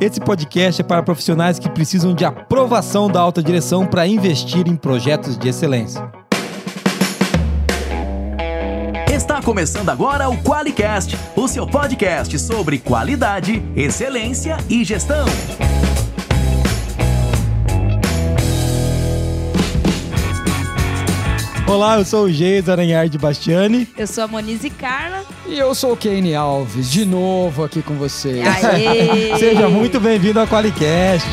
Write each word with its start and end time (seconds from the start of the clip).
Esse 0.00 0.20
podcast 0.20 0.80
é 0.80 0.84
para 0.84 1.02
profissionais 1.02 1.58
que 1.58 1.68
precisam 1.68 2.14
de 2.14 2.24
aprovação 2.24 3.10
da 3.10 3.20
alta 3.20 3.42
direção 3.42 3.84
para 3.84 4.06
investir 4.06 4.68
em 4.68 4.76
projetos 4.76 5.36
de 5.36 5.48
excelência. 5.48 6.08
Está 9.12 9.42
começando 9.42 9.88
agora 9.88 10.28
o 10.28 10.38
QualiCast, 10.40 11.18
o 11.34 11.48
seu 11.48 11.66
podcast 11.66 12.38
sobre 12.38 12.78
qualidade, 12.78 13.60
excelência 13.74 14.56
e 14.70 14.84
gestão. 14.84 15.26
Olá, 21.68 21.98
eu 21.98 22.04
sou 22.04 22.24
o 22.24 22.30
Geis 22.32 22.66
Aranhard 22.66 23.18
Bastiani. 23.18 23.86
Eu 23.94 24.06
sou 24.06 24.24
a 24.24 24.26
Monize 24.26 24.70
Carla. 24.70 25.22
E 25.46 25.58
eu 25.58 25.74
sou 25.74 25.92
o 25.92 25.96
Kane 25.98 26.34
Alves, 26.34 26.90
de 26.90 27.04
novo 27.04 27.62
aqui 27.62 27.82
com 27.82 27.92
você. 27.94 28.42
Aê! 28.42 29.36
Seja 29.38 29.68
muito 29.68 30.00
bem-vindo 30.00 30.40
ao 30.40 30.46
QualiCast. 30.46 31.28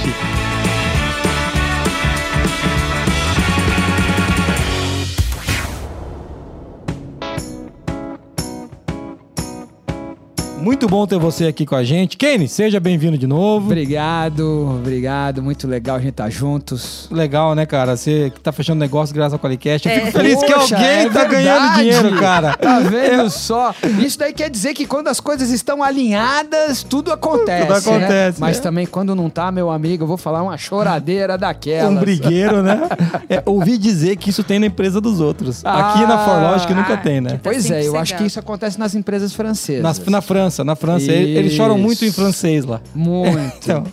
Muito 10.65 10.87
bom 10.87 11.05
ter 11.05 11.19
você 11.19 11.45
aqui 11.45 11.63
com 11.63 11.75
a 11.75 11.83
gente. 11.83 12.17
Kane, 12.17 12.47
seja 12.47 12.79
bem-vindo 12.79 13.19
de 13.19 13.27
novo. 13.27 13.67
Obrigado, 13.67 14.77
obrigado. 14.79 15.43
Muito 15.43 15.67
legal 15.67 15.97
a 15.97 15.99
gente 15.99 16.09
estar 16.09 16.23
tá 16.23 16.29
juntos. 16.31 17.07
Legal, 17.11 17.53
né, 17.53 17.67
cara? 17.67 17.95
Você 17.95 18.31
que 18.33 18.39
tá 18.41 18.51
fechando 18.51 18.79
negócio 18.79 19.13
graças 19.13 19.33
ao 19.33 19.39
Qualicast. 19.39 19.87
Eu 19.87 19.93
É. 19.93 19.99
fico 19.99 20.11
feliz 20.13 20.39
que 20.39 20.51
Poxa, 20.51 20.75
alguém 20.75 20.89
é 20.89 21.09
tá 21.11 21.23
ganhando 21.25 21.75
dinheiro, 21.75 22.19
cara. 22.19 22.57
Tá 22.57 22.79
vendo 22.79 23.29
só? 23.29 23.75
Isso 24.03 24.17
daí 24.17 24.33
quer 24.33 24.49
dizer 24.49 24.73
que 24.73 24.87
quando 24.87 25.07
as 25.07 25.19
coisas 25.19 25.51
estão 25.51 25.83
alinhadas, 25.83 26.81
tudo 26.81 27.11
acontece. 27.13 27.67
Tudo 27.67 27.77
acontece, 27.77 28.41
né? 28.41 28.47
Mas 28.47 28.57
né? 28.57 28.63
também 28.63 28.87
quando 28.87 29.13
não 29.13 29.29
tá, 29.29 29.51
meu 29.51 29.69
amigo, 29.69 30.05
eu 30.05 30.07
vou 30.07 30.17
falar 30.17 30.41
uma 30.41 30.57
choradeira 30.57 31.37
daquela. 31.37 31.91
Um 31.91 31.97
brigueiro, 31.97 32.63
né? 32.63 32.81
É, 33.27 33.41
ouvi 33.45 33.77
dizer 33.77 34.17
que 34.17 34.29
isso 34.29 34.43
tem 34.43 34.59
na 34.59 34.67
empresa 34.67 35.01
dos 35.01 35.19
outros. 35.19 35.63
Aqui 35.65 36.05
na 36.05 36.15
Ah, 36.15 36.25
ForLogic 36.25 36.73
nunca 36.73 36.93
ah, 36.93 36.97
tem, 36.97 37.21
né? 37.21 37.31
que 37.31 37.39
Pois 37.39 37.69
é, 37.69 37.87
eu 37.87 37.97
acho 37.97 38.15
que 38.17 38.23
isso 38.23 38.39
acontece 38.39 38.79
nas 38.79 38.93
empresas 38.93 39.33
francesas. 39.33 39.81
Na, 39.81 40.11
na 40.11 40.21
França, 40.21 40.54
na 40.63 40.75
França. 40.75 41.11
Eles, 41.11 41.37
eles 41.37 41.53
choram 41.53 41.77
muito 41.77 42.03
em 42.03 42.07
Isso. 42.07 42.15
francês 42.21 42.65
lá. 42.65 42.81
Muito. 42.93 43.55
Então, 43.65 43.83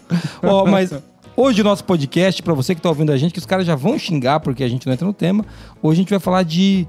ó, 0.42 0.66
mas 0.66 0.92
hoje 1.36 1.60
o 1.60 1.64
nosso 1.64 1.84
podcast, 1.84 2.42
pra 2.42 2.55
você 2.55 2.74
que 2.74 2.80
tá 2.80 2.88
ouvindo 2.88 3.10
a 3.10 3.16
gente, 3.16 3.32
que 3.32 3.38
os 3.38 3.46
caras 3.46 3.66
já 3.66 3.74
vão 3.74 3.98
xingar 3.98 4.41
porque 4.41 4.62
a 4.62 4.68
gente 4.68 4.86
não 4.86 4.92
entra 4.92 5.06
no 5.06 5.12
tema, 5.12 5.44
hoje 5.83 6.00
a 6.00 6.02
gente 6.02 6.10
vai 6.10 6.18
falar 6.18 6.42
de 6.42 6.86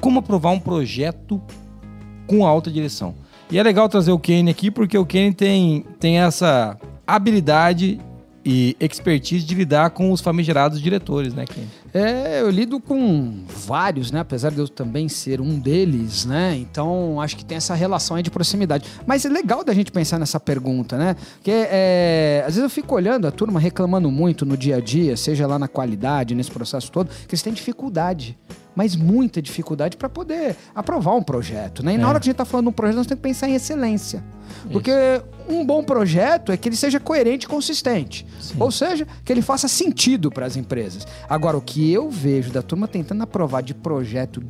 como 0.00 0.20
aprovar 0.20 0.50
um 0.50 0.60
projeto 0.60 1.40
com 2.26 2.46
alta 2.46 2.70
direção. 2.70 3.14
E 3.50 3.58
é 3.58 3.62
legal 3.62 3.88
trazer 3.88 4.12
o 4.12 4.18
Kenny 4.18 4.50
aqui 4.50 4.70
porque 4.70 4.96
o 4.96 5.04
Kenny 5.04 5.34
tem, 5.34 5.84
tem 5.98 6.20
essa 6.20 6.78
habilidade 7.06 7.98
e 8.44 8.76
expertise 8.80 9.44
de 9.44 9.54
lidar 9.54 9.90
com 9.90 10.12
os 10.12 10.20
famigerados 10.20 10.80
diretores, 10.80 11.34
né, 11.34 11.44
Kenny? 11.44 11.68
É, 11.92 12.40
eu 12.40 12.50
lido 12.50 12.78
com 12.80 13.40
vários, 13.66 14.10
né? 14.12 14.20
Apesar 14.20 14.50
de 14.50 14.58
eu 14.58 14.68
também 14.68 15.08
ser 15.08 15.40
um 15.40 15.58
deles, 15.58 16.24
né? 16.24 16.56
Então, 16.56 17.20
acho 17.20 17.36
que 17.36 17.44
tem 17.44 17.56
essa 17.56 17.74
relação 17.74 18.16
aí 18.16 18.22
de 18.22 18.30
proximidade. 18.30 18.84
Mas 19.06 19.24
é 19.24 19.28
legal 19.28 19.64
da 19.64 19.74
gente 19.74 19.90
pensar 19.90 20.18
nessa 20.18 20.38
pergunta, 20.38 20.96
né? 20.96 21.16
Porque 21.34 21.50
é, 21.52 22.40
às 22.46 22.54
vezes 22.54 22.62
eu 22.62 22.70
fico 22.70 22.94
olhando 22.94 23.26
a 23.26 23.30
turma 23.30 23.58
reclamando 23.58 24.10
muito 24.10 24.46
no 24.46 24.56
dia 24.56 24.76
a 24.76 24.80
dia, 24.80 25.16
seja 25.16 25.46
lá 25.46 25.58
na 25.58 25.68
qualidade, 25.68 26.34
nesse 26.34 26.50
processo 26.50 26.90
todo, 26.92 27.08
que 27.08 27.34
eles 27.34 27.42
têm 27.42 27.52
dificuldade. 27.52 28.38
Mas 28.74 28.94
muita 28.94 29.42
dificuldade 29.42 29.96
para 29.96 30.08
poder 30.08 30.54
aprovar 30.72 31.16
um 31.16 31.22
projeto, 31.22 31.84
né? 31.84 31.94
E 31.94 31.98
na 31.98 32.04
É. 32.04 32.06
hora 32.06 32.20
que 32.20 32.24
a 32.26 32.30
gente 32.30 32.36
tá 32.36 32.44
falando 32.44 32.66
de 32.66 32.68
um 32.70 32.72
projeto, 32.72 32.96
nós 32.96 33.06
temos 33.06 33.20
que 33.20 33.28
pensar 33.28 33.48
em 33.48 33.54
excelência. 33.54 34.22
Porque 34.72 34.92
um 35.48 35.64
bom 35.64 35.82
projeto 35.82 36.52
é 36.52 36.56
que 36.56 36.68
ele 36.68 36.76
seja 36.76 37.00
coerente 37.00 37.46
e 37.46 37.48
consistente. 37.48 38.26
Sim. 38.40 38.54
Ou 38.60 38.70
seja, 38.70 39.06
que 39.24 39.32
ele 39.32 39.42
faça 39.42 39.66
sentido 39.68 40.30
para 40.30 40.46
as 40.46 40.56
empresas. 40.56 41.06
Agora, 41.28 41.56
o 41.56 41.60
que 41.60 41.79
eu 41.88 42.10
vejo 42.10 42.50
da 42.50 42.62
turma 42.62 42.88
tentando 42.88 43.22
aprovar 43.22 43.62
de 43.62 43.74
projeto 43.74 44.40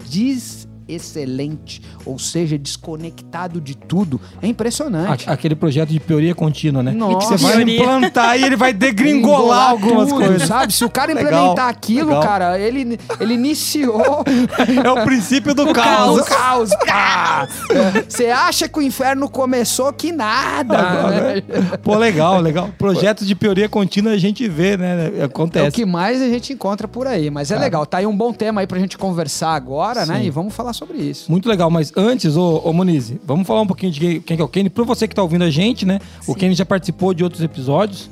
excelente, 0.94 1.82
ou 2.04 2.18
seja, 2.18 2.58
desconectado 2.58 3.60
de 3.60 3.76
tudo, 3.76 4.20
é 4.42 4.46
impressionante. 4.46 5.28
A- 5.28 5.32
aquele 5.32 5.54
projeto 5.54 5.88
de 5.90 5.98
teoria 6.00 6.34
contínua, 6.34 6.82
né? 6.82 6.92
Nossa. 6.92 7.34
que 7.34 7.38
você 7.38 7.46
vai 7.54 7.62
implantar 7.62 8.38
e 8.38 8.44
ele 8.44 8.56
vai 8.56 8.72
degringolar 8.74 9.70
algumas 9.70 10.08
tudo, 10.08 10.24
coisas. 10.24 10.48
sabe? 10.48 10.72
Se 10.72 10.84
o 10.84 10.90
cara 10.90 11.12
Legal, 11.12 11.32
implementar 11.32 11.68
aquilo, 11.68 12.08
legal. 12.08 12.22
cara, 12.22 12.58
ele, 12.58 12.98
ele 13.18 13.34
iniciou 13.34 14.24
É 14.84 14.90
o 14.90 15.04
princípio 15.04 15.54
do 15.54 15.68
o 15.68 15.72
caos. 15.72 16.22
caos. 16.22 16.70
pá! 16.86 17.48
É, 17.70 18.04
Você 18.08 18.26
acha 18.26 18.68
que 18.68 18.78
o 18.78 18.82
inferno 18.82 19.28
começou 19.28 19.92
que 19.92 20.12
nada. 20.12 20.78
Agora, 20.78 21.34
né? 21.34 21.42
Pô, 21.82 21.96
legal, 21.96 22.40
legal. 22.40 22.70
Projetos 22.78 23.26
de 23.26 23.34
teoria 23.34 23.68
contínua 23.68 24.12
a 24.12 24.18
gente 24.18 24.48
vê, 24.48 24.76
né? 24.76 25.12
É 25.16 25.22
o 25.22 25.24
Acontece. 25.26 25.70
que 25.72 25.84
mais 25.86 26.20
a 26.20 26.28
gente 26.28 26.52
encontra 26.52 26.86
por 26.88 27.06
aí. 27.06 27.30
Mas 27.30 27.50
é 27.50 27.58
legal. 27.58 27.86
Tá 27.86 27.98
aí 27.98 28.06
um 28.06 28.16
bom 28.16 28.32
tema 28.32 28.60
aí 28.60 28.66
pra 28.66 28.78
gente 28.78 28.96
conversar 28.98 29.54
agora, 29.54 30.04
né? 30.06 30.18
Sim. 30.20 30.24
E 30.26 30.30
vamos 30.30 30.54
falar 30.54 30.72
sobre 30.72 30.79
isso. 30.94 31.30
Muito 31.30 31.48
legal, 31.48 31.70
mas 31.70 31.92
antes, 31.96 32.36
ô, 32.36 32.58
ô 32.64 32.72
Monize, 32.72 33.20
vamos 33.24 33.46
falar 33.46 33.60
um 33.62 33.66
pouquinho 33.66 33.92
de 33.92 34.20
quem, 34.20 34.36
que 34.36 34.40
é 34.42 34.44
o 34.44 34.48
Kenny. 34.48 34.70
Pra 34.70 34.84
você 34.84 35.06
que 35.08 35.14
tá 35.14 35.22
ouvindo 35.22 35.44
a 35.44 35.50
gente, 35.50 35.84
né? 35.86 35.98
O 36.22 36.32
Sim. 36.32 36.34
Kenny 36.34 36.54
já 36.54 36.64
participou 36.66 37.12
de 37.14 37.22
outros 37.24 37.42
episódios. 37.42 38.10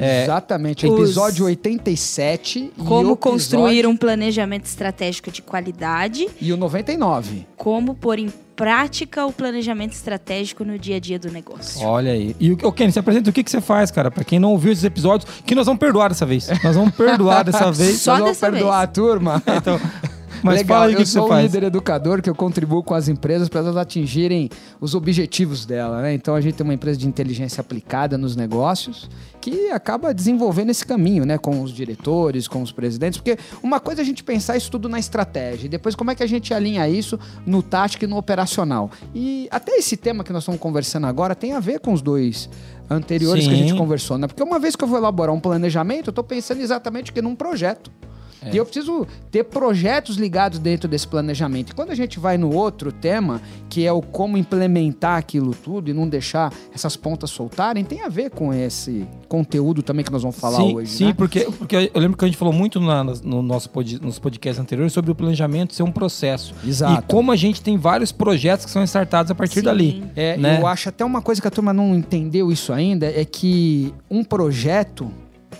É, 0.00 0.22
Exatamente. 0.24 0.86
Os- 0.86 0.94
Episódio 1.00 1.44
87 1.46 2.70
e 2.78 2.82
Como 2.84 3.12
o 3.12 3.16
construir 3.16 3.70
episódio- 3.78 3.90
um 3.90 3.96
planejamento 3.96 4.64
estratégico 4.66 5.30
de 5.30 5.42
qualidade. 5.42 6.28
E 6.40 6.52
o 6.52 6.56
99. 6.56 7.46
Como 7.56 7.94
pôr 7.96 8.18
em 8.20 8.32
prática 8.54 9.26
o 9.26 9.32
planejamento 9.32 9.92
estratégico 9.92 10.64
no 10.64 10.78
dia 10.78 10.96
a 10.96 11.00
dia 11.00 11.18
do 11.18 11.30
negócio. 11.32 11.84
Olha 11.84 12.12
aí. 12.12 12.34
E 12.38 12.52
o 12.52 12.72
Kenny, 12.72 12.92
se 12.92 12.98
apresenta 13.00 13.30
o 13.30 13.32
que, 13.32 13.42
que 13.42 13.50
você 13.50 13.60
faz, 13.60 13.90
cara? 13.90 14.08
Pra 14.10 14.22
quem 14.22 14.38
não 14.38 14.50
ouviu 14.52 14.70
esses 14.72 14.84
episódios, 14.84 15.28
que 15.44 15.54
nós 15.54 15.66
vamos 15.66 15.80
perdoar 15.80 16.08
dessa 16.10 16.26
vez. 16.26 16.48
Nós 16.62 16.76
vamos 16.76 16.94
perdoar 16.94 17.42
dessa 17.44 17.70
vez. 17.72 18.00
Só 18.00 18.12
Nós 18.12 18.20
vamos 18.20 18.36
dessa 18.38 18.50
perdoar 18.52 18.82
a 18.82 18.86
turma. 18.86 19.42
Então, 19.56 19.80
mas 20.42 20.58
Legal, 20.58 20.78
fala 20.78 20.86
aí 20.86 20.92
o 20.92 20.94
eu 20.94 20.96
que, 20.98 21.02
que 21.04 21.08
você 21.08 21.18
sou 21.18 21.26
um 21.26 21.28
faz. 21.28 21.44
líder 21.44 21.66
educador 21.66 22.22
que 22.22 22.30
eu 22.30 22.34
contribuo 22.34 22.82
com 22.82 22.94
as 22.94 23.08
empresas 23.08 23.48
para 23.48 23.60
elas 23.60 23.76
atingirem 23.76 24.48
os 24.80 24.94
objetivos 24.94 25.66
dela, 25.66 26.02
né? 26.02 26.14
Então 26.14 26.34
a 26.34 26.40
gente 26.40 26.54
tem 26.54 26.64
uma 26.64 26.74
empresa 26.74 26.98
de 26.98 27.06
inteligência 27.06 27.60
aplicada 27.60 28.16
nos 28.16 28.36
negócios 28.36 29.08
que 29.40 29.70
acaba 29.70 30.12
desenvolvendo 30.12 30.70
esse 30.70 30.84
caminho, 30.84 31.24
né? 31.24 31.38
Com 31.38 31.62
os 31.62 31.72
diretores, 31.72 32.48
com 32.48 32.62
os 32.62 32.72
presidentes, 32.72 33.18
porque 33.18 33.38
uma 33.62 33.80
coisa 33.80 34.00
é 34.00 34.02
a 34.02 34.06
gente 34.06 34.24
pensar 34.24 34.56
isso 34.56 34.70
tudo 34.70 34.88
na 34.88 34.98
estratégia 34.98 35.66
e 35.66 35.68
depois 35.68 35.94
como 35.94 36.10
é 36.10 36.14
que 36.14 36.22
a 36.22 36.26
gente 36.26 36.52
alinha 36.52 36.88
isso 36.88 37.18
no 37.46 37.62
tático 37.62 38.04
e 38.04 38.08
no 38.08 38.16
operacional. 38.16 38.90
E 39.14 39.48
até 39.50 39.72
esse 39.76 39.96
tema 39.96 40.24
que 40.24 40.32
nós 40.32 40.42
estamos 40.42 40.60
conversando 40.60 41.06
agora 41.06 41.34
tem 41.34 41.52
a 41.52 41.60
ver 41.60 41.80
com 41.80 41.92
os 41.92 42.02
dois 42.02 42.48
anteriores 42.90 43.46
que 43.46 43.52
a 43.52 43.56
gente 43.56 43.72
Sim. 43.72 43.78
conversou, 43.78 44.18
né? 44.18 44.26
Porque 44.26 44.42
uma 44.42 44.58
vez 44.58 44.74
que 44.74 44.82
eu 44.82 44.88
vou 44.88 44.98
elaborar 44.98 45.34
um 45.34 45.40
planejamento, 45.40 46.08
eu 46.08 46.10
estou 46.10 46.24
pensando 46.24 46.60
exatamente 46.60 47.12
que 47.12 47.20
num 47.20 47.34
projeto. 47.34 47.90
É. 48.42 48.52
E 48.52 48.56
eu 48.56 48.64
preciso 48.64 49.06
ter 49.30 49.44
projetos 49.44 50.16
ligados 50.16 50.58
dentro 50.58 50.88
desse 50.88 51.06
planejamento. 51.06 51.70
E 51.70 51.74
quando 51.74 51.90
a 51.90 51.94
gente 51.94 52.18
vai 52.18 52.38
no 52.38 52.54
outro 52.54 52.92
tema, 52.92 53.40
que 53.68 53.84
é 53.86 53.92
o 53.92 54.00
como 54.00 54.36
implementar 54.36 55.18
aquilo 55.18 55.54
tudo 55.54 55.90
e 55.90 55.94
não 55.94 56.08
deixar 56.08 56.52
essas 56.74 56.96
pontas 56.96 57.30
soltarem, 57.30 57.84
tem 57.84 58.02
a 58.02 58.08
ver 58.08 58.30
com 58.30 58.52
esse 58.52 59.06
conteúdo 59.28 59.82
também 59.82 60.04
que 60.04 60.12
nós 60.12 60.22
vamos 60.22 60.38
falar 60.38 60.58
sim, 60.58 60.74
hoje. 60.74 60.92
Sim, 60.92 61.06
né? 61.06 61.14
porque, 61.14 61.40
porque 61.58 61.90
eu 61.92 62.00
lembro 62.00 62.16
que 62.16 62.24
a 62.24 62.28
gente 62.28 62.36
falou 62.38 62.52
muito 62.54 62.80
na- 62.80 63.04
no 63.04 63.42
nosso 63.42 63.68
pod, 63.70 64.00
nos 64.00 64.18
podcasts 64.18 64.60
anteriores 64.60 64.92
sobre 64.92 65.10
o 65.10 65.14
planejamento 65.14 65.74
ser 65.74 65.82
um 65.82 65.92
processo. 65.92 66.54
Exato. 66.64 67.02
E 67.02 67.06
como 67.06 67.32
a 67.32 67.36
gente 67.36 67.60
tem 67.60 67.76
vários 67.76 68.12
projetos 68.12 68.64
que 68.64 68.70
são 68.70 68.82
startados 68.84 69.30
a 69.30 69.34
partir 69.34 69.60
Sim. 69.60 69.64
dali. 69.64 70.04
É, 70.16 70.36
né? 70.36 70.60
Eu 70.60 70.66
acho 70.66 70.88
até 70.88 71.04
uma 71.04 71.20
coisa 71.22 71.40
que 71.40 71.48
a 71.48 71.50
turma 71.50 71.72
não 71.72 71.94
entendeu 71.94 72.50
isso 72.50 72.72
ainda, 72.72 73.06
é 73.06 73.24
que 73.24 73.92
um 74.10 74.22
projeto 74.24 75.10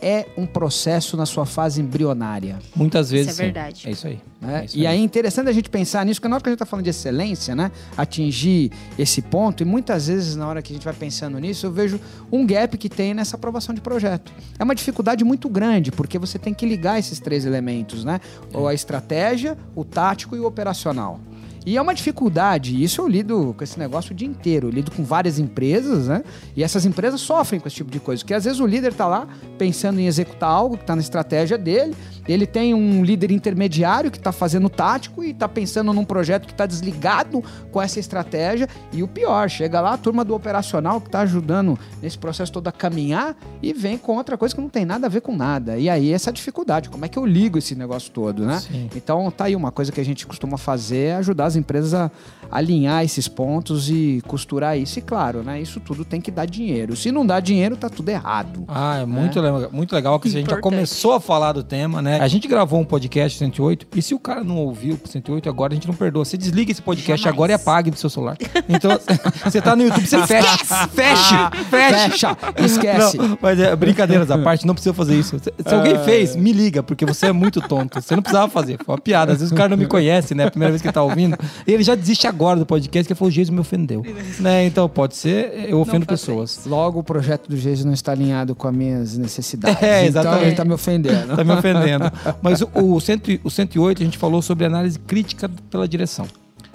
é 0.03 0.26
um 0.36 0.47
processo 0.47 1.16
na 1.16 1.26
sua 1.26 1.47
fase 1.47 1.81
embrionária. 1.81 2.59
Muitas 2.75 3.10
vezes. 3.10 3.32
Isso 3.32 3.41
é 3.41 3.44
sim. 3.44 3.53
verdade. 3.53 3.88
É 3.88 3.91
isso 3.91 4.06
aí. 4.06 4.20
né? 4.41 4.60
É 4.60 4.64
isso 4.64 4.76
e 4.76 4.86
aí. 4.86 4.94
aí 4.94 5.00
é 5.00 5.03
interessante 5.03 5.48
a 5.48 5.53
gente 5.53 5.69
pensar 5.69 6.04
nisso, 6.04 6.20
porque 6.20 6.28
na 6.28 6.36
hora 6.36 6.42
que 6.42 6.48
a 6.48 6.53
gente 6.53 6.56
está 6.56 6.66
falando 6.66 6.84
de 6.84 6.91
excelência, 6.91 7.54
né? 7.54 7.70
Atingir 7.97 8.70
esse 8.98 9.22
ponto, 9.22 9.62
e 9.62 9.66
muitas 9.66 10.08
vezes 10.08 10.37
na 10.37 10.47
hora 10.47 10.62
que 10.62 10.72
a 10.72 10.75
gente 10.75 10.84
vai 10.84 10.94
pensando 10.94 11.38
nisso, 11.38 11.66
eu 11.66 11.72
vejo 11.72 12.00
um 12.31 12.47
gap 12.47 12.76
que 12.76 12.88
tem 12.88 13.14
nessa 13.14 13.37
aprovação 13.37 13.75
de 13.75 13.81
projeto. 13.81 14.32
É 14.58 14.64
uma 14.64 14.75
dificuldade 14.75 15.25
muito 15.25 15.49
grande, 15.49 15.90
porque 15.90 16.19
você 16.19 16.38
tem 16.38 16.55
que 16.55 16.67
ligar 16.67 16.99
esses 16.99 17.20
três 17.20 17.44
elementos, 17.44 18.05
né? 18.05 18.20
Ou 18.52 18.69
a 18.69 18.75
estratégia, 18.75 19.56
o 19.75 19.84
tático 19.84 20.37
e 20.37 20.40
o 20.40 20.46
operacional. 20.46 21.20
E 21.66 21.76
é 21.76 21.82
uma 21.82 21.94
dificuldade, 21.94 22.82
isso 22.82 23.02
eu 23.02 23.08
lido 23.08 23.55
com 23.56 23.62
esse 23.62 23.78
negócio 23.78 24.12
o 24.12 24.14
dia 24.14 24.26
inteiro. 24.26 24.69
Eu 24.69 24.72
lido 24.72 24.90
com 24.90 25.05
várias 25.05 25.38
empresas, 25.38 26.08
né? 26.08 26.22
E 26.56 26.62
essas 26.62 26.87
empresas 26.87 27.20
sofrem 27.20 27.60
com 27.60 27.69
esse 27.69 27.76
tipo 27.76 27.90
de 27.90 28.00
coisa. 28.00 28.22
Porque 28.22 28.34
às 28.34 28.44
vezes 28.44 28.60
o 28.60 28.66
líder 28.66 28.94
tá 28.94 29.06
lá 29.06 29.28
pensando 29.58 30.00
em 30.00 30.06
executar 30.06 30.50
algo 30.50 30.78
que 30.78 30.84
tá 30.84 30.94
na 30.94 31.02
estratégia 31.02 31.58
dele, 31.58 31.94
Ele 32.28 32.46
tem 32.46 32.75
um 32.75 33.02
líder 33.04 33.30
intermediário 33.30 34.10
que 34.10 34.19
está 34.19 34.32
fazendo 34.32 34.69
tático 34.69 35.25
e 35.25 35.30
está 35.30 35.48
pensando 35.48 35.92
num 35.92 36.04
projeto 36.04 36.46
que 36.46 36.52
está 36.52 36.66
desligado 36.66 37.42
com 37.72 37.80
essa 37.80 37.98
estratégia. 37.98 38.69
E 38.92 39.02
o 39.02 39.08
pior, 39.08 39.48
chega 39.48 39.80
lá 39.80 39.94
a 39.94 39.98
turma 39.98 40.25
do 40.25 40.34
operacional 40.34 41.00
que 41.00 41.08
está 41.08 41.20
ajudando 41.20 41.78
nesse 42.02 42.19
processo 42.19 42.52
todo 42.52 42.69
a 42.69 42.72
caminhar 42.72 43.36
e 43.62 43.72
vem 43.72 43.96
com 43.96 44.16
outra 44.16 44.36
coisa 44.36 44.54
que 44.54 44.60
não 44.60 44.69
tem 44.69 44.84
nada 44.84 45.06
a 45.06 45.10
ver 45.10 45.20
com 45.20 45.34
nada. 45.34 45.78
E 45.78 45.88
aí 45.88 46.12
essa 46.12 46.32
dificuldade, 46.32 46.88
como 46.88 47.04
é 47.04 47.08
que 47.08 47.19
eu 47.19 47.25
ligo 47.25 47.58
esse 47.58 47.75
negócio 47.75 48.10
todo, 48.10 48.44
né? 48.44 48.60
Sim. 48.60 48.90
Então 48.94 49.30
tá 49.30 49.44
aí 49.44 49.56
uma 49.56 49.72
coisa 49.72 49.90
que 49.90 50.00
a 50.00 50.04
gente 50.04 50.26
costuma 50.26 50.58
fazer 50.58 50.98
é 50.98 51.14
ajudar 51.16 51.46
as 51.46 51.56
empresas 51.56 51.94
a 51.94 52.10
alinhar 52.50 53.04
esses 53.04 53.28
pontos 53.28 53.88
e 53.90 54.22
costurar 54.26 54.78
isso. 54.78 54.98
E 54.98 55.02
claro, 55.02 55.42
né? 55.42 55.60
Isso 55.60 55.80
tudo 55.80 56.04
tem 56.04 56.20
que 56.20 56.30
dar 56.30 56.46
dinheiro. 56.46 56.96
Se 56.96 57.12
não 57.12 57.25
dá 57.25 57.40
dinheiro, 57.40 57.76
tá 57.76 57.88
tudo 57.88 58.08
errado. 58.08 58.64
Ah, 58.69 58.98
é 58.98 59.06
muito, 59.06 59.40
legal, 59.40 59.69
muito 59.72 59.94
legal 59.94 60.19
que 60.19 60.28
a 60.28 60.30
gente 60.30 60.50
já 60.50 60.60
começou 60.60 61.12
a 61.12 61.20
falar 61.20 61.52
do 61.52 61.62
tema, 61.62 62.02
né? 62.02 62.18
A 62.19 62.29
gente 62.29 62.49
gravou 62.49 62.81
um 62.81 62.85
podcast 62.85 63.38
108 63.38 63.87
e 63.94 64.03
se 64.03 64.15
o 64.15 64.19
cara 64.19 64.43
não 64.43 64.56
ouviu 64.56 64.99
o 65.03 65.09
108 65.09 65.49
agora, 65.49 65.73
a 65.73 65.75
gente 65.75 65.87
não 65.87 65.94
perdoa. 65.94 66.25
Você 66.25 66.37
desliga 66.37 66.70
esse 66.73 66.82
podcast 66.82 67.23
Jamais. 67.23 67.35
agora 67.35 67.53
e 67.53 67.55
apague 67.55 67.91
do 67.91 67.97
seu 67.99 68.11
celular. 68.11 68.37
Então, 68.69 68.99
você 69.44 69.61
tá 69.61 69.75
no 69.76 69.82
YouTube, 69.85 70.06
você 70.06 70.26
fecha, 70.26 70.56
fecha, 70.88 71.50
fecha. 71.70 72.09
Fecha, 72.09 72.37
esquece. 72.65 73.17
Não, 73.17 73.38
mas 73.41 73.59
é, 73.61 73.75
brincadeiras 73.76 74.31
à 74.31 74.38
parte, 74.38 74.67
não 74.67 74.75
precisa 74.75 74.94
fazer 74.94 75.17
isso. 75.19 75.38
Se, 75.38 75.53
se 75.67 75.75
alguém 75.75 75.99
fez, 76.05 76.35
me 76.37 76.53
liga, 76.53 76.82
porque 76.82 77.05
você 77.05 77.26
é 77.26 77.32
muito 77.32 77.61
tonto. 77.61 78.00
Você 78.00 78.15
não 78.15 78.23
precisava 78.23 78.50
fazer, 78.50 78.79
foi 78.85 78.94
uma 78.94 79.00
piada. 79.00 79.32
Às 79.32 79.38
vezes 79.38 79.53
o 79.53 79.55
cara 79.55 79.69
não 79.69 79.76
me 79.76 79.87
conhece, 79.87 80.35
né? 80.35 80.47
A 80.47 80.50
primeira 80.50 80.71
vez 80.73 80.82
que 80.82 80.88
ele 80.88 80.93
tá 80.93 81.03
ouvindo. 81.03 81.37
E 81.67 81.73
ele 81.73 81.82
já 81.82 81.94
desiste 81.94 82.26
agora 82.26 82.59
do 82.59 82.67
podcast, 82.67 83.06
que 83.06 83.12
ele 83.12 83.19
falou, 83.19 83.29
o 83.29 83.32
Jesus 83.32 83.50
me 83.50 83.61
ofendeu. 83.61 84.05
Né? 84.41 84.64
Então, 84.67 84.88
pode 84.88 85.17
ser, 85.17 85.67
eu 85.69 85.81
ofendo 85.81 86.06
pessoas. 86.06 86.61
Logo, 86.67 87.00
o 87.00 87.03
projeto 87.03 87.49
do 87.49 87.56
Geis 87.56 87.85
não 87.85 87.93
está 87.93 88.12
alinhado 88.12 88.55
com 88.55 88.69
as 88.69 88.75
minhas 88.75 89.19
necessidades. 89.19 89.82
É, 89.82 90.06
Então 90.06 90.21
exatamente. 90.23 90.47
ele 90.47 90.56
tá 90.56 90.64
me 90.64 90.75
ofendendo. 90.75 91.37
Tá 91.37 91.44
me 91.44 91.53
ofendendo. 91.53 92.07
Mas 92.43 92.60
o, 92.62 92.69
o, 92.75 93.00
cento, 93.00 93.31
o 93.44 93.50
108 93.50 94.02
a 94.02 94.05
gente 94.05 94.19
falou 94.19 94.43
sobre 94.43 94.64
análise 94.64 94.99
crítica 94.99 95.49
pela 95.70 95.87
direção. 95.88 96.26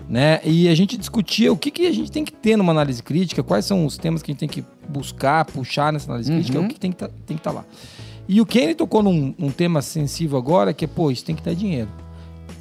Né? 0.07 0.41
E 0.44 0.68
a 0.68 0.75
gente 0.75 0.97
discutia 0.97 1.51
o 1.51 1.57
que, 1.57 1.71
que 1.71 1.88
a 1.88 1.91
gente 1.94 2.12
tem 2.12 2.25
que 2.25 2.31
ter 2.31 2.57
numa 2.57 2.71
análise 2.71 3.01
crítica, 3.01 3.41
quais 3.41 3.65
são 3.65 3.85
os 3.85 3.97
temas 3.97 4.21
que 4.21 4.31
a 4.31 4.33
gente 4.33 4.39
tem 4.39 4.50
que 4.50 4.63
buscar, 4.88 5.45
puxar 5.45 5.94
nessa 5.94 6.12
análise 6.12 6.31
crítica, 6.31 6.59
Uhum. 6.59 6.65
o 6.65 6.69
que 6.69 6.80
tem 6.80 6.91
que 6.91 6.97
tá, 6.97 7.09
estar 7.30 7.51
lá. 7.51 7.63
E 8.27 8.39
o 8.39 8.45
Kenny 8.45 8.75
tocou 8.75 9.01
num, 9.01 9.33
num 9.38 9.50
tema 9.50 9.81
sensível 9.81 10.38
agora, 10.38 10.74
que 10.74 10.85
é, 10.85 10.88
pô, 10.88 11.09
isso 11.12 11.25
tem 11.25 11.36
que 11.36 11.41
dar 11.44 11.53
dinheiro. 11.53 11.89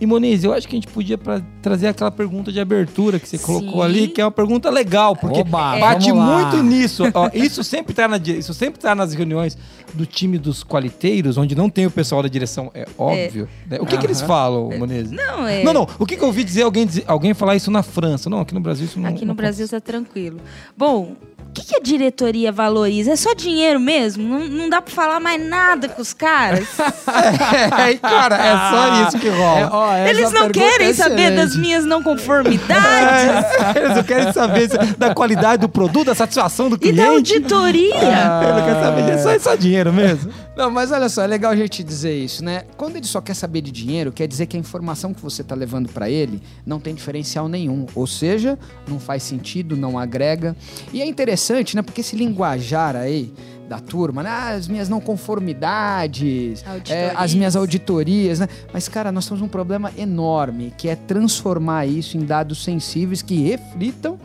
E 0.02 0.06
Moniz, 0.06 0.42
eu 0.42 0.52
acho 0.52 0.66
que 0.66 0.74
a 0.74 0.78
gente 0.78 0.88
podia 0.88 1.16
pra, 1.16 1.40
trazer 1.62 1.86
aquela 1.86 2.10
pergunta 2.10 2.50
de 2.50 2.58
abertura 2.58 3.20
que 3.20 3.28
você 3.28 3.38
Sim. 3.38 3.46
colocou 3.46 3.84
ali, 3.84 4.08
que 4.08 4.20
é 4.20 4.24
uma 4.24 4.32
pergunta 4.32 4.68
legal, 4.68 5.14
porque 5.14 5.42
Oba, 5.42 5.78
bate 5.78 6.12
muito 6.12 6.60
nisso. 6.60 7.04
Ó, 7.14 7.30
isso 7.32 7.62
sempre 7.62 7.94
tá 7.94 8.08
na, 8.08 8.16
isso 8.16 8.52
sempre 8.52 8.80
tá 8.80 8.96
nas 8.96 9.14
reuniões 9.14 9.56
do 9.94 10.04
time 10.04 10.38
dos 10.38 10.64
qualiteiros, 10.64 11.36
onde 11.36 11.54
não 11.54 11.70
tem 11.70 11.86
o 11.86 11.90
pessoal 11.90 12.20
da 12.20 12.28
direção, 12.28 12.68
é 12.74 12.84
óbvio. 12.98 13.48
né? 13.70 13.78
O 13.80 13.86
que, 13.86 13.96
que 13.96 14.04
eles 14.04 14.20
falam, 14.20 14.70
Moniz? 14.76 15.08
Não, 15.12 15.46
é. 15.46 15.62
Não, 15.62 15.72
não. 15.72 15.86
O 16.00 16.04
que, 16.04 16.16
que 16.16 16.22
eu 16.24 16.26
ouvi 16.26 16.42
dizer 16.42 16.62
alguém, 16.62 16.84
dizer 16.84 17.04
alguém 17.06 17.32
falar 17.32 17.54
isso 17.54 17.70
na 17.70 17.84
França? 17.84 18.28
Não, 18.28 18.40
aqui 18.40 18.54
no 18.54 18.60
Brasil 18.60 18.86
isso 18.86 18.98
não 18.98 19.08
Aqui 19.08 19.20
no 19.20 19.28
não 19.28 19.34
Brasil 19.36 19.68
tá 19.68 19.80
tranquilo. 19.80 20.40
Bom, 20.76 21.14
que, 21.52 21.64
que 21.66 21.76
a 21.76 21.80
diretoria 21.80 22.50
valoriza? 22.50 23.12
É 23.12 23.16
só 23.16 23.34
dinheiro 23.34 23.78
mesmo? 23.78 24.26
Não, 24.26 24.48
não 24.48 24.68
dá 24.68 24.80
pra 24.80 24.94
falar 24.94 25.20
mais 25.20 25.40
nada 25.44 25.88
com 25.88 26.00
os 26.02 26.12
caras? 26.12 26.66
É, 27.12 27.94
cara, 27.96 28.36
é 28.36 28.70
só 28.70 29.08
isso 29.08 29.18
que 29.18 29.28
rola. 29.28 29.60
É, 29.60 29.68
ó, 29.70 29.92
essa 29.94 30.10
Eles 30.10 30.32
não 30.32 30.48
querem 30.50 30.88
é 30.88 30.94
saber 30.94 31.34
das 31.34 31.56
minhas 31.56 31.84
não 31.84 32.02
conformidades? 32.02 33.46
É, 33.76 33.78
eles 33.78 33.96
não 33.96 34.02
querem 34.02 34.32
saber 34.32 34.68
da 34.96 35.14
qualidade 35.14 35.60
do 35.62 35.68
produto, 35.68 36.06
da 36.06 36.14
satisfação 36.14 36.68
do 36.68 36.76
E 36.76 36.78
cliente. 36.78 36.96
da 37.00 37.08
auditoria? 37.08 37.94
Ele 37.94 38.52
não 38.52 38.64
quer 38.64 38.82
saber 38.82 39.02
disso, 39.16 39.28
é 39.28 39.38
só 39.38 39.54
dinheiro 39.54 39.92
mesmo. 39.92 40.32
Não, 40.54 40.70
mas 40.70 40.92
olha 40.92 41.08
só, 41.08 41.22
é 41.22 41.26
legal 41.26 41.52
a 41.52 41.56
gente 41.56 41.82
dizer 41.82 42.14
isso, 42.14 42.44
né? 42.44 42.64
Quando 42.76 42.96
ele 42.96 43.06
só 43.06 43.22
quer 43.22 43.34
saber 43.34 43.62
de 43.62 43.72
dinheiro, 43.72 44.12
quer 44.12 44.28
dizer 44.28 44.46
que 44.46 44.56
a 44.56 44.60
informação 44.60 45.14
que 45.14 45.20
você 45.20 45.42
tá 45.42 45.54
levando 45.54 45.88
para 45.88 46.10
ele 46.10 46.42
não 46.66 46.78
tem 46.78 46.94
diferencial 46.94 47.48
nenhum. 47.48 47.86
Ou 47.94 48.06
seja, 48.06 48.58
não 48.86 49.00
faz 49.00 49.22
sentido, 49.22 49.76
não 49.76 49.98
agrega. 49.98 50.54
E 50.92 51.00
é 51.00 51.06
interessante, 51.06 51.74
né? 51.74 51.80
Porque 51.80 52.02
esse 52.02 52.14
linguajar 52.16 52.96
aí 52.96 53.32
da 53.66 53.80
turma, 53.80 54.22
né? 54.22 54.28
Ah, 54.28 54.50
as 54.50 54.68
minhas 54.68 54.90
não 54.90 55.00
conformidades, 55.00 56.62
é, 56.90 57.12
as 57.16 57.34
minhas 57.34 57.56
auditorias, 57.56 58.38
né? 58.38 58.48
Mas, 58.74 58.86
cara, 58.88 59.10
nós 59.10 59.26
temos 59.26 59.40
um 59.40 59.48
problema 59.48 59.90
enorme, 59.96 60.74
que 60.76 60.86
é 60.86 60.94
transformar 60.94 61.86
isso 61.86 62.18
em 62.18 62.26
dados 62.26 62.62
sensíveis 62.62 63.22
que 63.22 63.36
reflitam 63.36 64.18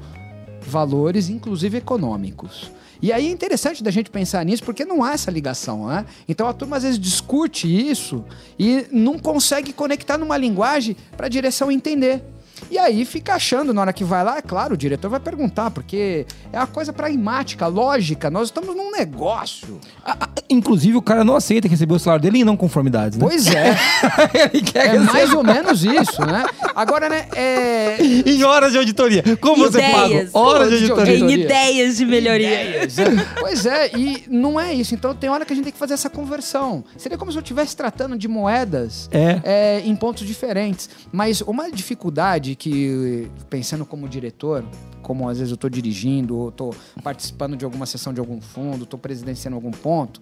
valores, 0.62 1.30
inclusive 1.30 1.78
econômicos. 1.78 2.70
E 3.02 3.12
aí 3.12 3.28
é 3.28 3.32
interessante 3.32 3.84
da 3.84 3.92
gente 3.92 4.10
pensar 4.10 4.44
nisso, 4.46 4.64
porque 4.64 4.86
não 4.86 5.04
há 5.04 5.14
essa 5.14 5.30
ligação, 5.30 5.88
né? 5.88 6.06
Então 6.28 6.48
a 6.48 6.54
turma 6.54 6.78
às 6.78 6.84
vezes 6.84 7.00
discute 7.00 7.68
isso 7.68 8.26
e 8.58 8.86
não 8.92 9.20
consegue 9.20 9.74
conectar 9.74 10.18
numa 10.18 10.38
linguagem 10.38 10.96
para 11.16 11.28
a 11.28 11.30
direção 11.30 11.72
entender. 11.72 12.24
E 12.70 12.78
aí 12.78 13.06
fica 13.06 13.36
achando, 13.36 13.74
na 13.74 13.82
hora 13.82 13.94
que 13.94 14.04
vai 14.04 14.24
lá, 14.24 14.38
é 14.38 14.42
claro, 14.42 14.74
o 14.74 14.78
diretor 14.78 15.10
vai 15.10 15.20
perguntar, 15.20 15.72
porque 15.72 16.26
é 16.52 16.58
uma 16.58 16.68
coisa 16.68 16.92
pragmática, 16.92 17.68
lógica. 17.68 18.30
Nós 18.30 18.48
estamos 18.50 18.76
num 18.76 18.92
negócio. 18.92 19.80
Ah, 20.06 20.18
ah, 20.22 20.30
Inclusive, 20.50 20.98
o 20.98 21.02
cara 21.02 21.24
não 21.24 21.36
aceita 21.36 21.68
receber 21.68 21.94
o 21.94 22.00
salário 22.00 22.24
dele 22.24 22.40
em 22.40 22.44
não 22.44 22.56
conformidades, 22.56 23.18
né? 23.18 23.26
Pois 23.28 23.48
é, 23.48 23.76
é 24.76 25.00
mais 25.00 25.34
ou 25.34 25.44
menos 25.44 25.84
isso, 25.84 26.26
né? 26.26 26.46
Agora, 26.76 27.10
né, 27.10 27.28
é... 27.36 27.98
em 28.26 28.44
horas 28.44 28.72
de 28.72 28.78
auditoria. 28.78 29.24
Como 29.42 29.64
você 29.64 29.82
paga? 29.82 30.06
Ideias. 30.06 30.30
Horas 30.34 30.70
de 30.70 30.86
De 30.86 30.92
auditoria. 30.92 31.20
Em 31.20 31.32
ideias 31.32 31.98
de 31.98 32.06
melhoria. 32.06 32.64
Ideias, 32.64 32.98
é. 33.00 33.06
Pois 33.40 33.66
é, 33.66 33.92
e 33.98 34.24
não 34.30 34.60
é 34.60 34.74
isso. 34.74 34.94
Então 34.94 35.14
tem 35.14 35.30
hora 35.30 35.46
que 35.46 35.52
a 35.54 35.56
gente 35.56 35.66
tem 35.66 35.74
que 35.74 35.80
fazer 35.80 35.94
essa 35.96 36.10
conversão. 36.10 36.84
Seria 36.98 37.18
como 37.18 37.32
se 37.32 37.38
eu 37.38 37.42
estivesse 37.42 37.76
tratando 37.76 38.18
de 38.18 38.28
moedas 38.28 39.10
É. 39.12 39.42
é, 39.44 39.82
em 39.86 39.96
pontos 39.96 40.26
diferentes. 40.26 40.90
Mas 41.12 41.42
uma 41.42 41.70
dificuldade 41.72 42.56
que, 42.58 43.30
pensando 43.50 43.86
como 43.86 44.08
diretor, 44.10 44.66
como 45.02 45.30
às 45.30 45.38
vezes 45.38 45.52
eu 45.52 45.56
estou 45.56 45.70
dirigindo, 45.70 46.38
ou 46.38 46.50
estou 46.50 46.76
participando 47.04 47.56
de 47.56 47.64
alguma 47.64 47.86
sessão 47.86 48.14
de 48.14 48.20
algum 48.20 48.42
fundo, 48.42 48.84
estou 48.84 49.00
presidenciando 49.00 49.56
algum 49.56 49.72
ponto, 49.72 50.20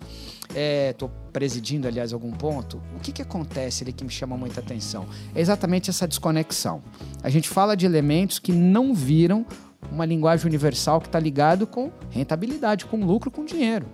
estou 0.50 1.10
presidindo, 1.32 1.88
aliás, 1.88 2.14
algum 2.14 2.32
ponto, 2.32 2.82
o 2.96 3.00
que, 3.00 3.12
que 3.12 3.22
acontece 3.22 3.84
ali 3.84 3.94
que 3.94 4.04
me 4.04 4.10
chama 4.10 4.38
muita 4.38 4.60
atenção? 4.60 5.06
É 5.34 5.42
exatamente 5.42 5.90
essa 5.90 6.08
desconexão. 6.08 6.84
A 7.24 7.30
gente 7.30 7.50
fala 7.50 7.76
de 7.76 7.86
elementos 7.86 8.38
que 8.38 8.52
não 8.52 8.94
viram 8.94 9.46
uma 9.92 10.06
linguagem 10.06 10.46
universal 10.46 11.00
que 11.00 11.08
está 11.08 11.20
ligado 11.20 11.66
com 11.66 11.92
rentabilidade, 12.10 12.86
com 12.86 13.04
lucro, 13.06 13.32
com 13.32 13.46
dinheiro. 13.46 13.86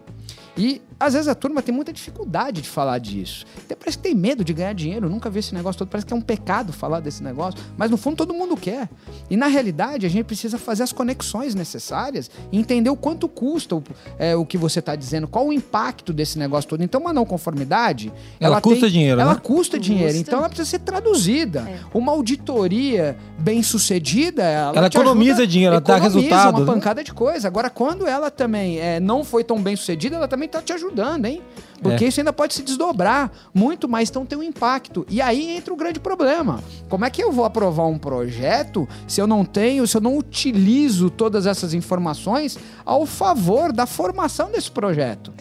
E 0.57 0.81
às 1.01 1.13
vezes 1.13 1.27
a 1.27 1.35
turma 1.35 1.61
tem 1.61 1.73
muita 1.73 1.91
dificuldade 1.91 2.61
de 2.61 2.69
falar 2.69 2.97
disso. 2.99 3.45
Até 3.65 3.75
parece 3.75 3.97
que 3.97 4.03
tem 4.03 4.15
medo 4.15 4.43
de 4.43 4.53
ganhar 4.53 4.73
dinheiro. 4.73 5.09
Nunca 5.09 5.29
vi 5.29 5.39
esse 5.39 5.53
negócio 5.53 5.79
todo. 5.79 5.89
Parece 5.89 6.05
que 6.05 6.13
é 6.13 6.15
um 6.15 6.21
pecado 6.21 6.71
falar 6.71 6.99
desse 6.99 7.23
negócio. 7.23 7.59
Mas 7.77 7.89
no 7.91 7.97
fundo 7.97 8.15
todo 8.17 8.33
mundo 8.33 8.55
quer. 8.55 8.89
E 9.29 9.35
na 9.37 9.47
realidade 9.47 10.05
a 10.05 10.09
gente 10.09 10.25
precisa 10.25 10.57
fazer 10.57 10.83
as 10.83 10.91
conexões 10.93 11.55
necessárias 11.55 12.29
e 12.51 12.57
entender 12.57 12.89
o 12.89 12.95
quanto 12.95 13.27
custa 13.27 13.75
o, 13.75 13.83
é, 14.19 14.35
o 14.35 14.45
que 14.45 14.57
você 14.57 14.79
está 14.79 14.95
dizendo, 14.95 15.27
qual 15.27 15.47
o 15.47 15.53
impacto 15.53 16.13
desse 16.13 16.37
negócio 16.37 16.69
todo. 16.69 16.83
Então 16.83 17.01
uma 17.01 17.13
não 17.13 17.25
conformidade. 17.25 18.11
Ela 18.39 18.61
custa 18.61 18.89
dinheiro, 18.89 19.19
Ela 19.19 19.33
né? 19.33 19.39
custa 19.43 19.79
dinheiro. 19.79 20.07
Custa. 20.13 20.21
Então 20.21 20.39
ela 20.39 20.49
precisa 20.49 20.69
ser 20.69 20.79
traduzida. 20.79 21.67
Uma 21.93 22.11
auditoria 22.11 23.17
bem 23.39 23.63
sucedida. 23.63 24.43
Ela, 24.43 24.73
Ela 24.77 24.87
economiza 24.87 25.31
ajuda- 25.33 25.47
dinheiro, 25.47 25.73
ela 25.75 25.81
dá 25.81 25.97
economiza 25.97 26.19
resultado, 26.19 26.57
Uma 26.57 26.65
né? 26.65 26.73
pancada 26.73 27.03
de 27.03 27.13
coisa. 27.13 27.47
Agora, 27.47 27.69
quando 27.69 28.05
ela 28.07 28.29
também 28.29 28.79
é, 28.79 28.99
não 28.99 29.23
foi 29.23 29.43
tão 29.43 29.61
bem 29.61 29.75
sucedida, 29.75 30.15
ela 30.15 30.27
também 30.27 30.47
tá 30.49 30.61
te 30.61 30.73
ajudando, 30.73 30.90
hein? 31.27 31.41
Porque 31.81 32.05
É. 32.05 32.07
isso 32.07 32.19
ainda 32.19 32.31
pode 32.31 32.53
se 32.53 32.61
desdobrar 32.61 33.31
muito 33.53 33.89
mais, 33.89 34.09
então 34.09 34.25
tem 34.25 34.37
um 34.37 34.43
impacto. 34.43 35.05
E 35.09 35.19
aí 35.19 35.49
entra 35.57 35.73
o 35.73 35.77
grande 35.77 35.99
problema. 35.99 36.63
Como 36.87 37.03
é 37.05 37.09
que 37.09 37.23
eu 37.23 37.31
vou 37.31 37.43
aprovar 37.43 37.87
um 37.87 37.97
projeto 37.97 38.87
se 39.07 39.19
eu 39.19 39.25
não 39.25 39.43
tenho, 39.43 39.87
se 39.87 39.97
eu 39.97 40.01
não 40.01 40.15
utilizo 40.17 41.09
todas 41.09 41.45
essas 41.47 41.73
informações 41.73 42.57
ao 42.85 43.05
favor 43.05 43.71
da 43.73 43.85
formação 43.87 44.51
desse 44.51 44.69
projeto? 44.69 45.33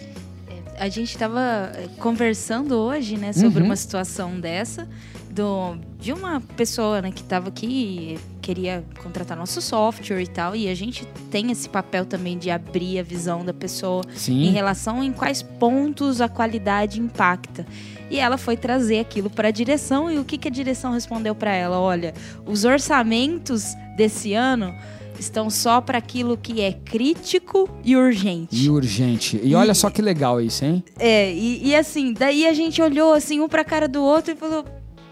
A 0.81 0.89
gente 0.89 1.11
estava 1.11 1.71
conversando 1.99 2.75
hoje, 2.75 3.19
né, 3.19 3.35
sobre 3.35 3.61
Uhum. 3.61 3.67
uma 3.67 3.77
situação 3.77 4.41
dessa, 4.41 4.89
do, 5.31 5.77
de 5.99 6.11
uma 6.11 6.41
pessoa 6.41 7.03
né, 7.03 7.13
que 7.13 7.21
estava 7.21 7.51
aqui, 7.51 8.19
queria 8.41 8.83
contratar 9.03 9.37
nosso 9.37 9.61
software 9.61 10.23
e 10.23 10.27
tal, 10.27 10.57
e 10.57 10.69
a 10.71 10.75
gente 10.75 11.05
tem 11.31 11.51
esse 11.51 11.69
papel 11.69 12.07
também 12.07 12.39
de 12.39 12.51
abrir 12.51 12.99
a 12.99 13.03
visão 13.03 13.45
da 13.45 13.53
pessoa 13.53 14.03
em 14.09 14.17
Sim. 14.17 14.51
relação 14.53 15.05
em 15.05 15.13
quais 15.13 15.43
pontos 15.43 16.19
a 16.23 16.31
qualidade 16.31 16.99
impacta. 16.99 17.67
E 18.11 18.19
ela 18.19 18.39
foi 18.39 18.57
trazer 18.57 19.01
aquilo 19.01 19.29
para 19.29 19.49
a 19.49 19.51
direção 19.53 20.11
e 20.11 20.19
o 20.19 20.25
que, 20.25 20.39
que 20.39 20.49
a 20.49 20.51
direção 20.51 20.93
respondeu 20.93 21.35
para 21.35 21.53
ela? 21.53 21.79
Olha, 21.79 22.15
os 22.47 22.65
orçamentos 22.65 23.75
desse 23.99 24.33
ano 24.33 24.75
estão 25.21 25.51
só 25.51 25.81
para 25.81 25.99
aquilo 25.99 26.37
que 26.37 26.61
é 26.61 26.73
crítico 26.73 27.69
e 27.85 27.97
urgente. 27.97 28.57
E 28.57 28.69
urgente. 28.69 29.41
E 29.43 29.55
olha 29.55 29.75
só 29.75 29.91
que 29.91 30.03
legal 30.03 30.41
isso, 30.41 30.65
hein? 30.65 30.83
É, 30.99 31.33
e, 31.33 31.69
e 31.69 31.77
assim, 31.77 32.13
daí 32.13 32.47
a 32.47 32.53
gente 32.53 32.81
olhou 32.83 33.13
assim 33.13 33.41
um 33.41 33.49
pra 33.49 33.65
cara 33.65 33.87
do 33.87 34.03
outro 34.03 34.33
e 34.33 34.37
falou: 34.37 34.65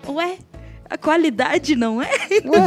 Ué, 0.09 0.38
A 0.90 0.97
qualidade 0.97 1.76
não 1.76 2.00
é? 2.02 2.09
então, 2.30 2.66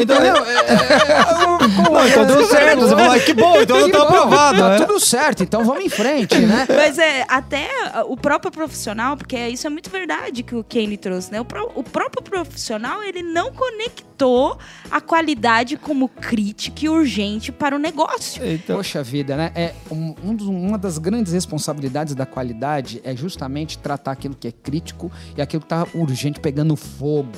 então, 0.00 0.20
Não, 0.20 0.44
é- 0.44 0.56
é- 0.56 1.68
não, 1.90 2.08
então 2.08 2.26
deu 2.26 2.46
certo. 2.46 2.80
Você 2.80 2.96
falou, 2.96 3.10
"Ai, 3.12 3.20
que 3.20 3.34
bom, 3.34 3.60
então 3.60 3.80
não 3.80 3.90
tá 3.90 4.02
aprovado. 4.02 4.58
Tá 4.58 4.68
né? 4.70 4.78
tudo 4.86 4.98
certo, 5.00 5.42
então 5.42 5.64
vamos 5.64 5.84
em 5.84 5.88
frente, 5.88 6.36
né? 6.38 6.66
Mas 6.68 6.98
é 6.98 7.24
até 7.28 7.68
o 8.08 8.16
próprio 8.16 8.50
profissional, 8.50 9.16
porque 9.16 9.36
isso 9.48 9.66
é 9.66 9.70
muito 9.70 9.88
verdade 9.90 10.42
que 10.42 10.54
o 10.54 10.64
Kenny 10.64 10.96
trouxe, 10.96 11.30
né? 11.32 11.40
O, 11.40 11.44
pró- 11.44 11.70
o 11.74 11.82
próprio 11.82 12.22
profissional, 12.22 13.02
ele 13.02 13.22
não 13.22 13.52
conectou 13.52 14.58
a 14.90 15.00
qualidade 15.00 15.76
como 15.76 16.08
crítica 16.08 16.84
e 16.84 16.88
urgente 16.88 17.52
para 17.52 17.74
o 17.76 17.78
negócio. 17.78 18.44
Então, 18.44 18.76
Poxa 18.76 19.02
vida, 19.02 19.36
né? 19.36 19.52
É 19.54 19.74
um- 19.90 20.14
um 20.24 20.34
dos- 20.34 20.48
uma 20.48 20.76
das 20.76 20.98
grandes 20.98 21.32
responsabilidades 21.32 22.14
da 22.14 22.26
qualidade 22.26 23.00
é 23.04 23.14
justamente 23.16 23.78
tratar 23.78 24.12
aquilo 24.12 24.34
que 24.34 24.48
é 24.48 24.52
crítico 24.52 25.10
e 25.36 25.40
aquilo 25.42 25.62
que 25.62 25.68
tá 25.68 25.86
urgente 25.94 26.40
pegando 26.40 26.74
fogo. 26.76 27.30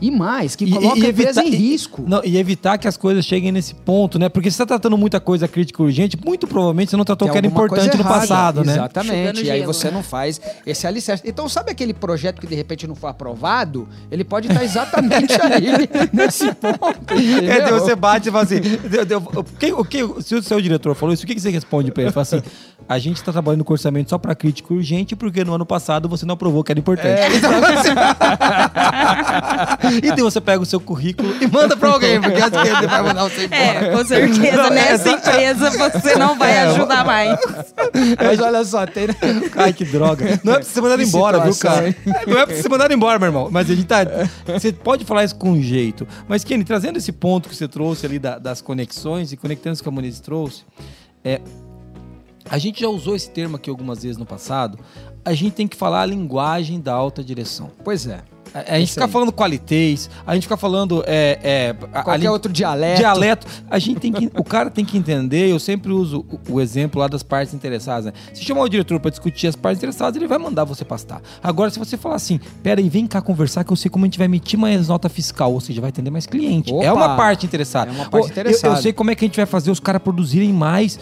E 0.00 0.10
mais, 0.10 0.54
que 0.56 0.64
E- 0.64 0.70
coloca 0.70 0.98
e 0.98 1.06
a 1.06 1.08
empresa 1.10 1.40
evitar- 1.40 1.44
em 1.46 1.52
e- 1.52 1.56
risco. 1.70 2.04
Não, 2.06 2.20
e 2.24 2.36
evitar 2.36 2.78
que 2.78 2.88
as 2.88 2.96
coisas 2.96 3.24
cheguem 3.24 3.52
nesse 3.52 3.74
ponto, 3.74 4.18
né? 4.18 4.28
Porque 4.28 4.50
se 4.50 4.56
você 4.56 4.62
tá 4.62 4.66
tratando 4.66 4.96
muita 4.98 5.20
coisa 5.20 5.46
crítica 5.48 5.82
e 5.82 5.86
urgente, 5.86 6.18
muito 6.24 6.46
provavelmente 6.46 6.90
você 6.90 6.96
não 6.96 7.04
tratou 7.04 7.28
o 7.28 7.30
que 7.32 7.38
era 7.38 7.46
importante 7.46 7.96
no 7.96 8.04
passado, 8.04 8.64
né? 8.64 8.72
Exatamente. 8.72 9.12
Chegando 9.16 9.40
E 9.42 9.50
aí 9.50 9.60
gelo. 9.60 9.72
você 9.72 9.90
não 9.90 10.02
faz 10.02 10.40
esse 10.66 10.86
alicerce. 10.86 11.22
Então, 11.26 11.48
sabe 11.48 11.70
aquele 11.70 11.94
projeto 11.94 12.40
que 12.40 12.46
de 12.46 12.54
repente 12.54 12.86
não 12.86 12.94
foi 12.94 13.10
aprovado? 13.10 13.88
Ele 14.10 14.24
pode 14.24 14.48
estar 14.48 14.64
exatamente 14.64 15.32
aí, 15.42 15.88
nesse 16.12 16.52
ponto. 16.54 17.12
É, 17.14 17.14
entendeu? 17.14 17.62
daí 17.64 17.72
você 17.72 17.94
bate 17.94 18.28
e 18.28 18.32
fala 18.32 18.44
assim. 18.44 18.60
deu- 18.60 19.04
deu- 19.04 19.22
o 19.34 19.44
que- 19.44 19.72
o 19.72 19.84
que- 19.84 20.22
se 20.22 20.34
o 20.34 20.42
seu 20.42 20.60
diretor 20.60 20.94
falou 20.94 21.12
isso, 21.12 21.24
o 21.24 21.26
que 21.26 21.34
que 21.34 21.40
você 21.40 21.50
responde 21.50 21.90
pra 21.90 22.02
ele? 22.04 22.12
Fala 22.12 22.22
assim: 22.22 22.42
a 22.88 22.98
gente 22.98 23.16
está 23.16 23.32
trabalhando 23.32 23.64
com 23.64 23.72
orçamento 23.72 24.10
só 24.10 24.18
para 24.18 24.34
crítico 24.34 24.74
urgente, 24.74 25.14
porque 25.16 25.44
no 25.44 25.54
ano 25.54 25.64
passado 25.66 26.08
você 26.08 26.26
não 26.26 26.34
aprovou 26.34 26.62
que 26.64 26.72
era 26.72 26.78
importante. 26.78 27.20
e 30.02 30.10
daí 30.10 30.20
você 30.22 30.40
pega 30.40 30.62
o 30.62 30.66
seu 30.66 30.80
currículo 30.80 31.34
e 31.40 31.46
manda 31.46 31.76
pra 31.76 31.90
alguém, 31.90 32.20
porque 32.20 32.40
assim 32.40 32.68
ele 32.76 32.86
vai 32.86 33.02
mandar 33.02 33.24
você 33.24 33.44
embora. 33.44 33.62
É, 33.62 33.90
com 33.96 34.04
certeza. 34.04 34.56
Não, 34.56 34.70
Nessa 34.70 34.92
essa- 34.92 35.10
empresa 35.10 35.70
você 35.70 36.14
não 36.16 36.36
vai 36.38 36.52
É, 36.52 36.60
ajudar 36.62 37.04
mais. 37.04 37.38
Mas 38.22 38.40
olha 38.40 38.64
só, 38.64 38.86
tem... 38.86 39.08
Ai, 39.56 39.72
que 39.72 39.84
droga. 39.84 40.40
Não 40.44 40.54
é 40.54 40.56
pra 40.56 40.64
você 40.64 40.72
ser 40.72 40.80
mandado 40.80 40.98
Que 41.02 41.08
embora, 41.08 41.40
viu, 41.40 41.56
cara? 41.56 41.94
Não 42.26 42.38
é 42.38 42.46
pra 42.46 42.54
você 42.54 42.62
ser 42.62 42.68
mandado 42.68 42.92
embora, 42.92 43.18
meu 43.18 43.28
irmão. 43.28 43.48
Mas 43.50 43.70
a 43.70 43.74
gente 43.74 43.86
tá. 43.86 43.98
Você 44.46 44.72
pode 44.72 45.04
falar 45.04 45.24
isso 45.24 45.36
com 45.36 45.60
jeito. 45.60 46.06
Mas, 46.28 46.44
Kenny, 46.44 46.64
trazendo 46.64 46.98
esse 46.98 47.12
ponto 47.12 47.48
que 47.48 47.56
você 47.56 47.68
trouxe 47.68 48.06
ali 48.06 48.18
da- 48.18 48.38
das 48.38 48.60
conexões 48.60 49.32
e 49.32 49.36
conectando 49.36 49.74
isso 49.74 49.82
que 49.82 49.88
a 49.88 49.92
Moniz 49.92 50.20
trouxe, 50.20 50.62
é. 51.24 51.40
A 52.52 52.58
gente 52.58 52.82
já 52.82 52.88
usou 52.88 53.16
esse 53.16 53.30
termo 53.30 53.56
aqui 53.56 53.70
algumas 53.70 54.02
vezes 54.02 54.18
no 54.18 54.26
passado. 54.26 54.78
A 55.24 55.32
gente 55.32 55.52
tem 55.54 55.66
que 55.66 55.74
falar 55.74 56.02
a 56.02 56.06
linguagem 56.06 56.78
da 56.78 56.92
alta 56.92 57.24
direção. 57.24 57.70
Pois 57.82 58.06
é. 58.06 58.20
A, 58.52 58.74
a 58.74 58.78
gente 58.78 58.92
fica 58.92 59.06
aí. 59.06 59.10
falando 59.10 59.32
qualitez, 59.32 60.10
a 60.26 60.34
gente 60.34 60.42
fica 60.42 60.58
falando. 60.58 61.02
É, 61.06 61.38
é, 61.42 62.02
Qualquer 62.02 62.30
outro 62.30 62.52
dialeto. 62.52 62.98
Dialeto. 62.98 63.46
A 63.70 63.78
gente 63.78 64.00
tem 64.00 64.12
que. 64.12 64.30
o 64.36 64.44
cara 64.44 64.68
tem 64.68 64.84
que 64.84 64.98
entender, 64.98 65.50
eu 65.50 65.58
sempre 65.58 65.90
uso 65.92 66.26
o, 66.46 66.56
o 66.56 66.60
exemplo 66.60 67.00
lá 67.00 67.08
das 67.08 67.22
partes 67.22 67.54
interessadas, 67.54 68.04
né? 68.04 68.12
Se 68.34 68.44
chamar 68.44 68.60
o 68.60 68.68
diretor 68.68 69.00
pra 69.00 69.10
discutir 69.10 69.46
as 69.46 69.56
partes 69.56 69.78
interessadas, 69.78 70.16
ele 70.16 70.28
vai 70.28 70.36
mandar 70.36 70.64
você 70.64 70.84
pastar. 70.84 71.22
Agora, 71.42 71.70
se 71.70 71.78
você 71.78 71.96
falar 71.96 72.16
assim, 72.16 72.38
pera 72.62 72.82
aí, 72.82 72.90
vem 72.90 73.06
cá 73.06 73.22
conversar 73.22 73.64
que 73.64 73.72
eu 73.72 73.76
sei 73.76 73.90
como 73.90 74.04
a 74.04 74.08
gente 74.08 74.18
vai 74.18 74.26
emitir 74.26 74.58
mais 74.58 74.88
nota 74.88 75.08
fiscal, 75.08 75.54
ou 75.54 75.60
seja, 75.62 75.80
vai 75.80 75.88
atender 75.88 76.10
mais 76.10 76.26
cliente. 76.26 76.70
Opa! 76.70 76.84
É 76.84 76.92
uma 76.92 77.16
parte 77.16 77.46
interessada. 77.46 77.90
É 77.90 77.94
uma 77.94 78.10
parte 78.10 78.24
Ou, 78.24 78.28
eu- 78.28 78.30
interessada. 78.30 78.76
Eu, 78.76 78.82
sei 78.82 78.92
como 78.92 79.10
é 79.10 79.14
que 79.14 79.24
a 79.24 79.28
gente 79.28 79.36
vai 79.36 79.46
fazer 79.46 79.70
os 79.70 79.80
caras 79.80 80.02
produzirem 80.02 80.52
mais, 80.52 80.98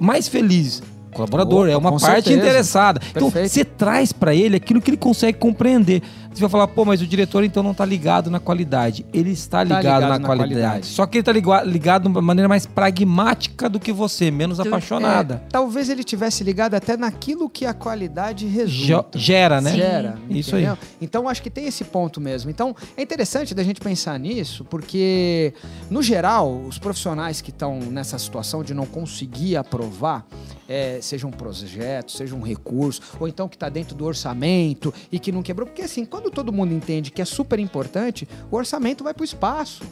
mais 0.00 0.28
felizes. 0.28 0.82
Colaborador, 1.12 1.68
é 1.68 1.76
uma 1.76 1.90
parte 1.92 2.04
certeza. 2.24 2.36
interessada. 2.36 3.00
Então, 3.10 3.30
Perfeito. 3.30 3.52
você 3.52 3.64
traz 3.64 4.12
pra 4.12 4.34
ele 4.34 4.56
aquilo 4.56 4.80
que 4.80 4.90
ele 4.90 4.96
consegue 4.96 5.38
compreender. 5.38 6.02
Você 6.38 6.42
vai 6.42 6.50
falar, 6.50 6.68
pô, 6.68 6.84
mas 6.84 7.02
o 7.02 7.06
diretor 7.06 7.42
então 7.42 7.62
não 7.64 7.74
tá 7.74 7.84
ligado 7.84 8.30
na 8.30 8.38
qualidade. 8.38 9.04
Ele 9.12 9.30
está 9.32 9.64
ligado, 9.64 9.78
ligado 9.82 10.00
na, 10.02 10.18
na 10.20 10.26
qualidade. 10.26 10.54
qualidade. 10.54 10.86
Só 10.86 11.04
que 11.04 11.18
ele 11.18 11.22
tá 11.24 11.32
ligua- 11.32 11.62
ligado 11.64 12.02
de 12.02 12.08
uma 12.08 12.22
maneira 12.22 12.48
mais 12.48 12.64
pragmática 12.64 13.68
do 13.68 13.80
que 13.80 13.92
você, 13.92 14.30
menos 14.30 14.60
apaixonada. 14.60 15.42
É, 15.46 15.50
talvez 15.50 15.88
ele 15.88 16.04
tivesse 16.04 16.44
ligado 16.44 16.74
até 16.74 16.96
naquilo 16.96 17.48
que 17.48 17.64
a 17.66 17.74
qualidade 17.74 18.46
resulta. 18.46 19.18
gera, 19.18 19.60
né? 19.60 19.74
Gera. 19.74 20.18
Isso 20.30 20.50
entendeu? 20.50 20.72
aí. 20.80 20.88
Então, 21.00 21.28
acho 21.28 21.42
que 21.42 21.50
tem 21.50 21.66
esse 21.66 21.84
ponto 21.84 22.20
mesmo. 22.20 22.50
Então, 22.50 22.74
é 22.96 23.02
interessante 23.02 23.54
da 23.54 23.62
gente 23.62 23.80
pensar 23.80 24.18
nisso, 24.18 24.64
porque, 24.64 25.52
no 25.90 26.02
geral, 26.02 26.60
os 26.68 26.78
profissionais 26.78 27.40
que 27.40 27.50
estão 27.50 27.78
nessa 27.80 28.18
situação 28.18 28.62
de 28.62 28.72
não 28.74 28.86
conseguir 28.86 29.56
aprovar, 29.56 30.24
é, 30.68 30.98
seja 31.00 31.26
um 31.26 31.30
projeto, 31.30 32.12
seja 32.12 32.34
um 32.34 32.42
recurso, 32.42 33.00
ou 33.18 33.26
então 33.26 33.48
que 33.48 33.56
está 33.56 33.68
dentro 33.68 33.94
do 33.94 34.04
orçamento 34.04 34.92
e 35.10 35.18
que 35.18 35.32
não 35.32 35.42
quebrou. 35.42 35.66
Porque, 35.66 35.82
assim, 35.82 36.04
quando 36.04 36.27
todo 36.30 36.52
mundo 36.52 36.72
entende 36.72 37.10
que 37.10 37.22
é 37.22 37.24
super 37.24 37.58
importante, 37.58 38.28
o 38.50 38.56
orçamento 38.56 39.04
vai 39.04 39.14
para 39.14 39.22
o 39.22 39.24
espaço. 39.24 39.82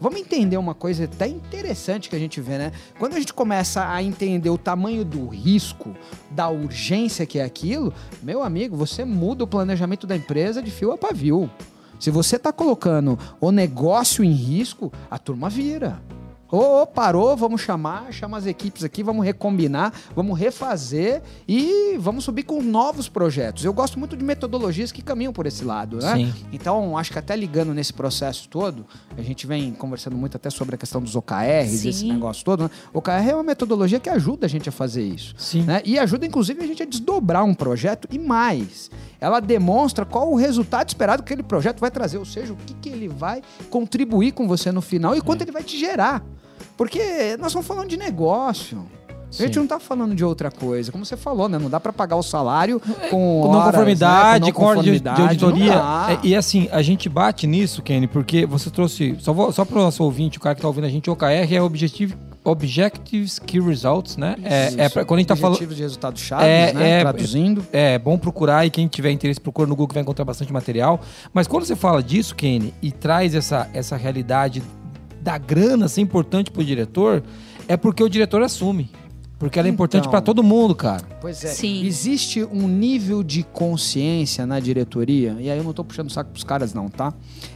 Vamos 0.00 0.20
entender 0.20 0.56
uma 0.56 0.74
coisa 0.74 1.04
até 1.04 1.26
interessante 1.26 2.08
que 2.08 2.14
a 2.14 2.18
gente 2.18 2.40
vê, 2.40 2.56
né? 2.56 2.72
Quando 2.98 3.14
a 3.14 3.18
gente 3.18 3.34
começa 3.34 3.90
a 3.90 4.00
entender 4.00 4.48
o 4.48 4.56
tamanho 4.56 5.04
do 5.04 5.26
risco, 5.26 5.94
da 6.30 6.48
urgência 6.48 7.26
que 7.26 7.40
é 7.40 7.44
aquilo, 7.44 7.92
meu 8.22 8.42
amigo, 8.42 8.76
você 8.76 9.04
muda 9.04 9.42
o 9.42 9.48
planejamento 9.48 10.06
da 10.06 10.14
empresa 10.14 10.62
de 10.62 10.70
fio 10.70 10.92
a 10.92 10.98
pavio. 10.98 11.50
Se 11.98 12.12
você 12.12 12.36
está 12.36 12.52
colocando 12.52 13.18
o 13.40 13.50
negócio 13.50 14.22
em 14.22 14.30
risco, 14.30 14.92
a 15.10 15.18
turma 15.18 15.50
vira. 15.50 16.00
Ô, 16.50 16.82
ô, 16.82 16.86
parou, 16.86 17.36
vamos 17.36 17.60
chamar, 17.60 18.10
chama 18.10 18.38
as 18.38 18.46
equipes 18.46 18.82
aqui, 18.82 19.02
vamos 19.02 19.24
recombinar, 19.24 19.92
vamos 20.16 20.38
refazer 20.38 21.20
e 21.46 21.98
vamos 21.98 22.24
subir 22.24 22.44
com 22.44 22.62
novos 22.62 23.06
projetos. 23.06 23.66
Eu 23.66 23.72
gosto 23.72 23.98
muito 23.98 24.16
de 24.16 24.24
metodologias 24.24 24.90
que 24.90 25.02
caminham 25.02 25.30
por 25.30 25.44
esse 25.44 25.62
lado, 25.62 25.98
né? 25.98 26.16
Sim. 26.16 26.34
Então, 26.50 26.96
acho 26.96 27.12
que 27.12 27.18
até 27.18 27.36
ligando 27.36 27.74
nesse 27.74 27.92
processo 27.92 28.48
todo, 28.48 28.86
a 29.16 29.20
gente 29.20 29.46
vem 29.46 29.72
conversando 29.72 30.16
muito 30.16 30.38
até 30.38 30.48
sobre 30.48 30.74
a 30.74 30.78
questão 30.78 31.02
dos 31.02 31.14
OKRs, 31.14 31.80
Sim. 31.80 31.88
esse 31.90 32.06
negócio 32.06 32.42
todo, 32.42 32.64
né? 32.64 32.70
OKR 32.94 33.28
é 33.28 33.34
uma 33.34 33.42
metodologia 33.44 34.00
que 34.00 34.08
ajuda 34.08 34.46
a 34.46 34.48
gente 34.48 34.70
a 34.70 34.72
fazer 34.72 35.02
isso. 35.02 35.34
Sim. 35.36 35.64
né? 35.64 35.82
E 35.84 35.98
ajuda, 35.98 36.24
inclusive, 36.24 36.62
a 36.62 36.66
gente 36.66 36.82
a 36.82 36.86
desdobrar 36.86 37.44
um 37.44 37.52
projeto 37.52 38.08
e 38.10 38.18
mais. 38.18 38.90
Ela 39.20 39.40
demonstra 39.40 40.06
qual 40.06 40.32
o 40.32 40.36
resultado 40.36 40.88
esperado 40.88 41.22
que 41.22 41.32
aquele 41.32 41.46
projeto 41.46 41.78
vai 41.78 41.90
trazer, 41.90 42.16
ou 42.16 42.24
seja, 42.24 42.54
o 42.54 42.56
que, 42.56 42.72
que 42.72 42.88
ele 42.88 43.08
vai 43.08 43.42
contribuir 43.68 44.32
com 44.32 44.48
você 44.48 44.72
no 44.72 44.80
final 44.80 45.14
e 45.14 45.20
quanto 45.20 45.42
ele 45.42 45.52
vai 45.52 45.62
te 45.62 45.78
gerar. 45.78 46.24
Porque 46.78 47.36
nós 47.38 47.48
estamos 47.48 47.66
falando 47.66 47.88
de 47.88 47.96
negócio. 47.98 48.86
A 49.30 49.42
gente 49.42 49.52
Sim. 49.52 49.60
não 49.60 49.66
tá 49.66 49.78
falando 49.78 50.14
de 50.14 50.24
outra 50.24 50.50
coisa. 50.50 50.90
Como 50.90 51.04
você 51.04 51.14
falou, 51.14 51.50
né? 51.50 51.58
Não 51.58 51.68
dá 51.68 51.78
para 51.78 51.92
pagar 51.92 52.16
o 52.16 52.22
salário 52.22 52.80
com, 52.80 53.10
Com 53.10 53.40
horas, 53.40 53.52
não 53.52 53.62
conformidade, 53.72 54.44
né? 54.46 54.52
com 54.52 54.64
ordem 54.64 54.84
de, 54.84 54.92
de 54.92 55.04
conformidade. 55.04 55.44
auditoria. 55.44 55.74
Não 55.74 55.82
dá. 55.82 56.06
É, 56.12 56.18
e 56.26 56.34
assim, 56.34 56.66
a 56.72 56.80
gente 56.80 57.10
bate 57.10 57.46
nisso, 57.46 57.82
Kenny, 57.82 58.06
porque 58.06 58.46
você 58.46 58.70
trouxe. 58.70 59.16
Só, 59.18 59.34
vou, 59.34 59.52
só 59.52 59.66
para 59.66 59.78
o 59.78 59.82
nosso 59.82 60.02
ouvinte, 60.02 60.38
o 60.38 60.40
cara 60.40 60.54
que 60.54 60.62
tá 60.62 60.66
ouvindo 60.66 60.84
a 60.86 60.88
gente, 60.88 61.10
o 61.10 61.12
OKR 61.12 61.54
é 61.54 61.60
Objective, 61.60 62.14
Objectives 62.42 63.38
Key 63.38 63.60
Results, 63.60 64.16
né? 64.16 64.34
É, 64.42 64.84
é 64.84 64.88
pra- 64.88 65.04
quando 65.04 65.18
a 65.18 65.20
gente 65.20 65.28
tá 65.28 65.36
falando. 65.36 65.56
Objetivos 65.56 65.76
de 65.76 65.82
resultados 65.82 66.22
chaves, 66.22 66.46
É, 66.46 66.72
né? 66.72 66.90
é, 66.90 67.00
Traduzindo. 67.02 67.66
É 67.70 67.98
bom 67.98 68.16
procurar 68.16 68.64
e 68.64 68.70
quem 68.70 68.88
tiver 68.88 69.10
interesse 69.10 69.38
procura 69.38 69.68
no 69.68 69.76
Google 69.76 69.92
vai 69.92 70.02
encontrar 70.02 70.24
bastante 70.24 70.50
material. 70.50 71.00
Mas 71.34 71.46
quando 71.46 71.66
você 71.66 71.76
fala 71.76 72.02
disso, 72.02 72.34
Kenny, 72.34 72.72
e 72.80 72.90
traz 72.90 73.34
essa, 73.34 73.68
essa 73.74 73.94
realidade 73.94 74.62
da 75.28 75.36
grana 75.36 75.88
ser 75.88 76.00
importante 76.00 76.50
pro 76.50 76.64
diretor, 76.64 77.22
é 77.68 77.76
porque 77.76 78.02
o 78.02 78.08
diretor 78.08 78.40
assume. 78.40 78.90
Porque 79.38 79.58
ela 79.58 79.68
é 79.68 79.70
importante 79.70 80.00
Então. 80.00 80.10
para 80.10 80.22
todo 80.22 80.42
mundo, 80.42 80.74
cara. 80.74 81.04
Pois 81.20 81.44
é. 81.44 81.48
Sim. 81.48 81.84
Existe 81.84 82.42
um 82.44 82.66
nível 82.66 83.22
de 83.22 83.42
consciência 83.42 84.46
na 84.46 84.58
diretoria, 84.58 85.36
e 85.38 85.50
aí 85.50 85.58
eu 85.58 85.62
não 85.62 85.74
tô 85.74 85.84
puxando 85.84 86.08
o 86.08 86.10
saco 86.10 86.30
pros 86.30 86.44
caras, 86.44 86.72
não, 86.72 86.88
tá? 86.88 87.12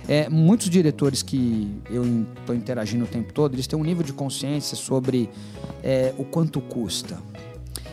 É, 0.06 0.28
muitos 0.28 0.68
diretores 0.68 1.22
que 1.22 1.66
eu 1.90 2.04
estou 2.38 2.54
interagindo 2.54 3.04
o 3.04 3.08
tempo 3.08 3.32
todo, 3.32 3.54
eles 3.54 3.66
têm 3.66 3.78
um 3.78 3.82
nível 3.82 4.04
de 4.04 4.12
consciência 4.12 4.76
sobre 4.76 5.30
é, 5.82 6.12
o 6.18 6.24
quanto 6.24 6.60
custa. 6.60 7.18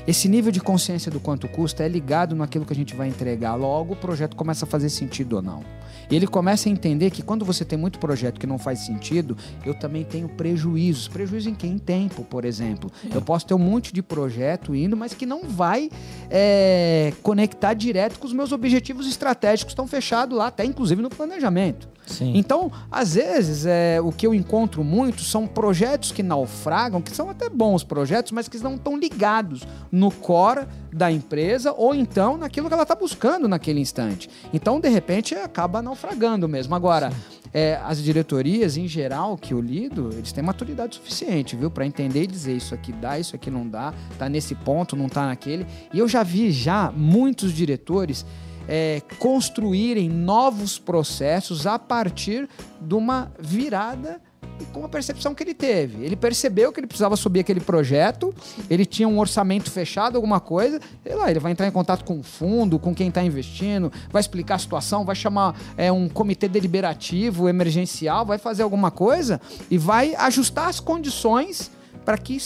Esse 0.05 0.27
nível 0.27 0.51
de 0.51 0.59
consciência 0.59 1.09
do 1.09 1.21
quanto 1.21 1.47
custa 1.47 1.83
é 1.85 1.87
ligado 1.87 2.35
naquilo 2.35 2.65
que 2.65 2.73
a 2.73 2.75
gente 2.75 2.93
vai 2.93 3.07
entregar. 3.07 3.55
Logo, 3.55 3.93
o 3.93 3.95
projeto 3.95 4.35
começa 4.35 4.65
a 4.65 4.67
fazer 4.67 4.89
sentido 4.89 5.37
ou 5.37 5.41
não. 5.41 5.63
E 6.09 6.15
ele 6.15 6.25
começa 6.27 6.67
a 6.67 6.71
entender 6.71 7.11
que 7.11 7.21
quando 7.21 7.45
você 7.45 7.63
tem 7.63 7.77
muito 7.77 7.99
projeto 7.99 8.39
que 8.39 8.47
não 8.47 8.57
faz 8.57 8.79
sentido, 8.79 9.37
eu 9.65 9.73
também 9.73 10.03
tenho 10.03 10.27
prejuízos. 10.27 11.07
Prejuízo 11.07 11.49
em 11.49 11.55
quem? 11.55 11.73
Em 11.73 11.77
tempo, 11.77 12.23
por 12.23 12.45
exemplo. 12.45 12.91
Eu 13.13 13.21
posso 13.21 13.45
ter 13.45 13.53
um 13.53 13.59
monte 13.59 13.93
de 13.93 14.01
projeto 14.01 14.75
indo, 14.75 14.97
mas 14.97 15.13
que 15.13 15.25
não 15.25 15.43
vai 15.43 15.89
é, 16.29 17.13
conectar 17.21 17.73
direto 17.73 18.17
com 18.17 18.25
os 18.25 18.33
meus 18.33 18.51
objetivos 18.51 19.07
estratégicos 19.07 19.71
estão 19.71 19.87
fechados 19.87 20.37
lá, 20.37 20.47
até 20.47 20.65
inclusive 20.65 21.01
no 21.01 21.09
planejamento. 21.09 21.87
Sim. 22.09 22.33
Então, 22.35 22.71
às 22.91 23.13
vezes, 23.13 23.65
é, 23.65 24.01
o 24.01 24.11
que 24.11 24.25
eu 24.25 24.33
encontro 24.33 24.83
muito 24.83 25.21
são 25.21 25.45
projetos 25.45 26.11
que 26.11 26.23
naufragam, 26.23 27.01
que 27.01 27.15
são 27.15 27.29
até 27.29 27.47
bons 27.49 27.83
projetos, 27.83 28.31
mas 28.31 28.47
que 28.47 28.57
não 28.57 28.75
estão 28.75 28.97
ligados 28.97 29.61
no 29.91 30.11
core 30.11 30.67
da 30.91 31.11
empresa 31.11 31.71
ou 31.71 31.93
então 31.93 32.35
naquilo 32.37 32.67
que 32.67 32.73
ela 32.73 32.83
está 32.83 32.95
buscando 32.95 33.47
naquele 33.47 33.79
instante. 33.79 34.29
Então, 34.51 34.79
de 34.79 34.89
repente, 34.89 35.35
acaba 35.35 35.81
naufragando 35.81 36.49
mesmo. 36.49 36.73
Agora, 36.73 37.11
é, 37.53 37.79
as 37.83 38.01
diretorias, 38.01 38.75
em 38.75 38.87
geral, 38.87 39.37
que 39.37 39.53
eu 39.53 39.61
lido, 39.61 40.09
eles 40.13 40.31
têm 40.31 40.43
maturidade 40.43 40.95
suficiente, 40.95 41.55
viu? 41.55 41.69
Para 41.69 41.85
entender 41.85 42.23
e 42.23 42.27
dizer 42.27 42.55
isso 42.55 42.73
aqui 42.73 42.91
dá, 42.91 43.19
isso 43.19 43.35
aqui 43.35 43.51
não 43.51 43.67
dá, 43.67 43.93
tá 44.17 44.27
nesse 44.27 44.55
ponto, 44.55 44.95
não 44.95 45.07
tá 45.07 45.27
naquele. 45.27 45.65
E 45.93 45.99
eu 45.99 46.07
já 46.07 46.23
vi 46.23 46.51
já 46.51 46.91
muitos 46.91 47.53
diretores 47.53 48.25
é, 48.69 49.01
construírem 49.17 50.07
novos 50.07 50.77
processos 50.77 51.65
a 51.65 51.79
partir 51.79 52.47
de 52.79 52.93
uma 52.93 53.31
virada 53.39 54.21
e 54.59 54.65
com 54.65 54.85
a 54.85 54.89
percepção 54.89 55.33
que 55.33 55.41
ele 55.41 55.53
teve. 55.53 56.03
Ele 56.03 56.15
percebeu 56.15 56.71
que 56.71 56.79
ele 56.79 56.87
precisava 56.87 57.15
subir 57.15 57.39
aquele 57.39 57.59
projeto, 57.59 58.33
ele 58.69 58.85
tinha 58.85 59.07
um 59.07 59.17
orçamento 59.17 59.71
fechado, 59.71 60.15
alguma 60.15 60.39
coisa, 60.39 60.79
sei 61.03 61.15
lá, 61.15 61.31
ele 61.31 61.39
vai 61.39 61.51
entrar 61.51 61.67
em 61.67 61.71
contato 61.71 62.03
com 62.03 62.19
o 62.19 62.23
fundo, 62.23 62.77
com 62.77 62.93
quem 62.93 63.07
está 63.07 63.23
investindo, 63.23 63.91
vai 64.11 64.19
explicar 64.19 64.55
a 64.55 64.59
situação, 64.59 65.03
vai 65.03 65.15
chamar 65.15 65.59
é, 65.75 65.91
um 65.91 66.07
comitê 66.07 66.47
deliberativo 66.47 67.49
emergencial, 67.49 68.25
vai 68.25 68.37
fazer 68.37 68.63
alguma 68.63 68.91
coisa 68.91 69.41
e 69.71 69.77
vai 69.77 70.13
ajustar 70.15 70.67
as 70.67 70.79
condições 70.79 71.71
para 72.05 72.17
que 72.17 72.37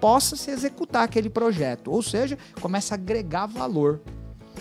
possa 0.00 0.36
se 0.36 0.50
executar 0.50 1.04
aquele 1.04 1.30
projeto. 1.30 1.90
Ou 1.90 2.02
seja, 2.02 2.38
começa 2.60 2.94
a 2.94 2.96
agregar 2.96 3.46
valor. 3.46 4.00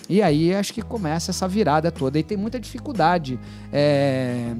E 0.07 0.21
aí 0.21 0.53
acho 0.53 0.74
que 0.74 0.81
começa 0.81 1.31
essa 1.31 1.47
virada 1.47 1.91
toda. 1.91 2.19
E 2.19 2.24
tem 2.24 2.38
muita 2.38 2.59
dificuldade 2.59 3.39
é, 3.71 4.53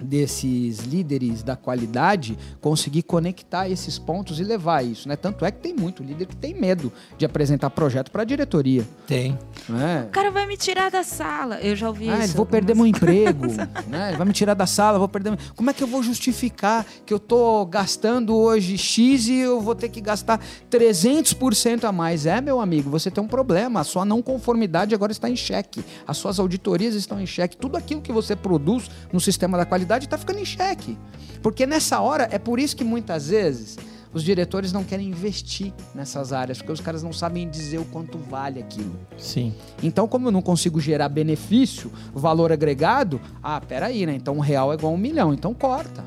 desses 0.00 0.78
líderes 0.80 1.42
da 1.42 1.56
qualidade 1.56 2.38
conseguir 2.60 3.02
conectar 3.02 3.68
esses 3.68 3.98
pontos 3.98 4.38
e 4.40 4.44
levar 4.44 4.84
isso, 4.84 5.08
né? 5.08 5.16
Tanto 5.16 5.44
é 5.44 5.50
que 5.50 5.58
tem 5.60 5.74
muito 5.74 6.02
líder 6.02 6.26
que 6.26 6.36
tem 6.36 6.54
medo 6.54 6.92
de 7.16 7.24
apresentar 7.24 7.70
projeto 7.70 8.10
para 8.10 8.22
a 8.22 8.24
diretoria, 8.24 8.86
Tem. 9.06 9.38
né? 9.68 10.04
O 10.08 10.10
cara 10.12 10.30
vai 10.30 10.46
me 10.46 10.56
tirar 10.56 10.90
da 10.90 11.02
sala. 11.02 11.56
Eu 11.60 11.74
já 11.76 11.88
ouvi 11.88 12.08
Ah, 12.08 12.24
isso. 12.24 12.36
vou 12.36 12.46
perder 12.46 12.74
meu 12.74 12.86
emprego, 12.86 13.46
né? 13.88 14.08
Ele 14.08 14.16
vai 14.16 14.26
me 14.26 14.32
tirar 14.32 14.54
da 14.54 14.66
sala, 14.66 14.98
vou 14.98 15.08
perder. 15.08 15.30
meu- 15.30 15.38
Como 15.56 15.68
é 15.70 15.72
que 15.72 15.82
eu 15.82 15.88
vou 15.88 16.02
justificar 16.02 16.86
que 17.04 17.12
eu 17.12 17.18
tô 17.18 17.64
gastando 17.66 18.36
hoje 18.36 18.76
X 18.78 19.26
e 19.28 19.34
eu 19.40 19.60
vou 19.60 19.74
ter 19.74 19.88
que 19.88 20.00
gastar 20.00 20.40
300% 20.70 21.84
a 21.84 21.92
mais? 21.92 22.24
É, 22.26 22.40
meu 22.40 22.60
amigo, 22.60 22.88
você 22.90 23.10
tem 23.10 23.22
um 23.22 23.28
problema. 23.28 23.80
A 23.80 23.84
sua 23.84 24.04
não 24.04 24.22
conformidade 24.22 24.94
agora 24.94 25.12
está 25.12 25.28
em 25.28 25.36
xeque. 25.36 25.84
As 26.06 26.16
suas 26.16 26.38
auditorias 26.38 26.94
estão 26.94 27.20
em 27.20 27.26
xeque. 27.26 27.56
Tudo 27.56 27.76
aquilo 27.76 28.00
que 28.00 28.12
você 28.12 28.34
produz 28.36 28.90
no 29.12 29.20
sistema 29.20 29.56
da 29.58 29.64
qualidade 29.66 29.87
está 29.96 30.18
ficando 30.18 30.38
em 30.38 30.44
xeque. 30.44 30.98
Porque 31.42 31.66
nessa 31.66 32.00
hora 32.00 32.28
é 32.30 32.38
por 32.38 32.58
isso 32.58 32.76
que 32.76 32.84
muitas 32.84 33.28
vezes 33.28 33.76
os 34.12 34.24
diretores 34.24 34.72
não 34.72 34.84
querem 34.84 35.08
investir 35.08 35.72
nessas 35.94 36.32
áreas, 36.32 36.58
porque 36.58 36.72
os 36.72 36.80
caras 36.80 37.02
não 37.02 37.12
sabem 37.12 37.48
dizer 37.48 37.78
o 37.78 37.84
quanto 37.84 38.18
vale 38.18 38.60
aquilo. 38.60 38.98
Sim. 39.18 39.54
Então, 39.82 40.08
como 40.08 40.28
eu 40.28 40.32
não 40.32 40.42
consigo 40.42 40.80
gerar 40.80 41.08
benefício, 41.08 41.92
valor 42.12 42.50
agregado, 42.50 43.20
ah, 43.42 43.60
peraí, 43.60 44.06
né? 44.06 44.14
Então 44.14 44.34
um 44.34 44.40
real 44.40 44.72
é 44.72 44.74
igual 44.74 44.92
a 44.92 44.96
um 44.96 44.98
milhão, 44.98 45.32
então 45.32 45.52
corta. 45.52 46.04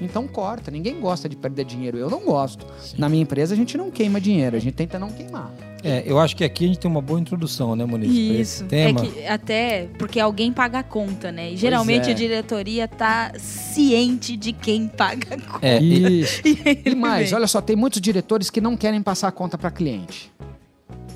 Então 0.00 0.28
corta. 0.28 0.70
Ninguém 0.70 1.00
gosta 1.00 1.28
de 1.28 1.36
perder 1.36 1.64
dinheiro. 1.64 1.98
Eu 1.98 2.10
não 2.10 2.20
gosto. 2.20 2.66
Na 2.96 3.08
minha 3.08 3.22
empresa 3.22 3.54
a 3.54 3.56
gente 3.56 3.76
não 3.76 3.90
queima 3.90 4.20
dinheiro, 4.20 4.56
a 4.56 4.60
gente 4.60 4.74
tenta 4.74 4.98
não 4.98 5.10
queimar. 5.10 5.52
É, 5.82 6.02
eu 6.06 6.18
acho 6.18 6.34
que 6.34 6.42
aqui 6.44 6.64
a 6.64 6.68
gente 6.68 6.78
tem 6.80 6.90
uma 6.90 7.00
boa 7.00 7.20
introdução, 7.20 7.76
né, 7.76 7.84
Moniz? 7.84 8.08
pra 8.10 8.40
esse 8.40 8.40
Isso. 8.40 8.64
É 8.64 8.86
tema. 8.86 9.00
que 9.00 9.26
até 9.26 9.88
porque 9.98 10.18
alguém 10.18 10.52
paga 10.52 10.80
a 10.80 10.82
conta, 10.82 11.30
né? 11.30 11.52
E 11.52 11.56
geralmente 11.56 12.08
é. 12.08 12.12
a 12.12 12.14
diretoria 12.14 12.88
tá 12.88 13.32
ciente 13.38 14.36
de 14.36 14.52
quem 14.52 14.88
paga 14.88 15.34
a 15.34 15.40
conta. 15.40 15.66
É, 15.66 15.80
e-. 15.80 16.24
E, 16.44 16.58
ele 16.64 16.90
E 16.90 16.94
mais, 16.94 17.30
vem. 17.30 17.38
olha 17.38 17.46
só, 17.46 17.60
tem 17.60 17.76
muitos 17.76 18.00
diretores 18.00 18.50
que 18.50 18.60
não 18.60 18.76
querem 18.76 19.02
passar 19.02 19.28
a 19.28 19.32
conta 19.32 19.56
para 19.58 19.70
cliente. 19.70 20.30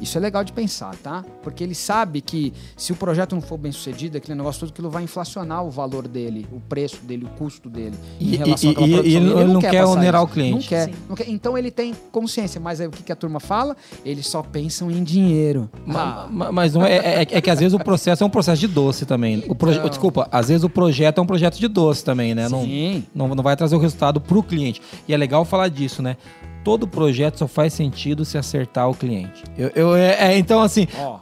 Isso 0.02 0.18
é 0.18 0.21
legal 0.21 0.42
de 0.42 0.52
pensar, 0.52 0.94
tá? 0.97 1.25
Porque 1.42 1.62
ele 1.62 1.75
sabe 1.75 2.21
que 2.21 2.52
se 2.76 2.92
o 2.92 2.97
projeto 2.97 3.35
não 3.35 3.40
for 3.40 3.56
bem 3.56 3.71
sucedido, 3.71 4.16
aquele 4.18 4.37
negócio 4.37 4.61
todo, 4.61 4.71
aquilo 4.71 4.90
vai 4.90 5.04
inflacionar 5.04 5.64
o 5.64 5.71
valor 5.71 6.09
dele, 6.09 6.47
o 6.52 6.59
preço 6.61 6.99
dele, 7.04 7.25
o 7.25 7.28
custo 7.38 7.71
dele 7.71 7.94
E- 8.18 8.35
em 8.35 8.37
relação 8.37 8.71
e- 8.71 8.73
àquela 8.73 8.87
e- 8.87 8.90
e 8.90 8.92
produção. 9.16 9.40
ele 9.40 9.52
não 9.52 9.61
quer 9.61 9.73
passar 9.80 9.87
onerar 9.92 10.21
isso. 10.23 10.30
o 10.30 10.35
cliente. 10.35 10.52
Não 10.54 10.61
quer, 10.62 10.90
não 11.11 11.16
quer. 11.16 11.28
Então 11.30 11.56
ele 11.56 11.71
tem 11.71 11.94
consciência, 12.11 12.61
mas 12.61 12.80
aí 12.80 12.88
o 12.88 12.90
que, 12.90 13.02
que 13.02 13.12
a 13.12 13.16
turma 13.16 13.38
fala? 13.38 13.76
Eles 14.04 14.26
só 14.26 14.42
pensam 14.42 14.90
em 14.90 15.04
dinheiro. 15.04 15.71
Ah, 15.88 16.26
ma- 16.30 16.50
Mas 16.50 16.75
não 16.75 16.85
é, 16.85 16.97
é, 16.97 17.21
é 17.23 17.40
que 17.40 17.49
às 17.50 17.61
vezes 17.61 17.73
o 17.73 17.78
processo 17.78 18.25
é 18.25 18.26
um 18.26 18.30
processo 18.30 18.61
de 18.61 18.66
doce 18.66 19.06
também. 19.06 19.44
O 19.49 19.54
proje- 19.54 19.78
Então. 19.78 19.88
Desculpa, 19.88 20.28
às 20.32 20.49
vezes 20.49 20.64
o 20.64 20.68
projeto 20.68 21.18
é 21.18 21.23
um 21.23 21.26
projeto 21.26 21.59
de 21.59 21.68
doce 21.68 22.04
também, 22.04 22.35
né? 22.35 22.49
Não, 22.49 22.64
Sim. 22.64 23.04
não, 23.14 23.28
não 23.28 23.42
vai 23.44 23.54
trazer 23.56 23.76
o 23.76 23.78
resultado 23.78 24.21
pro 24.21 24.42
cliente. 24.42 24.82
E 25.06 25.14
é 25.14 25.16
legal 25.16 25.44
falar 25.44 25.68
disso, 25.68 26.02
né? 26.02 26.16
Todo 26.64 26.87
projeto 26.87 27.38
só 27.38 27.49
faz 27.49 27.73
sentido 27.73 28.25
se 28.25 28.38
acertar 28.38 28.88
o 28.88 28.95
cliente. 28.95 29.42
Eu, 29.57 29.71
eu- 29.75 29.97
é- 29.97 30.33
é, 30.33 30.38
então, 30.38 30.61
assim, 30.62 30.87
Ó, 30.99 31.19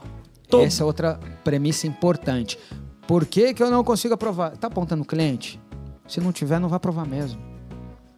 Todo- 0.47 0.63
essa 0.63 0.83
é 0.83 0.85
outra 0.85 1.19
premissa 1.43 1.87
importante. 1.87 2.59
Por 3.07 3.25
que, 3.25 3.53
que 3.53 3.63
eu 3.63 3.71
não 3.71 3.83
consigo 3.83 4.13
aprovar? 4.13 4.55
Tá 4.57 4.67
apontando 4.67 5.01
o 5.03 5.05
cliente? 5.05 5.59
Se 6.07 6.19
não 6.21 6.31
tiver, 6.31 6.59
não 6.59 6.69
vai 6.69 6.77
aprovar 6.77 7.05
mesmo. 7.07 7.41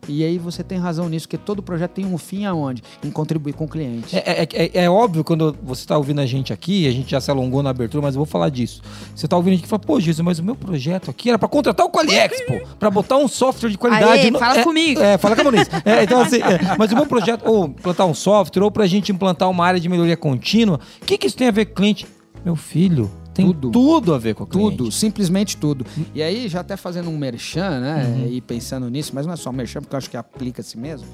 E 0.07 0.23
aí 0.23 0.37
você 0.37 0.63
tem 0.63 0.77
razão 0.77 1.07
nisso, 1.07 1.27
porque 1.27 1.37
todo 1.37 1.61
projeto 1.63 1.91
tem 1.91 2.05
um 2.05 2.17
fim 2.17 2.45
aonde? 2.45 2.83
Em 3.03 3.09
contribuir 3.09 3.53
com 3.53 3.65
o 3.65 3.67
cliente. 3.67 4.15
É, 4.15 4.43
é- 4.43 4.47
é- 4.53 4.83
é 4.83 4.89
óbvio 4.89 5.23
quando 5.23 5.55
você 5.63 5.81
está 5.81 5.97
ouvindo 5.97 6.19
a 6.21 6.25
gente 6.25 6.51
aqui, 6.51 6.87
a 6.87 6.91
gente 6.91 7.09
já 7.11 7.21
se 7.21 7.31
alongou 7.31 7.63
na 7.63 7.69
abertura, 7.69 8.01
mas 8.01 8.15
eu 8.15 8.19
vou 8.19 8.25
falar 8.25 8.49
disso. 8.49 8.81
Você 9.15 9.25
está 9.25 9.37
ouvindo 9.37 9.53
a 9.53 9.55
gente 9.55 9.63
que 9.63 9.69
fala, 9.69 9.79
pô, 9.79 9.99
Jesus, 9.99 10.23
mas 10.25 10.39
o 10.39 10.43
meu 10.43 10.55
projeto 10.55 11.09
aqui 11.09 11.29
era 11.29 11.39
para 11.39 11.47
contratar 11.47 11.85
o 11.85 11.89
Qualiex, 11.89 12.41
pô, 12.41 12.53
para 12.77 12.91
botar 12.91 13.17
um 13.17 13.27
software 13.27 13.69
de 13.69 13.77
qualidade. 13.77 14.21
Aê, 14.23 14.31
no- 14.31 14.39
fala 14.39 14.59
é, 14.59 14.63
comigo. 14.63 15.01
É, 15.01 15.17
fala 15.17 15.35
com 15.35 15.41
a 15.41 15.43
Moniz. 15.45 15.67
É, 15.85 16.03
então, 16.03 16.19
assim, 16.21 16.37
é, 16.37 16.75
mas 16.77 16.91
o 16.91 16.95
meu 16.95 17.05
projeto, 17.05 17.43
ou 17.45 17.65
implantar 17.67 18.05
um 18.07 18.13
software, 18.13 18.63
ou 18.63 18.71
para 18.71 18.83
a 18.83 18.87
gente 18.87 19.11
implantar 19.11 19.49
uma 19.49 19.65
área 19.65 19.79
de 19.79 19.87
melhoria 19.89 20.17
contínua, 20.17 20.79
o 21.01 21.05
que, 21.05 21.17
que 21.17 21.27
isso 21.27 21.37
tem 21.37 21.47
a 21.47 21.51
ver 21.51 21.65
com 21.65 21.71
o 21.71 21.75
cliente? 21.75 22.05
Meu 22.43 22.55
filho, 22.55 23.09
tem 23.33 23.47
Tudo. 23.47 23.71
tudo, 23.71 24.13
a 24.13 24.17
ver 24.17 24.35
com 24.35 24.43
o 24.43 24.47
cliente. 24.47 24.77
Tudo, 24.77 24.91
simplesmente 24.91 25.57
tudo. 25.57 25.85
E 26.13 26.21
aí, 26.21 26.47
já 26.47 26.59
até 26.59 26.77
fazendo 26.77 27.09
um 27.09 27.17
merchan, 27.17 27.79
né? 27.79 28.05
Uhum. 28.05 28.31
E 28.31 28.41
pensando 28.41 28.89
nisso, 28.89 29.11
mas 29.13 29.25
não 29.25 29.33
é 29.33 29.35
só 29.37 29.49
um 29.49 29.53
merchan, 29.53 29.81
porque 29.81 29.95
eu 29.95 29.97
acho 29.97 30.09
que 30.09 30.17
aplica-se 30.17 30.77
mesmo. 30.77 31.07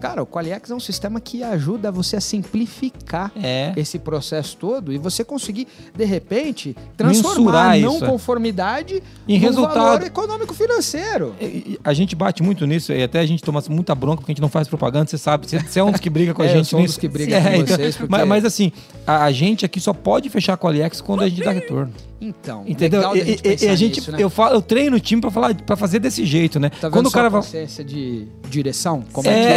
Cara, 0.00 0.22
o 0.22 0.26
Qualiex 0.26 0.70
é 0.70 0.74
um 0.74 0.80
sistema 0.80 1.20
que 1.20 1.42
ajuda 1.42 1.90
você 1.90 2.16
a 2.16 2.20
simplificar 2.20 3.32
É. 3.40 3.72
esse 3.76 3.98
processo 3.98 4.56
todo 4.56 4.92
e 4.92 4.98
você 4.98 5.24
conseguir, 5.24 5.66
de 5.96 6.04
repente, 6.04 6.76
transformar 6.96 7.72
a 7.72 7.76
não 7.78 7.96
isso, 7.96 8.04
é. 8.04 8.08
conformidade 8.08 9.02
Em 9.26 9.38
resultado. 9.38 9.74
valor 9.74 10.02
econômico 10.02 10.52
financeiro. 10.54 11.34
E 11.40 11.78
A 11.84 11.92
gente 11.92 12.14
bate 12.14 12.42
muito 12.42 12.66
nisso 12.66 12.92
e 12.92 13.02
até 13.02 13.20
a 13.20 13.26
gente 13.26 13.42
toma 13.42 13.62
muita 13.70 13.94
bronca 13.94 14.18
porque 14.18 14.32
a 14.32 14.34
gente 14.34 14.42
não 14.42 14.48
faz 14.48 14.68
propaganda, 14.68 15.06
você 15.08 15.18
sabe. 15.18 15.46
Você, 15.46 15.78
é 15.78 15.84
um 15.84 15.90
dos 15.90 16.00
que 16.00 16.10
briga 16.10 16.34
com 16.34 16.42
a 16.42 16.46
É, 16.46 16.50
eu 16.50 16.56
gente 16.56 16.68
sou 16.68 16.80
um 16.80 16.84
dos 16.84 16.96
que 16.98 17.08
briga 17.08 17.36
É, 17.36 17.40
com 17.42 17.48
então, 17.62 17.76
vocês, 17.76 17.96
porque- 17.96 18.10
mas, 18.10 18.26
mas 18.28 18.44
assim, 18.44 18.72
a, 19.06 19.24
a 19.24 19.32
gente 19.32 19.64
aqui 19.64 19.80
só 19.80 19.92
pode 19.92 20.28
fechar 20.28 20.58
a 20.60 20.66
Aliex 20.68 21.00
quando 21.00 21.22
a 21.22 21.28
gente 21.28 21.42
dá 21.42 21.50
retorno. 21.52 21.92
Então, 22.24 22.64
Entendeu? 22.66 23.00
legal 23.00 23.16
E, 23.16 23.20
da 23.20 23.24
gente 23.26 23.40
e- 23.44 23.64
e 23.64 23.68
a 23.68 23.74
gente, 23.76 23.96
nisso, 24.00 24.12
né? 24.12 24.18
eu, 24.20 24.30
falo, 24.30 24.54
eu 24.54 24.62
treino 24.62 24.96
o 24.96 25.00
time 25.00 25.20
pra, 25.20 25.30
falar, 25.30 25.54
pra 25.54 25.76
fazer 25.76 25.98
desse 25.98 26.24
jeito, 26.24 26.58
né? 26.58 26.70
Tá 26.70 26.88
vendo 26.88 26.92
quando 26.92 27.06
o 27.06 27.10
cara 27.10 27.28
vai. 27.28 27.40
consciência 27.42 27.84
de 27.84 28.26
direção? 28.48 29.04
Como 29.12 29.28
é, 29.28 29.32
é, 29.32 29.44
que 29.46 29.52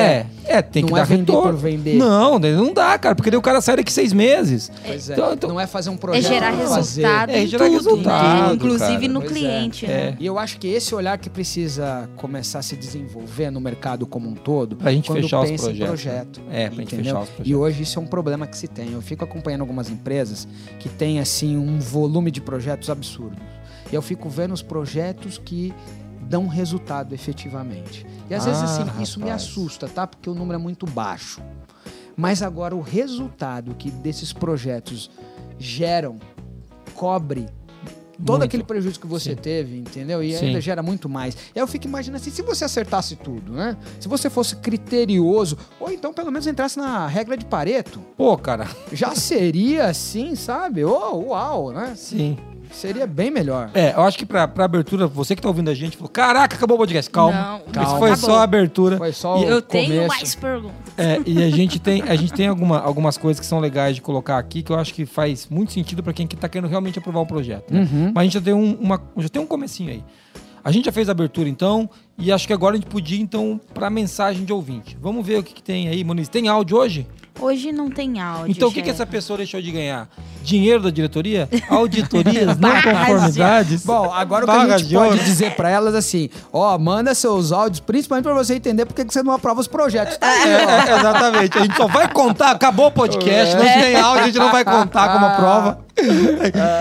é? 0.51 0.58
é, 0.58 0.62
tem 0.62 0.84
que 0.84 0.91
Não 0.91 0.97
dar 0.97 1.03
é 1.03 1.06
vender 1.06 1.32
retorno. 1.32 1.51
por 1.53 1.58
vender. 1.62 1.95
Não, 1.95 2.39
daí 2.39 2.51
não 2.53 2.73
dá, 2.73 2.97
cara, 2.97 3.15
porque 3.15 3.30
daí 3.32 3.38
o 3.38 3.41
cara 3.41 3.62
sai 3.62 3.77
daqui 3.77 3.91
seis 3.91 4.12
meses. 4.12 4.71
Pois 4.86 5.10
é. 5.10 5.13
Então- 5.13 5.34
então- 5.34 5.49
Não 5.49 5.60
é 5.60 5.65
fazer 5.67 5.89
um 5.89 5.93
É 5.93 5.97
projeto 5.97 6.23
gerar 6.27 6.53
pra 6.56 6.67
fazer. 6.67 7.01
resultado 7.01 7.30
É, 7.32 7.43
em 7.43 7.47
gerar 7.47 7.65
tudo, 7.65 7.73
resultado, 7.75 8.47
né? 8.49 8.53
Inclusive 8.56 8.93
cara. 8.99 9.08
no 9.08 9.19
Pois 9.21 9.32
é. 9.32 9.34
cliente, 9.36 9.86
É. 9.86 9.89
né? 9.89 10.17
E 10.19 10.25
eu 10.25 10.38
acho 10.38 10.60
que 10.60 10.67
esse 10.67 10.93
olhar 10.93 11.17
que 11.17 11.30
precisa 11.30 12.10
começar 12.17 12.60
a 12.60 12.62
se 12.62 12.75
desenvolver 12.75 13.49
no 13.51 13.62
mercado 13.62 14.06
como 14.06 14.27
um 14.30 14.34
todo, 14.34 14.75
Pra 14.75 14.91
gente 14.91 15.08
quando 15.08 15.21
fechar 15.21 15.41
os 15.41 15.49
pensa 15.51 15.63
em 15.63 15.65
projetos, 15.77 15.88
projeto. 15.88 16.41
né? 16.49 16.63
É, 16.63 16.69
pra 16.69 16.80
gente 16.80 16.95
fechar 16.95 17.19
os 17.21 17.30
projetos. 17.30 17.47
E 17.51 17.56
hoje 17.56 17.84
isso 17.84 17.99
é 17.99 18.01
um 18.01 18.08
problema 18.08 18.45
que 18.47 18.58
se 18.58 18.67
tem. 18.67 18.91
Eu 18.91 19.01
fico 19.01 19.23
acompanhando 19.23 19.62
algumas 19.62 19.89
empresas 19.89 20.47
que 20.80 20.89
têm 20.89 21.19
assim 21.19 21.56
um 21.58 21.80
volume 21.80 22.30
de 22.32 22.41
projetos 22.41 22.56
absurdo. 22.91 23.37
E 23.91 23.95
eu 23.95 24.01
fico 24.01 24.29
vendo 24.29 24.53
os 24.53 24.61
projetos 24.61 25.37
que 25.37 25.73
dão 26.21 26.47
resultado 26.47 27.13
efetivamente. 27.13 28.05
E 28.29 28.35
às 28.35 28.45
vezes 28.45 28.61
Ah, 28.61 28.65
assim, 28.65 29.01
isso 29.01 29.19
me 29.19 29.29
assusta, 29.29 29.87
tá? 29.87 30.05
Porque 30.05 30.29
o 30.29 30.33
número 30.33 30.59
é 30.59 30.61
muito 30.61 30.85
baixo. 30.85 31.41
Mas 32.15 32.41
agora 32.41 32.75
o 32.75 32.81
resultado 32.81 33.75
que 33.75 33.91
desses 33.91 34.33
projetos 34.33 35.09
geram 35.59 36.17
cobre 36.93 37.47
todo 38.25 38.30
Muito. 38.39 38.43
aquele 38.43 38.63
prejuízo 38.63 38.99
que 38.99 39.08
você 39.08 39.32
Sim. 39.32 39.36
teve, 39.36 39.77
entendeu? 39.77 40.23
E 40.23 40.34
Sim. 40.36 40.47
ainda 40.47 40.62
gera 40.62 40.82
muito 40.82 41.08
mais. 41.08 41.36
E 41.36 41.38
aí 41.56 41.62
eu 41.62 41.67
fico 41.67 41.86
imaginando 41.88 42.21
assim, 42.21 42.32
se 42.32 42.41
você 42.41 42.65
acertasse 42.65 43.15
tudo, 43.15 43.53
né? 43.53 43.77
Se 43.99 44.08
você 44.08 44.30
fosse 44.30 44.56
criterioso, 44.58 45.58
ou 45.80 45.91
então 45.91 46.13
pelo 46.13 46.32
menos 46.32 46.47
entrasse 46.47 46.77
na 46.77 47.08
regra 47.08 47.38
de 47.38 47.45
Pareto, 47.45 47.99
Pô, 48.17 48.38
cara, 48.38 48.67
já 48.91 49.13
seria 49.15 49.86
assim, 49.86 50.36
sabe? 50.36 50.84
Oh, 50.84 51.27
uau, 51.27 51.71
né? 51.71 51.93
sim. 51.95 52.38
Seria 52.71 53.08
bem 53.08 53.32
melhor. 53.32 53.71
É, 53.73 53.93
eu 53.95 54.01
acho 54.01 54.17
que 54.17 54.25
pra, 54.25 54.47
pra 54.47 54.65
abertura, 54.65 55.08
você 55.08 55.36
que 55.36 55.41
tá 55.41 55.47
ouvindo 55.47 55.69
a 55.69 55.73
gente 55.73 55.97
falou: 55.97 56.10
caraca, 56.10 56.56
acabou 56.56 56.75
o 56.75 56.80
podcast. 56.80 57.10
Calma. 57.10 57.34
Não, 57.41 57.56
Isso 57.58 57.71
calma. 57.71 57.99
foi 57.99 58.12
Acabou. 58.12 58.30
só 58.30 58.38
a 58.39 58.43
abertura. 58.43 58.97
Foi 58.97 59.12
só 59.13 59.38
E 59.41 59.45
o 59.45 59.49
Eu 59.49 59.62
tenho 59.62 59.88
começo. 59.89 60.08
mais 60.08 60.36
perguntas. 60.36 60.75
É, 60.97 61.19
e 61.25 61.43
a 61.43 61.49
gente 61.49 61.80
tem, 61.80 62.01
a 62.03 62.15
gente 62.15 62.34
tem 62.34 62.47
alguma, 62.47 62.80
algumas 62.80 63.17
coisas 63.17 63.39
que 63.39 63.45
são 63.45 63.60
legais 63.60 63.95
de 63.95 64.01
colocar 64.01 64.38
aqui 64.38 64.62
que 64.62 64.71
eu 64.71 64.77
acho 64.77 64.93
que 64.93 65.06
faz 65.06 65.47
muito 65.49 65.71
sentido 65.73 66.03
pra 66.03 66.13
quem 66.13 66.27
que 66.27 66.36
tá 66.36 66.47
querendo 66.49 66.69
realmente 66.69 66.99
aprovar 66.99 67.21
o 67.21 67.25
projeto. 67.25 67.73
né? 67.73 67.82
Uhum. 67.91 68.12
Mas 68.13 68.21
a 68.21 68.23
gente 68.25 68.34
já 68.34 68.41
tem 68.41 68.53
um, 68.53 68.73
uma, 68.75 69.01
já 69.17 69.30
tem 69.30 69.41
um 69.41 69.47
comecinho 69.47 69.89
aí. 69.89 70.03
A 70.63 70.71
gente 70.71 70.86
já 70.86 70.91
fez 70.91 71.08
a 71.08 71.13
abertura 71.13 71.47
então, 71.47 71.89
e 72.17 72.30
acho 72.30 72.45
que 72.45 72.51
agora 72.51 72.75
a 72.75 72.77
gente 72.77 72.89
podia 72.89 73.17
então 73.21 73.60
pra 73.73 73.89
mensagem 73.89 74.43
de 74.43 74.51
ouvinte. 74.51 74.97
Vamos 75.01 75.25
ver 75.25 75.39
o 75.39 75.43
que, 75.43 75.53
que 75.53 75.63
tem 75.63 75.88
aí, 75.88 76.03
Moniz. 76.03 76.27
Tem 76.27 76.49
áudio 76.49 76.77
hoje? 76.77 77.08
Hoje 77.39 77.71
não 77.71 77.89
tem 77.89 78.19
áudio. 78.19 78.51
então 78.51 78.67
o 78.67 78.71
que, 78.71 78.82
que 78.82 78.89
essa 78.89 79.06
pessoa 79.06 79.38
deixou 79.38 79.62
de 79.62 79.71
ganhar? 79.71 80.10
Dinheiro 80.47 80.81
da 80.81 80.89
diretoria? 80.89 81.49
Auditorias, 81.69 82.57
não 82.57 82.81
conformidades? 82.81 83.83
Bom, 83.86 84.13
agora 84.13 84.45
o 84.45 84.47
que 84.47 84.55
a 84.55 84.77
gente 84.77 84.88
de 84.88 84.95
pode 84.95 85.19
dizer 85.25 85.51
pra 85.55 85.69
elas 85.69 85.93
assim, 85.93 86.29
ó, 86.53 86.77
manda 86.77 87.13
seus 87.13 87.51
áudios, 87.51 87.81
principalmente 87.81 88.23
pra 88.23 88.33
você 88.33 88.55
entender 88.55 88.86
porque 88.86 89.03
que 89.03 89.13
você 89.13 89.21
não 89.21 89.33
aprova 89.33 89.60
os 89.60 89.67
projetos. 89.67 90.15
Tá 90.15 90.25
aí, 90.25 90.55
ó. 90.55 90.69
É, 90.69 90.99
exatamente. 90.99 91.57
A 91.57 91.62
gente 91.63 91.75
só 91.75 91.88
vai 91.88 92.07
contar, 92.07 92.51
acabou 92.51 92.88
o 92.88 92.91
podcast, 92.91 93.55
não 93.57 93.63
tem 93.65 93.95
áudio, 93.97 94.23
a 94.23 94.25
gente 94.27 94.39
não 94.39 94.51
vai 94.51 94.63
contar 94.63 95.12
como 95.12 95.36
prova. 95.36 95.88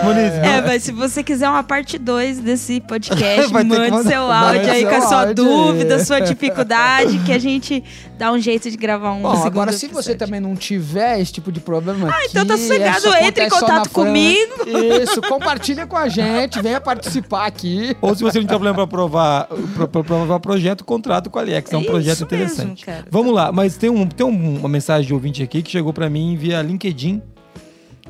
Muniz, 0.03 0.33
É, 0.33 0.61
mas 0.61 0.83
se 0.83 0.91
você 0.91 1.23
quiser 1.23 1.49
uma 1.49 1.63
parte 1.63 1.97
2 1.97 2.39
desse 2.39 2.79
podcast, 2.87 3.51
mande 3.51 4.03
seu 4.07 4.31
áudio 4.31 4.71
aí 4.71 4.85
com 4.85 4.95
a 4.95 5.01
sua 5.01 5.33
dúvida, 5.33 6.03
sua 6.05 6.19
dificuldade, 6.19 7.17
que 7.19 7.33
a 7.33 7.39
gente 7.39 7.83
dá 8.17 8.31
um 8.31 8.39
jeito 8.39 8.69
de 8.69 8.77
gravar 8.77 9.13
um 9.13 9.21
Bom, 9.21 9.43
agora 9.43 9.73
se 9.73 9.87
você 9.87 10.13
também 10.13 10.39
não 10.39 10.55
tiver 10.55 11.19
esse 11.19 11.33
tipo 11.33 11.51
de 11.51 11.59
problema 11.59 12.09
aqui... 12.09 12.27
então 12.29 12.45
tá 12.45 12.57
sossegado, 12.57 13.07
entre 13.21 13.45
em 13.45 13.49
contato 13.59 13.89
comigo. 13.91 14.53
Isso, 15.01 15.21
compartilha 15.21 15.85
com 15.87 15.97
a 15.97 16.07
gente, 16.07 16.61
venha 16.61 16.79
participar 16.81 17.45
aqui. 17.45 17.95
Ou 18.01 18.15
se 18.15 18.23
você 18.23 18.39
não 18.39 18.45
tem 18.45 18.57
problema 18.57 18.75
para 18.75 18.87
provar 18.87 19.47
pra, 19.75 19.87
pra 19.87 20.03
provar 20.03 20.39
projeto, 20.39 20.83
contrato 20.85 21.29
com 21.29 21.39
a 21.39 21.41
Aliex. 21.41 21.71
É 21.71 21.77
um 21.77 21.81
Isso 21.81 21.89
projeto 21.89 22.19
mesmo, 22.21 22.25
interessante. 22.25 22.85
cara. 22.85 23.05
Vamos 23.09 23.33
lá, 23.33 23.51
mas 23.51 23.77
tem, 23.77 23.89
um, 23.89 24.05
tem 24.07 24.25
um- 24.25 24.57
uma 24.59 24.69
mensagem 24.69 25.07
de 25.07 25.13
ouvinte 25.13 25.41
aqui 25.43 25.61
que 25.61 25.71
chegou 25.71 25.93
para 25.93 26.09
mim 26.09 26.35
via 26.35 26.61
LinkedIn. 26.61 27.21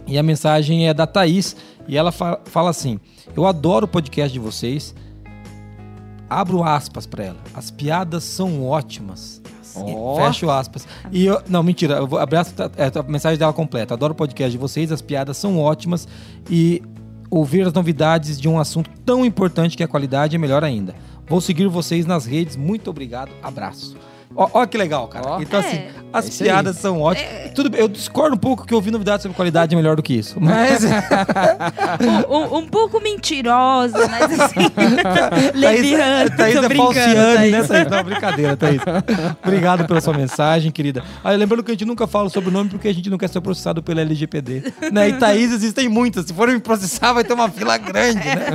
E 0.05 0.17
a 0.17 0.23
mensagem 0.23 0.87
é 0.87 0.93
da 0.93 1.05
Thaís. 1.05 1.55
E 1.87 1.97
ela 1.97 2.11
fa- 2.11 2.39
fala 2.45 2.69
assim: 2.69 2.99
Eu 3.35 3.45
adoro 3.45 3.85
o 3.85 3.87
podcast 3.87 4.31
de 4.31 4.39
vocês. 4.39 4.95
Abro 6.29 6.63
aspas 6.63 7.05
para 7.05 7.23
ela. 7.25 7.37
As 7.53 7.71
piadas 7.71 8.23
são 8.23 8.65
ótimas. 8.65 9.41
Ó. 9.85 10.15
Fecho 10.17 10.49
aspas. 10.49 10.87
E 11.11 11.25
eu, 11.25 11.41
não, 11.47 11.63
mentira. 11.63 11.95
Eu 11.95 12.07
vou 12.07 12.19
abrir 12.19 12.37
a, 12.37 12.45
é, 12.77 12.99
a 12.99 13.03
mensagem 13.03 13.37
dela 13.37 13.53
completa. 13.53 13.93
Adoro 13.93 14.13
o 14.13 14.15
podcast 14.15 14.51
de 14.51 14.57
vocês. 14.57 14.91
As 14.91 15.01
piadas 15.01 15.37
são 15.37 15.59
ótimas. 15.59 16.07
E 16.49 16.81
ouvir 17.29 17.67
as 17.67 17.73
novidades 17.73 18.39
de 18.39 18.47
um 18.47 18.59
assunto 18.59 18.89
tão 19.05 19.25
importante 19.25 19.75
que 19.75 19.83
a 19.83 19.87
qualidade 19.87 20.35
é 20.35 20.39
melhor 20.39 20.63
ainda. 20.63 20.95
Vou 21.27 21.41
seguir 21.41 21.67
vocês 21.67 22.05
nas 22.05 22.25
redes. 22.25 22.55
Muito 22.55 22.89
obrigado. 22.89 23.31
Abraço. 23.43 23.95
Ó, 24.37 24.65
que 24.67 24.77
legal, 24.77 25.07
cara. 25.07 25.25
Ó. 25.31 25.41
Então, 25.41 25.59
É. 25.59 25.65
assim, 25.67 25.81
as 26.13 26.25
É 26.25 26.29
isso 26.29 26.43
aí. 26.43 26.49
piadas 26.49 26.77
são 26.77 27.01
ótimas. 27.01 27.51
Tudo 27.55 27.71
bem, 27.71 27.81
eu 27.81 27.87
discordo 27.87 28.35
um 28.35 28.39
pouco 28.39 28.65
que 28.67 28.73
ouvir 28.75 28.91
novidades 28.91 29.23
sobre 29.23 29.35
qualidade 29.35 29.73
é 29.73 29.75
melhor 29.75 29.95
do 29.95 30.03
que 30.03 30.13
isso. 30.13 30.37
Mas. 30.39 30.83
Um, 32.29 32.57
um 32.59 32.67
pouco 32.67 33.01
mentirosa, 33.01 34.07
mas 34.07 34.39
assim. 34.39 34.69
Thaís, 34.69 35.53
leviana. 35.55 36.29
Thaís 36.29 36.55
tô 36.55 36.63
é 36.63 36.67
brincando, 36.67 36.93
falciane, 36.93 37.35
Thaís. 37.35 37.51
né, 37.51 37.63
Thaís? 37.63 37.87
Não, 37.89 38.03
brincadeira, 38.03 38.57
Thaís. 38.57 38.81
Obrigado 39.43 39.85
pela 39.87 40.01
sua 40.01 40.13
mensagem, 40.13 40.71
querida. 40.71 41.03
Ah, 41.23 41.31
lembrando 41.31 41.63
que 41.63 41.71
a 41.71 41.73
gente 41.73 41.85
nunca 41.85 42.05
fala 42.07 42.29
sobre 42.29 42.49
o 42.49 42.53
nome 42.53 42.69
porque 42.69 42.87
a 42.87 42.93
gente 42.93 43.09
não 43.09 43.17
quer 43.17 43.29
ser 43.29 43.41
processado 43.41 43.81
pela 43.81 44.01
LGPD. 44.01 44.73
Né? 44.91 45.09
E 45.09 45.13
Thaís 45.13 45.51
existem 45.51 45.89
muitas. 45.89 46.25
Se 46.25 46.33
forem 46.33 46.55
me 46.55 46.61
processar, 46.61 47.13
vai 47.13 47.23
ter 47.23 47.33
uma 47.33 47.49
fila 47.49 47.77
grande, 47.77 48.19
né? 48.19 48.45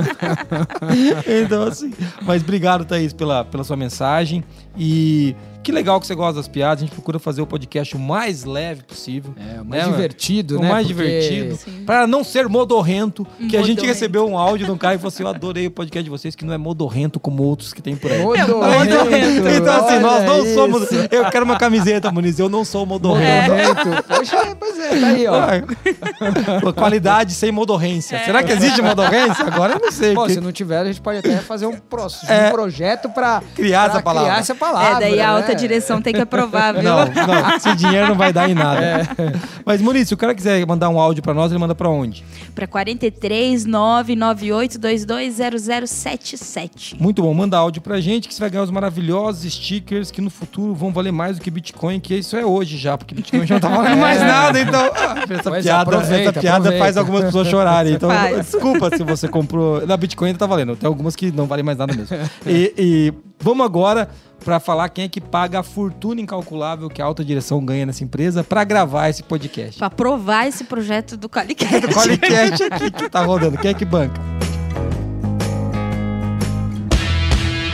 então, 1.43 1.63
assim. 1.63 1.91
Mas 2.21 2.41
obrigado, 2.41 2.85
Thaís, 2.85 3.13
pela, 3.13 3.43
pela 3.43 3.63
sua 3.63 3.75
mensagem. 3.75 4.43
E 4.77 5.35
que 5.63 5.71
legal 5.71 5.97
que 5.99 6.05
você 6.07 6.13
gosta 6.15 6.33
das 6.35 6.47
piadas. 6.47 6.79
A 6.83 6.85
gente 6.85 6.93
procura 6.93 7.17
fazer 7.19 7.41
o 7.41 7.47
podcast 7.47 7.95
o 7.95 7.99
mais 7.99 8.43
leve 8.43 8.83
possível. 8.83 9.33
É, 9.37 9.61
o 9.61 9.65
mais 9.65 9.85
Né, 9.85 9.91
divertido, 9.91 10.57
o 10.57 10.61
né? 10.61 10.69
mais 10.69 10.87
Porque- 10.87 11.03
divertido. 11.03 11.59
Pra 11.85 12.05
não 12.05 12.21
ser 12.23 12.49
modorrento. 12.49 13.25
Que 13.49 13.55
a 13.55 13.61
gente 13.61 13.85
recebeu 13.85 14.27
um 14.27 14.37
áudio 14.37 14.65
de 14.65 14.71
um 14.71 14.77
cara 14.77 14.95
e 14.95 14.97
falou 14.97 15.07
assim: 15.09 15.23
Eu 15.23 15.29
adorei 15.29 15.67
o 15.67 15.71
podcast 15.71 16.03
de 16.03 16.09
vocês, 16.09 16.35
que 16.35 16.43
não 16.43 16.53
é 16.53 16.57
modorrento 16.57 17.17
como 17.19 17.43
outros 17.43 17.71
que 17.71 17.81
tem 17.81 17.95
por 17.95 18.11
aí. 18.11 18.21
Modorrento. 18.21 19.47
Então, 19.55 19.85
assim, 19.85 19.99
nós 19.99 20.23
não 20.25 20.39
olha 20.41 20.53
somos. 20.53 20.83
isso. 20.91 21.07
Eu 21.11 21.29
quero 21.29 21.45
uma 21.45 21.57
camiseta, 21.57 22.11
Muniz. 22.11 22.37
Eu 22.39 22.49
não 22.49 22.65
sou 22.65 22.85
modorrento. 22.85 23.51
Modorrento. 23.51 24.03
Poxa, 24.07 24.55
pois 24.59 24.77
é, 24.79 24.99
tá 24.99 25.07
aí, 25.07 25.27
ó. 25.27 26.71
Qualidade 26.73 27.33
sem 27.33 27.51
modorrência. 27.51 28.19
Será 28.25 28.43
que 28.43 28.51
existe 28.51 28.81
modorrência? 28.81 29.45
Agora 29.45 29.73
eu 29.75 29.79
não 29.79 29.91
sei. 29.91 30.13
Pô, 30.13 30.21
porque 30.21 30.33
se 30.33 30.41
não 30.41 30.51
tiver, 30.51 30.79
a 30.79 30.85
gente 30.85 30.99
pode 31.01 31.19
até 31.19 31.37
fazer 31.37 31.65
um, 31.67 31.77
pro- 31.77 32.03
um 32.05 32.07
É. 32.31 32.51
projeto 32.51 33.09
pra 33.09 33.41
Criar 33.55 33.83
pra 33.85 33.93
essa 33.93 34.01
palavra. 34.03 34.29
Criar 34.29 34.39
essa 34.41 34.55
palavra. 34.55 34.62
É, 34.67 34.99
daí 34.99 35.19
a 35.21 35.29
alta 35.29 35.49
né? 35.49 35.55
direção 35.55 36.01
tem 36.01 36.13
que 36.13 36.21
aprovar, 36.21 36.73
viu? 36.75 36.83
Não, 36.83 37.05
não. 37.05 37.55
Esse 37.55 37.75
dinheiro 37.75 38.07
não 38.09 38.15
vai 38.15 38.31
dar 38.33 38.49
em 38.49 38.53
nada. 38.53 38.81
É. 38.83 39.03
Mas, 39.65 39.81
Muniz, 39.81 40.07
se 40.07 40.13
o 40.13 40.17
cara 40.17 40.33
quiser 40.35 40.65
mandar 40.65 40.89
um 40.89 40.99
áudio 40.99 41.21
pra 41.23 41.33
nós, 41.33 41.51
ele 41.51 41.59
manda 41.59 41.75
pra 41.75 41.89
onde? 41.89 42.23
Pra 42.55 42.67
43 42.67 43.65
998 43.65 44.79
220077. 44.79 46.97
Muito 46.99 47.21
bom, 47.21 47.33
manda 47.33 47.57
áudio 47.57 47.81
pra 47.81 47.99
gente 47.99 48.27
que 48.27 48.33
você 48.33 48.39
vai 48.39 48.49
ganhar 48.49 48.63
os 48.63 48.71
maravilhosos 48.71 49.51
stickers 49.53 50.11
que 50.11 50.21
no 50.21 50.29
futuro 50.29 50.73
vão 50.73 50.91
valer 50.91 51.11
mais 51.11 51.37
do 51.37 51.41
que 51.43 51.51
Bitcoin, 51.51 51.99
que 51.99 52.13
isso 52.15 52.35
é 52.35 52.45
hoje 52.45 52.77
já, 52.77 52.97
porque 52.97 53.13
Bitcoin 53.15 53.45
já 53.45 53.55
não 53.55 53.61
tá 53.61 53.69
valendo 53.69 53.97
mais 53.99 54.19
nada, 54.19 54.59
então. 54.59 54.91
ah, 54.95 55.15
Essa 55.29 55.43
Pois 55.49 55.65
é, 55.65 55.69
piada, 55.69 55.81
aproveita, 55.83 56.29
essa 56.29 56.39
piada 56.39 56.57
aproveita. 56.57 56.83
faz 56.83 56.97
algumas 56.97 57.23
pessoas 57.25 57.47
chorarem. 57.47 57.93
Então, 57.93 58.09
Faz. 58.09 58.35
desculpa 58.51 58.89
se 58.95 59.03
você 59.03 59.27
comprou. 59.27 59.85
Na 59.85 59.97
Bitcoin 59.97 60.27
ainda 60.27 60.39
tá 60.39 60.45
valendo. 60.45 60.75
Tem 60.75 60.87
algumas 60.87 61.15
que 61.15 61.31
não 61.31 61.45
valem 61.45 61.63
mais 61.63 61.77
nada 61.77 61.93
mesmo. 61.93 62.15
E, 62.45 62.73
e 62.77 63.13
vamos 63.39 63.65
agora 63.65 64.09
pra 64.43 64.59
falar 64.59 64.89
quem 64.89 65.05
é 65.05 65.09
que 65.09 65.21
paga 65.21 65.59
a 65.59 65.63
fortuna 65.63 66.21
incalculável 66.21 66.89
que 66.89 67.01
a 67.01 67.05
alta 67.05 67.23
direção 67.23 67.63
ganha 67.63 67.85
nessa 67.85 68.03
empresa 68.03 68.43
pra 68.43 68.63
gravar 68.63 69.09
esse 69.09 69.23
podcast. 69.23 69.77
Pra 69.77 69.87
aprovar 69.87 70.47
esse 70.47 70.63
projeto 70.65 71.17
do 71.17 71.29
Qualicast. 71.29 71.79
Do 71.81 71.93
Qualicast 71.93 72.63
aqui 72.63 72.91
que 72.91 73.09
tá 73.09 73.23
rodando. 73.23 73.57
Quem 73.57 73.71
é 73.71 73.73
que 73.73 73.85
banca? 73.85 74.21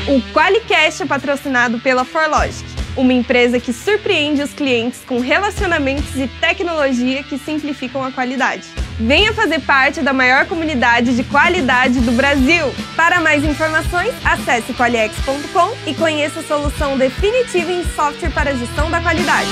O 0.08 0.22
Qualicast 0.34 1.04
é 1.04 1.06
patrocinado 1.06 1.80
pela 1.80 2.04
Forlogic, 2.04 2.66
uma 3.00 3.14
empresa 3.14 3.60
que 3.60 3.72
surpreende 3.72 4.42
os 4.42 4.52
clientes 4.52 5.00
com 5.08 5.20
relacionamentos 5.20 6.16
e 6.18 6.28
tecnologia 6.28 7.24
que 7.24 7.38
simplificam 7.38 8.04
a 8.04 8.12
qualidade. 8.12 8.64
Venha 9.00 9.34
fazer 9.34 9.62
parte 9.62 10.02
da 10.02 10.12
maior 10.12 10.46
comunidade 10.46 11.16
de 11.16 11.24
qualidade 11.24 12.02
do 12.02 12.12
Brasil. 12.12 12.66
Para 12.98 13.22
mais 13.22 13.46
informações, 13.46 14.14
acesse 14.26 14.74
qualiex.com 14.74 15.90
e 15.90 15.94
conheça 15.96 16.42
a 16.42 16.44
solução 16.44 16.98
definitiva 16.98 17.72
em 17.72 17.86
software 17.96 18.32
para 18.32 18.54
gestão 18.54 18.92
da 18.92 19.00
qualidade. 19.00 19.50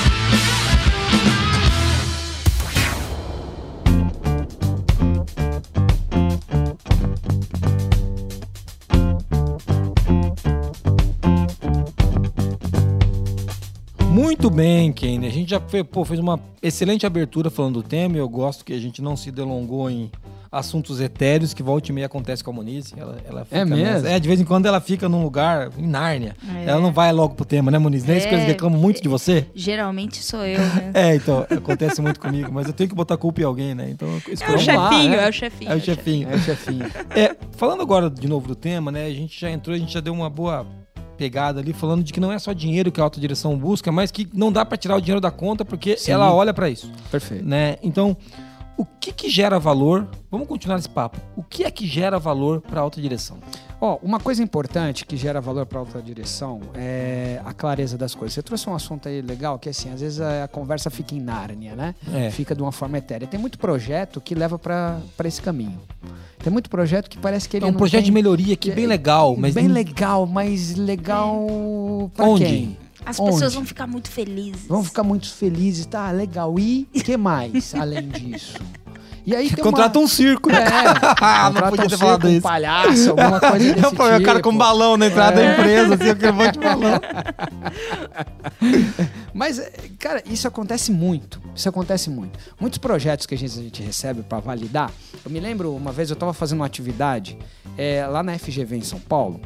Muito 14.27 14.49
bem, 14.49 14.91
Kenny. 14.91 15.25
A 15.25 15.29
gente 15.31 15.49
já 15.49 15.59
fez, 15.61 15.85
pô, 15.89 16.03
fez 16.03 16.19
uma 16.19 16.37
excelente 16.61 17.05
abertura 17.05 17.49
falando 17.49 17.75
do 17.75 17.83
tema. 17.83 18.17
e 18.17 18.19
Eu 18.19 18.27
gosto 18.27 18.65
que 18.65 18.73
a 18.73 18.79
gente 18.79 19.01
não 19.01 19.15
se 19.15 19.31
delongou 19.31 19.89
em 19.89 20.11
assuntos 20.51 20.99
etéreos 20.99 21.53
que 21.53 21.63
volta 21.63 21.89
e 21.91 21.93
meia 21.93 22.07
acontece 22.07 22.43
com 22.43 22.51
a 22.51 22.53
Moniz. 22.53 22.93
Ela, 22.97 23.17
ela 23.25 23.45
fica 23.45 23.57
É 23.57 23.63
mesmo? 23.65 23.83
nessa- 23.85 24.09
É, 24.09 24.19
de 24.19 24.27
vez 24.27 24.41
em 24.41 24.43
quando 24.43 24.65
ela 24.65 24.81
fica 24.81 25.07
num 25.07 25.23
lugar 25.23 25.69
em 25.77 25.87
Nárnia. 25.87 26.35
É. 26.57 26.69
Ela 26.69 26.81
não 26.81 26.91
vai 26.91 27.11
logo 27.13 27.35
pro 27.35 27.45
tema, 27.45 27.71
né, 27.71 27.77
Moniz? 27.77 28.03
Nem 28.03 28.15
é. 28.15 28.19
isso 28.19 28.27
que 28.27 28.33
eles 28.35 28.43
É. 28.45 28.47
reclamam 28.49 28.79
muito 28.79 29.01
de 29.01 29.07
você. 29.07 29.45
Geralmente 29.55 30.21
sou 30.21 30.45
eu, 30.45 30.59
né? 30.59 30.91
É, 30.93 31.15
então, 31.15 31.45
acontece 31.49 32.01
muito 32.01 32.19
comigo, 32.19 32.49
mas 32.51 32.67
eu 32.67 32.73
tenho 32.73 32.89
que 32.89 32.95
botar 32.95 33.13
a 33.15 33.17
culpa 33.17 33.39
em 33.41 33.45
alguém, 33.45 33.73
né? 33.75 33.89
Então, 33.89 34.07
É 34.09 34.11
o 34.11 34.37
Vamos 34.47 34.67
lá, 34.67 34.89
chefinho, 34.89 35.09
né? 35.11 35.25
é 35.25 35.29
o 35.29 35.33
chefinho. 35.33 35.71
É 35.71 35.75
o 35.75 35.79
chefinho. 35.81 36.29
É 36.29 36.35
o 36.35 36.39
chefinho. 36.39 36.85
É, 37.15 37.35
falando 37.53 37.81
agora 37.81 38.09
de 38.09 38.27
novo 38.27 38.47
do 38.47 38.55
tema, 38.55 38.91
né? 38.91 39.05
A 39.05 39.13
gente 39.13 39.39
já 39.39 39.49
entrou, 39.49 39.73
a 39.75 39.79
gente 39.79 39.93
já 39.93 39.99
deu 40.01 40.13
uma 40.13 40.29
boa 40.29 40.65
pegada 41.17 41.59
ali, 41.59 41.73
falando 41.73 42.03
de 42.03 42.13
que 42.13 42.19
não 42.19 42.31
é 42.31 42.39
só 42.39 42.53
dinheiro 42.53 42.91
que 42.91 43.01
a 43.01 43.03
autodireção 43.03 43.57
busca, 43.57 43.91
mas 43.91 44.11
que 44.11 44.27
não 44.33 44.51
dá 44.51 44.63
pra 44.63 44.77
tirar 44.77 44.95
o 44.95 45.01
dinheiro 45.01 45.19
da 45.19 45.31
conta 45.31 45.65
porque 45.65 45.97
Sim. 45.97 46.11
ela 46.11 46.31
olha 46.33 46.53
pra 46.53 46.69
isso, 46.69 46.91
Perfeito. 47.11 47.43
né? 47.45 47.77
Então, 47.83 48.15
o 48.77 48.85
que 48.85 49.11
que 49.11 49.29
gera 49.29 49.59
valor? 49.59 50.07
Vamos 50.29 50.47
continuar 50.47 50.77
esse 50.77 50.89
papo. 50.89 51.17
O 51.35 51.43
que 51.43 51.63
é 51.63 51.71
que 51.71 51.87
gera 51.87 52.19
valor 52.19 52.61
pra 52.61 52.81
autodireção? 52.81 53.37
Ó, 53.79 53.97
uma 54.01 54.19
coisa 54.19 54.41
importante 54.41 55.05
que 55.05 55.15
gera 55.15 55.39
valor 55.39 55.65
para 55.65 55.79
outra 55.79 56.01
direção 56.01 56.61
é 56.73 57.39
a 57.45 57.53
clareza 57.53 57.95
das 57.97 58.15
coisas. 58.15 58.33
Você 58.33 58.41
trouxe 58.41 58.67
um 58.69 58.73
assunto 58.73 59.07
aí 59.07 59.21
legal 59.21 59.59
que 59.59 59.69
assim, 59.69 59.91
às 59.93 60.01
vezes 60.01 60.19
a, 60.19 60.45
a 60.45 60.47
conversa 60.47 60.89
fica 60.89 61.13
em 61.13 61.19
Nárnia, 61.21 61.75
né? 61.75 61.93
É. 62.11 62.31
Fica 62.31 62.55
de 62.55 62.61
uma 62.61 62.71
forma 62.71 62.97
etérea. 62.97 63.27
Tem 63.27 63.39
muito 63.39 63.59
projeto 63.59 64.19
que 64.19 64.33
leva 64.33 64.57
para 64.57 64.99
esse 65.25 65.41
caminho. 65.41 65.79
Tem 66.39 66.51
muito 66.51 66.69
projeto 66.71 67.07
que 67.09 67.17
parece 67.19 67.47
que 67.47 67.57
ele 67.57 67.65
É 67.65 67.69
um 67.69 67.73
projeto 67.73 67.99
tem- 68.01 68.05
de 68.05 68.11
melhoria 68.11 68.53
aqui 68.55 68.71
bem 68.71 68.87
legal, 68.87 69.35
mas 69.37 69.53
bem 69.53 69.67
legal, 69.67 70.25
mas 70.25 70.75
legal 70.75 71.45
Onde? 72.19 72.45
quem? 72.45 72.77
As 73.07 73.17
Onde? 73.17 73.31
pessoas 73.31 73.53
vão 73.53 73.65
ficar 73.65 73.87
muito 73.87 74.11
felizes. 74.11 74.67
Vão 74.67 74.83
ficar 74.83 75.01
muito 75.01 75.33
felizes, 75.33 75.85
tá? 75.85 76.11
Legal. 76.11 76.59
E 76.59 76.85
o 76.93 77.01
que 77.01 77.15
mais 77.15 77.73
além 77.79 78.09
disso? 78.09 78.55
E 79.25 79.33
aí 79.33 79.49
tem 79.49 79.63
contrata 79.63 79.97
uma... 79.97 80.05
um 80.05 80.07
circo. 80.07 80.49
É, 80.49 80.59
não 80.61 81.53
contrata 81.53 81.69
podia 81.69 81.85
um 81.85 81.89
ter 81.89 81.97
falado 81.97 82.21
circo, 82.21 82.27
um 82.27 82.31
isso. 82.31 82.41
palhaço, 82.41 83.09
alguma 83.11 83.39
coisa 83.39 83.59
desse 83.59 83.85
É 83.85 83.87
o 83.87 83.91
problema, 83.91 84.19
o 84.19 84.23
cara 84.23 84.39
tipo. 84.39 84.49
com 84.49 84.57
balão 84.57 84.97
na 84.97 85.07
entrada 85.07 85.37
da 85.37 85.53
empresa, 85.53 85.95
assim, 85.95 86.09
aquele 86.09 86.31
monte 86.33 86.53
de 86.53 86.59
balão. 86.59 86.99
Mas, 89.33 89.59
eh, 89.59 89.71
cara, 89.99 90.21
isso 90.29 90.47
acontece 90.47 90.91
muito. 90.91 91.41
Isso 91.55 91.67
acontece 91.67 92.09
muito. 92.09 92.37
Muitos 92.59 92.77
projetos 92.77 93.25
que 93.25 93.35
a 93.35 93.37
gente, 93.37 93.57
a 93.57 93.63
gente 93.63 93.81
recebe 93.83 94.21
para 94.21 94.39
validar. 94.39 94.91
Eu 95.23 95.31
me 95.31 95.39
lembro, 95.39 95.73
uma 95.75 95.91
vez 95.91 96.09
eu 96.09 96.13
estava 96.13 96.33
fazendo 96.33 96.59
uma 96.59 96.65
atividade 96.65 97.37
eh, 97.77 98.05
lá 98.07 98.21
na 98.23 98.37
FGV 98.37 98.77
em 98.77 98.81
São 98.81 98.99
Paulo. 98.99 99.41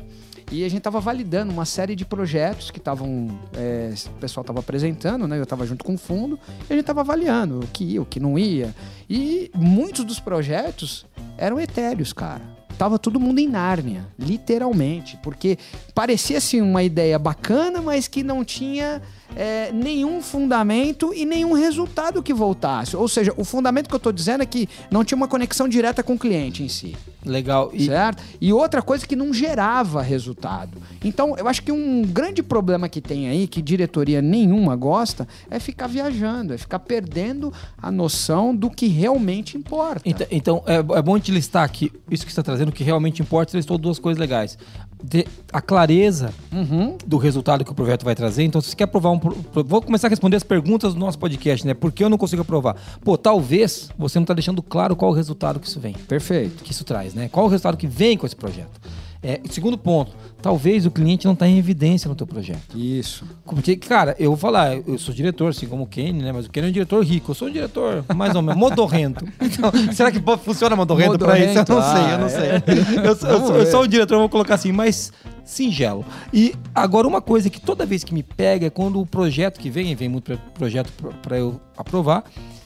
E 0.52 0.66
a 0.66 0.70
gente 0.70 0.80
estava 0.80 1.00
validando 1.00 1.54
uma 1.54 1.64
série 1.64 1.96
de 1.96 2.04
projetos 2.04 2.70
que 2.70 2.78
estavam. 2.78 3.30
eh, 3.54 3.94
o 4.08 4.20
pessoal 4.20 4.42
estava 4.42 4.60
apresentando, 4.60 5.26
né? 5.26 5.40
Eu 5.40 5.44
estava 5.44 5.66
junto 5.66 5.86
com 5.86 5.94
o 5.94 5.98
fundo. 5.98 6.38
E 6.70 6.74
a 6.74 6.76
gente 6.76 6.82
estava 6.82 7.00
avaliando 7.00 7.62
o 7.62 7.68
que 7.68 7.86
ia, 7.86 8.02
o 8.02 8.06
que 8.06 8.20
não 8.20 8.38
ia. 8.38 8.76
E 9.10 9.50
muitos 9.56 10.04
dos 10.04 10.20
projetos 10.20 11.06
eram 11.38 11.58
etéreos, 11.58 12.12
cara. 12.12 12.42
Tava 12.78 13.00
todo 13.00 13.20
mundo 13.20 13.40
em 13.40 13.48
Nárnia, 13.48 14.06
literalmente. 14.20 15.18
Porque 15.24 15.58
parecia 15.96 16.38
assim 16.38 16.60
uma 16.60 16.84
ideia 16.84 17.18
bacana, 17.18 17.82
mas 17.82 18.10
que 18.10 18.22
não 18.22 18.44
tinha 18.44 19.02
é, 19.36 19.72
nenhum 19.72 20.22
fundamento 20.22 21.14
e 21.14 21.26
nenhum 21.26 21.54
resultado 21.54 22.22
que 22.22 22.34
voltasse. 22.34 22.96
Ou 22.96 23.08
seja, 23.08 23.34
o 23.38 23.44
fundamento 23.44 23.88
que 23.88 23.96
eu 23.96 23.98
estou 23.98 24.12
dizendo 24.12 24.44
é 24.44 24.46
que 24.46 24.68
não 24.90 25.04
tinha 25.04 25.16
uma 25.16 25.28
conexão 25.28 25.68
direta 25.68 26.04
com 26.04 26.14
o 26.14 26.20
cliente 26.20 26.64
em 26.64 26.68
si. 26.68 26.96
Legal. 27.26 27.70
E, 27.74 27.86
Certo? 27.86 28.24
E 28.40 28.52
outra 28.52 28.82
coisa 28.82 29.06
que 29.06 29.16
não 29.16 29.34
gerava 29.34 30.02
resultado. 30.02 30.78
Então, 31.04 31.36
eu 31.38 31.48
acho 31.48 31.62
que 31.62 31.72
um 31.72 32.04
grande 32.04 32.42
problema 32.42 32.90
que 32.90 33.02
tem 33.02 33.30
aí, 33.30 33.48
que 33.48 33.62
diretoria 33.62 34.22
nenhuma 34.22 34.76
gosta, 34.76 35.28
é 35.50 35.60
ficar 35.60 35.88
viajando, 35.88 36.54
é 36.54 36.58
ficar 36.58 36.80
perdendo 36.80 37.54
a 37.78 37.92
noção 37.92 38.56
do 38.56 38.70
que 38.70 38.88
realmente 38.88 39.58
importa. 39.58 40.02
Então, 40.06 40.28
então, 40.32 40.64
é, 40.66 40.78
é 40.78 41.02
bom 41.02 41.20
te 41.20 41.32
listar 41.32 41.64
aqui 41.64 41.92
isso 42.10 42.26
que 42.26 42.32
você 42.32 42.40
está 42.40 42.44
trazendo, 42.44 42.70
o 42.70 42.72
que 42.72 42.84
realmente 42.84 43.22
importa, 43.22 43.52
você 43.52 43.58
listou 43.58 43.78
duas 43.78 44.00
coisas 44.00 44.20
legais. 44.20 44.58
De- 45.04 45.26
a 45.52 45.60
clareza 45.62 46.34
Uhum. 46.52 46.98
do 47.06 47.18
resultado 47.18 47.66
que 47.66 47.72
o 47.72 47.76
projeto 47.76 48.04
vai 48.06 48.16
trazer. 48.16 48.44
Então, 48.44 48.62
se 48.62 48.70
você 48.70 48.76
quer 48.76 48.84
aprovar 48.86 49.10
um. 49.12 49.20
Vou 49.66 49.82
começar 49.82 50.08
a 50.08 50.10
responder 50.10 50.38
as 50.38 50.44
perguntas 50.44 50.94
do 50.94 51.00
nosso 51.00 51.18
podcast, 51.20 51.66
né? 51.66 51.74
Por 51.74 51.92
que 51.92 52.04
eu 52.04 52.10
não 52.10 52.18
consigo 52.18 52.42
aprovar? 52.42 52.76
Pô, 53.04 53.18
talvez 53.18 53.90
você 53.98 54.20
não 54.20 54.24
está 54.24 54.34
deixando 54.34 54.62
claro 54.62 54.96
qual 54.96 55.12
o 55.12 55.14
resultado 55.14 55.60
que 55.60 55.68
isso 55.68 55.80
vem, 55.80 55.94
Perfeito. 56.08 56.64
que 56.64 56.72
isso 56.72 56.84
traz, 56.84 57.14
né? 57.14 57.28
Qual 57.30 57.46
o 57.46 57.50
resultado 57.50 57.76
que 57.78 57.88
vem 57.88 58.18
com 58.18 58.26
esse 58.26 58.36
projeto. 58.36 58.80
É, 59.24 59.40
segundo 59.52 59.78
ponto, 59.78 60.16
talvez 60.42 60.86
o 60.88 60.92
cliente 60.92 61.26
não 61.26 61.34
está 61.34 61.48
em 61.48 61.60
evidência 61.60 62.10
no 62.10 62.16
teu 62.16 62.26
projeto. 62.26 62.76
Isso. 62.76 63.24
Porque, 63.46 63.76
cara, 63.76 64.16
eu 64.18 64.32
vou 64.32 64.38
falar, 64.38 64.78
eu 64.78 64.98
sou 64.98 65.14
diretor, 65.14 65.50
assim 65.50 65.68
como 65.68 65.84
o 65.84 65.88
Kenny, 65.88 66.24
né? 66.24 66.32
Mas 66.32 66.48
o 66.48 66.50
Kenny 66.50 66.68
é 66.68 66.70
um 66.70 66.74
diretor 66.74 67.06
rico. 67.06 67.30
Eu 67.32 67.36
sou 67.36 67.48
um 67.48 67.52
diretor, 67.52 68.04
mais 68.16 68.36
ou 68.36 68.42
menos, 68.42 68.60
modorrento. 68.60 69.26
Então, 69.42 69.72
será 69.94 70.12
que 70.12 70.20
funciona 70.44 70.76
modorrento 70.76 71.20
pra 71.20 71.38
isso? 71.38 71.60
Eu 71.60 71.66
não 71.68 71.82
sei, 71.82 72.14
eu 72.14 72.18
não 72.18 72.26
ah, 72.26 72.30
sei. 72.30 72.50
é. 72.50 73.08
Eu, 73.08 73.16
sou- 73.16 73.30
eu 73.30 73.40
sou, 73.40 73.56
eu 73.58 73.66
sou 73.66 73.84
um 73.84 73.88
diretor, 73.88 74.18
vou 74.18 74.30
colocar 74.30 74.56
assim, 74.56 74.72
mais 74.72 75.12
singelo. 75.44 76.06
E 76.34 76.56
agora, 76.74 77.08
uma 77.08 77.22
coisa 77.22 77.50
que 77.50 77.60
toda 77.60 77.86
vez 77.86 78.04
que 78.04 78.14
me 78.14 78.24
pega 78.24 78.68
é 78.68 78.70
quando 78.70 79.00
o 79.00 79.06
projeto 79.06 79.60
que 79.60 79.70
vem, 79.70 79.94
vem 79.94 80.10
muito 80.10 80.36
projeto 80.54 80.92
pra 81.22 81.38
eu 81.38 81.60
aprovar, 81.78 82.24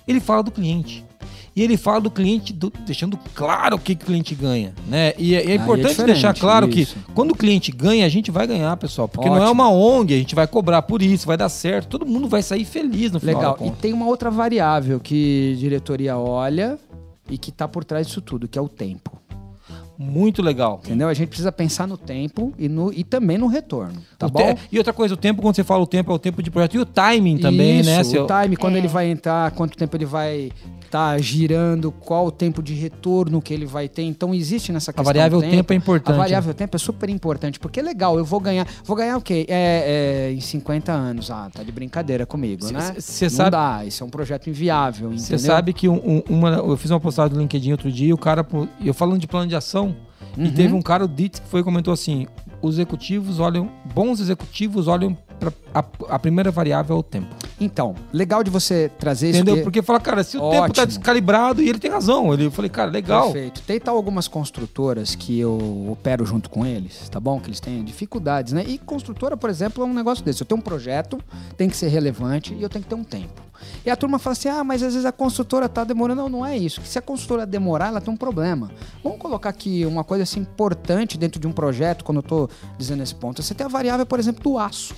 ele 0.08 0.20
fala 0.20 0.44
do 0.44 0.52
cliente. 0.52 1.04
E 1.56 1.63
ele 1.63 1.78
fala 1.78 2.02
do 2.02 2.12
cliente, 2.12 2.52
do- 2.52 2.72
deixando 2.86 3.18
claro 3.34 3.78
o 3.78 3.80
que, 3.80 3.96
que 3.96 4.04
o 4.04 4.08
cliente 4.08 4.36
ganha, 4.36 4.74
né? 4.89 5.13
E 5.18 5.34
é, 5.34 5.46
é 5.46 5.52
é 5.52 5.56
importante 5.56 5.91
diferente, 5.91 6.13
deixar 6.13 6.34
claro 6.36 6.68
isso. 6.70 6.96
que 6.96 7.13
quando 7.13 7.32
o 7.32 7.36
cliente 7.36 7.72
ganha, 7.72 8.06
a 8.06 8.10
gente 8.10 8.30
vai 8.30 8.46
ganhar, 8.46 8.76
pessoal. 8.76 9.08
Porque 9.08 9.30
não 9.30 9.38
é 9.38 9.39
Ótimo. 9.46 9.54
uma 9.54 9.70
ONG, 9.72 10.13
a 10.13 10.18
gente 10.18 10.36
vai 10.36 10.48
cobrar 10.48 10.82
por 10.82 11.02
isso, 11.02 11.26
vai 11.26 11.38
dar 11.38 11.48
certo, 11.48 11.88
todo 11.88 12.06
mundo 12.06 12.28
vai 12.28 12.41
sair 12.44 12.65
feliz 12.65 13.10
no 13.12 13.20
final 13.22 13.36
Legal. 13.38 13.58
E 13.62 13.72
tem 13.82 13.94
uma 13.94 14.06
outra 14.06 14.30
variável 14.30 15.00
que 15.00 15.56
diretoria 15.58 16.18
olha 16.18 16.78
e 17.30 17.38
que 17.38 17.54
tá 17.54 17.68
por 17.70 17.86
trás 17.86 18.06
disso 18.08 18.20
tudo, 18.22 18.50
que 18.50 18.60
é 18.60 18.62
o 18.62 18.68
tempo. 18.68 19.18
Muito 19.98 20.41
legal. 20.41 20.82
Entendeu? 20.84 21.08
A 21.08 21.13
gente 21.13 21.30
precisa 21.30 21.54
pensar 21.54 21.88
no 21.88 21.98
tempo 21.98 22.54
e, 22.60 22.68
no, 22.68 22.91
e 22.91 23.02
também 23.02 23.38
no 23.38 23.48
retorno. 23.48 23.94
Tá 24.20 24.28
O 24.28 24.30
bom? 24.30 24.54
te- 24.54 24.60
E 24.70 24.78
outra 24.78 24.91
coisa, 24.91 25.13
o 25.13 25.18
tempo, 25.18 25.41
quando 25.41 25.56
você 25.56 25.63
fala 25.63 25.82
o 25.84 25.88
tempo, 25.88 26.12
é 26.12 26.15
o 26.15 26.20
tempo 26.20 26.44
de 26.44 26.52
projeto. 26.52 26.76
E 26.76 26.80
o 26.80 26.86
timing 26.86 27.38
também, 27.38 27.80
Isso, 27.80 27.89
né? 27.89 28.04
seu- 28.04 28.26
O 28.26 28.28
time, 28.28 28.58
quando 28.58 28.76
É. 28.76 28.80
ele 28.80 28.89
vai 28.89 29.10
entrar, 29.10 29.52
quanto 29.52 29.78
tempo 29.78 29.96
ele 29.96 30.06
vai 30.06 30.52
estar 30.95 31.19
girando, 31.21 31.91
qual 31.91 32.27
o 32.27 32.31
tempo 32.31 32.63
de 32.63 32.73
retorno 32.73 33.41
que 33.41 33.53
ele 33.53 33.65
vai 33.65 33.88
ter. 33.89 34.03
Então 34.03 34.34
existe 34.34 34.71
nessa 34.71 34.91
A 34.91 34.93
questão. 34.93 35.03
variável 35.05 35.41
do 35.41 35.49
tempo 35.49 35.73
é 35.73 35.75
importante. 35.75 36.15
A 36.15 36.17
variável 36.17 36.53
tempo 36.53 36.75
é 36.75 36.79
super 36.79 37.10
importante, 37.10 37.60
porque 37.60 37.79
é 37.79 37.84
legal, 37.84 38.17
eu 38.17 38.23
vou 38.25 38.39
ganhar. 38.39 38.65
Vou 38.84 38.95
ganhar 38.95 39.17
o 39.17 39.21
quê? 39.21 39.45
É, 39.49 40.29
é, 40.29 40.34
em 40.34 40.39
50 40.39 40.91
anos. 40.91 41.29
Ah, 41.29 41.49
tá 41.53 41.62
de 41.63 41.71
brincadeira 41.71 42.25
comigo, 42.25 42.63
Cê- 42.65 42.73
né? 42.73 42.93
cê- 42.95 43.01
cê 43.01 43.25
Não 43.25 43.29
sabe- 43.31 43.51
dá, 43.51 43.84
isso 43.86 44.03
é 44.03 44.08
um 44.08 44.10
projeto 44.10 44.49
inviável. 44.49 45.12
Você 45.12 45.38
sabe 45.38 45.73
que 45.73 45.89
um- 45.89 46.01
um- 46.05 46.23
uma, 46.29 46.49
eu 46.51 46.77
fiz 46.77 46.89
uma 46.91 46.99
postagem 46.99 47.34
do 47.34 47.39
LinkedIn 47.39 47.71
outro 47.71 47.91
dia, 47.91 48.08
e 48.08 48.13
o 48.13 48.17
cara, 48.17 48.45
eu 48.84 48.93
falando 48.93 49.19
de 49.19 49.27
plano 49.27 49.47
de 49.47 49.55
ação, 49.55 49.95
e 50.38 50.43
Uhum. 50.43 50.53
teve 50.53 50.73
um 50.73 50.81
cara, 50.81 51.03
o 51.05 51.08
Ditz, 51.08 51.39
que 51.39 51.47
foi 51.47 51.60
e 51.62 51.63
comentou 51.63 51.93
assim: 51.93 52.25
os 52.62 52.75
executivos 52.75 53.39
olham, 53.39 53.69
bons 53.93 54.19
executivos 54.19 54.88
olham 54.88 55.17
a, 55.74 55.84
a 56.10 56.19
primeira 56.19 56.52
variável 56.52 56.95
é 56.95 57.00
o 57.00 57.04
tempo. 57.04 57.34
Então, 57.60 57.95
legal 58.12 58.43
de 58.43 58.50
você 58.50 58.89
trazer 59.00 59.30
isso. 59.30 59.38
Entendeu? 59.39 59.56
que- 59.58 59.63
Porque 59.63 59.82
fala, 59.82 60.00
cara, 60.00 60.24
se 60.24 60.38
o 60.38 60.41
tempo 60.50 60.74
tá 60.74 60.82
Ótimo. 60.82 60.88
descalibrado 60.88 61.62
e 61.62 61.69
ele 61.69 61.80
tem 61.80 61.89
razão. 61.91 62.34
Ele, 62.34 62.45
eu 62.45 62.52
falei, 62.52 62.69
cara, 62.69 62.89
legal. 62.91 63.32
Perfeito. 63.32 63.62
Tem 63.62 63.80
tal 63.80 63.95
algumas 63.95 64.28
construtoras 64.28 65.15
que 65.15 65.39
eu 65.39 65.88
opero 65.91 66.26
junto 66.26 66.50
com 66.50 66.65
eles, 66.65 67.08
tá 67.10 67.19
bom? 67.19 67.39
Que 67.39 67.48
eles 67.50 67.60
têm 67.60 67.84
dificuldades, 67.84 68.54
né? 68.54 68.63
E 68.67 68.78
construtora, 68.78 69.38
por 69.38 69.50
exemplo, 69.50 69.84
é 69.84 69.88
um 69.88 69.93
negócio 69.93 70.24
desse. 70.24 70.41
Eu 70.41 70.45
tenho 70.48 70.60
um 70.60 70.63
projeto, 70.63 71.19
tem 71.58 71.69
que 71.69 71.78
ser 71.78 71.88
relevante 71.88 72.54
e 72.54 72.62
eu 72.62 72.69
tenho 72.69 72.84
que 72.84 72.89
ter 72.89 72.95
um 72.95 73.04
tempo. 73.04 73.41
E 73.86 73.89
a 73.89 73.95
turma 73.95 74.19
fala 74.19 74.34
assim: 74.34 74.50
ah, 74.50 74.63
mas 74.63 74.84
às 74.84 74.93
vezes 74.93 75.06
a 75.06 75.12
construtora 75.13 75.69
tá 75.69 75.84
demorando. 75.86 76.21
Não, 76.24 76.30
não 76.30 76.45
é 76.45 76.58
isso. 76.58 76.82
Que 76.82 76.88
se 76.89 77.00
a 77.00 77.02
construtora 77.02 77.45
demorar, 77.45 77.88
ela 77.88 78.02
tem 78.02 78.13
um 78.13 78.17
problema. 78.17 78.69
Vamos 79.02 79.17
colocar 79.17 79.50
aqui 79.50 79.86
uma 79.86 80.04
coisa 80.04 80.24
assim 80.24 80.41
importante 80.41 81.17
dentro 81.17 81.39
de 81.39 81.48
um 81.48 81.52
projeto, 81.54 82.04
quando 82.04 82.17
eu 82.17 82.24
tô 82.24 82.50
dizendo 82.78 83.02
esse 83.02 83.15
ponto. 83.15 83.41
Você 83.41 83.54
tem 83.54 83.65
a 83.65 83.69
variável, 83.69 84.06
por 84.06 84.19
exemplo, 84.19 84.43
do 84.43 84.58
aço. 84.60 84.93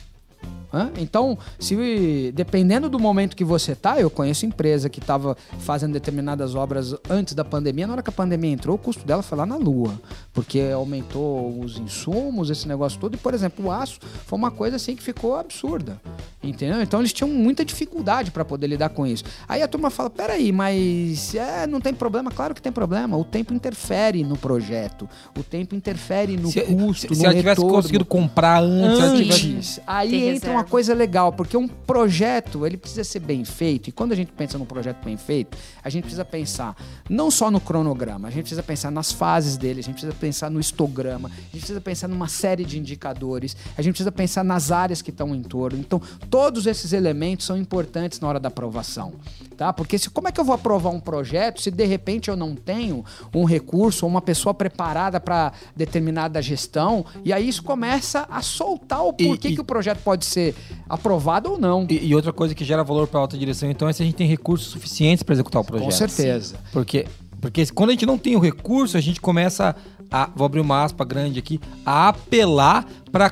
Hã? 0.74 0.92
Então, 0.98 1.38
se 1.60 2.32
dependendo 2.34 2.90
do 2.90 3.00
momento 3.00 3.36
que 3.36 3.44
você 3.44 3.74
tá, 3.74 4.00
eu 4.00 4.10
conheço 4.10 4.46
empresa 4.46 4.90
que 4.90 5.00
estava 5.00 5.38
fazendo 5.60 5.94
determinadas 5.94 6.56
obras 6.56 6.94
antes 7.10 7.34
da 7.34 7.46
pandemia, 7.46 7.88
na 7.88 7.94
hora 7.94 8.02
que 8.04 8.10
a 8.10 8.14
pandemia 8.14 8.52
entrou, 8.52 8.76
o 8.76 8.80
custo 8.80 9.06
dela 9.06 9.22
foi 9.24 9.38
lá 9.38 9.46
na 9.46 9.56
lua, 9.56 9.94
porque 10.34 10.60
aumentou 10.74 11.60
os 11.60 11.78
insumos, 11.78 12.50
esse 12.50 12.68
negócio 12.68 13.00
todo, 13.00 13.16
e 13.16 13.18
por 13.18 13.34
exemplo, 13.34 13.66
o 13.66 13.72
aço 13.72 14.00
foi 14.26 14.38
uma 14.38 14.52
coisa 14.52 14.76
assim 14.76 14.96
que 14.96 15.02
ficou 15.04 15.38
absurda. 15.38 16.02
Entendeu? 16.44 16.82
Então 16.82 17.00
eles 17.02 17.12
tinham 17.12 17.30
muita 17.30 17.66
dificuldade 17.66 18.32
para 18.32 18.46
poder 18.46 18.68
lidar 18.68 18.90
com 18.90 19.06
isso. 19.06 19.24
Aí 19.50 19.62
a 19.62 19.68
turma 19.68 19.90
fala: 19.90 20.10
peraí, 20.10 20.52
mas 20.52 21.34
é, 21.36 21.66
não 21.68 21.82
tem 21.82 21.94
problema? 21.94 22.32
Claro 22.32 22.54
que 22.54 22.62
tem 22.62 22.72
problema. 22.72 23.18
O 23.18 23.24
tempo 23.26 23.54
interfere 23.54 24.24
no 24.24 24.38
projeto, 24.38 25.10
o 25.38 25.44
tempo 25.44 25.76
interfere 25.76 26.38
no 26.38 26.50
se, 26.50 26.62
custo, 26.62 27.14
se 27.14 27.20
no 27.22 27.26
ela 27.26 27.34
tivesse 27.36 27.60
retorno 27.62 27.74
conseguido 27.74 28.06
comprar 28.06 28.62
antes, 28.62 29.00
ela 29.00 29.16
tivesse- 29.18 29.52
antes. 29.52 29.80
Aí 29.86 30.10
Ter 30.12 30.16
entra 30.16 30.32
reserva. 30.34 30.57
Uma 30.58 30.64
coisa 30.64 30.94
legal, 30.94 31.32
porque 31.34 31.56
um 31.58 31.68
projeto, 31.68 32.66
ele 32.66 32.78
precisa 32.78 33.04
ser 33.04 33.20
bem 33.20 33.44
feito. 33.46 33.88
E 33.90 33.92
quando 33.92 34.12
a 34.12 34.16
gente 34.16 34.32
pensa 34.32 34.58
num 34.58 34.66
projeto 34.66 35.04
bem 35.04 35.18
feito, 35.18 35.58
a 35.84 35.90
gente 35.90 36.04
precisa 36.04 36.26
pensar 36.26 36.76
não 37.10 37.30
só 37.32 37.50
no 37.52 37.60
cronograma, 37.60 38.28
a 38.28 38.32
gente 38.32 38.42
precisa 38.44 38.64
pensar 38.64 38.92
nas 38.92 39.12
fases 39.12 39.58
dele, 39.58 39.80
a 39.80 39.84
gente 39.84 39.94
precisa 39.96 40.14
pensar 40.14 40.50
no 40.50 40.60
histograma, 40.60 41.30
a 41.30 41.32
gente 41.36 41.60
precisa 41.60 41.82
pensar 41.82 42.08
numa 42.08 42.28
série 42.28 42.66
de 42.66 42.78
indicadores, 42.80 43.56
a 43.78 43.82
gente 43.82 43.94
precisa 43.94 44.12
pensar 44.12 44.44
nas 44.44 44.72
áreas 44.72 45.02
que 45.02 45.10
estão 45.12 45.34
em 45.36 45.42
torno. 45.44 45.80
Então, 45.80 46.02
todos 46.30 46.66
esses 46.68 46.94
elementos 46.94 47.46
são 47.46 47.58
importantes 47.58 48.20
na 48.20 48.28
hora 48.28 48.40
da 48.40 48.48
aprovação, 48.48 49.14
tá? 49.56 49.72
Porque 49.74 49.98
se, 49.98 50.10
como 50.10 50.28
é 50.28 50.32
que 50.32 50.40
eu 50.40 50.46
vou 50.46 50.56
aprovar 50.56 50.90
um 50.90 51.00
projeto 51.00 51.62
se 51.62 51.72
de 51.72 51.86
repente 51.86 52.30
eu 52.30 52.36
não 52.36 52.56
tenho 52.56 53.04
um 53.34 53.44
recurso 53.46 54.06
ou 54.06 54.10
uma 54.12 54.22
pessoa 54.22 54.54
preparada 54.54 55.20
para 55.20 55.52
determinada 55.76 56.42
gestão? 56.42 57.06
E 57.24 57.32
aí 57.32 57.48
isso 57.48 57.64
começa 57.64 58.28
a 58.30 58.42
soltar 58.42 59.04
o 59.04 59.14
E- 59.18 59.28
porquê 59.28 59.50
e- 59.50 59.56
que 59.56 59.62
o 59.62 59.64
projeto 59.66 60.00
pode 60.04 60.26
ser 60.26 60.47
aprovado 60.88 61.52
ou 61.52 61.60
não. 61.60 61.86
E, 61.90 62.08
e 62.08 62.16
outra 62.16 62.34
coisa 62.34 62.54
que 62.54 62.64
gera 62.66 62.84
valor 62.84 63.08
para 63.08 63.20
alta 63.20 63.38
direção, 63.38 63.70
então, 63.70 63.88
é 63.88 63.94
se 63.94 64.02
a 64.02 64.06
gente 64.06 64.16
tem 64.16 64.28
recursos 64.28 64.68
suficientes 64.68 65.24
para 65.24 65.34
executar 65.34 65.62
o 65.62 65.66
projeto. 65.66 65.86
Com 65.86 65.92
certeza. 65.92 66.56
Porque, 66.72 67.06
porque 67.42 67.66
quando 67.68 67.90
a 67.90 67.94
gente 67.94 68.06
não 68.06 68.18
tem 68.18 68.36
o 68.36 68.40
recurso, 68.40 68.98
a 68.98 69.02
gente 69.02 69.22
começa 69.22 69.76
a, 70.12 70.30
vou 70.36 70.46
abrir 70.46 70.60
uma 70.60 70.84
aspa 70.84 71.04
grande 71.04 71.40
aqui, 71.40 71.60
a 71.86 72.10
apelar 72.10 72.86
para 73.12 73.30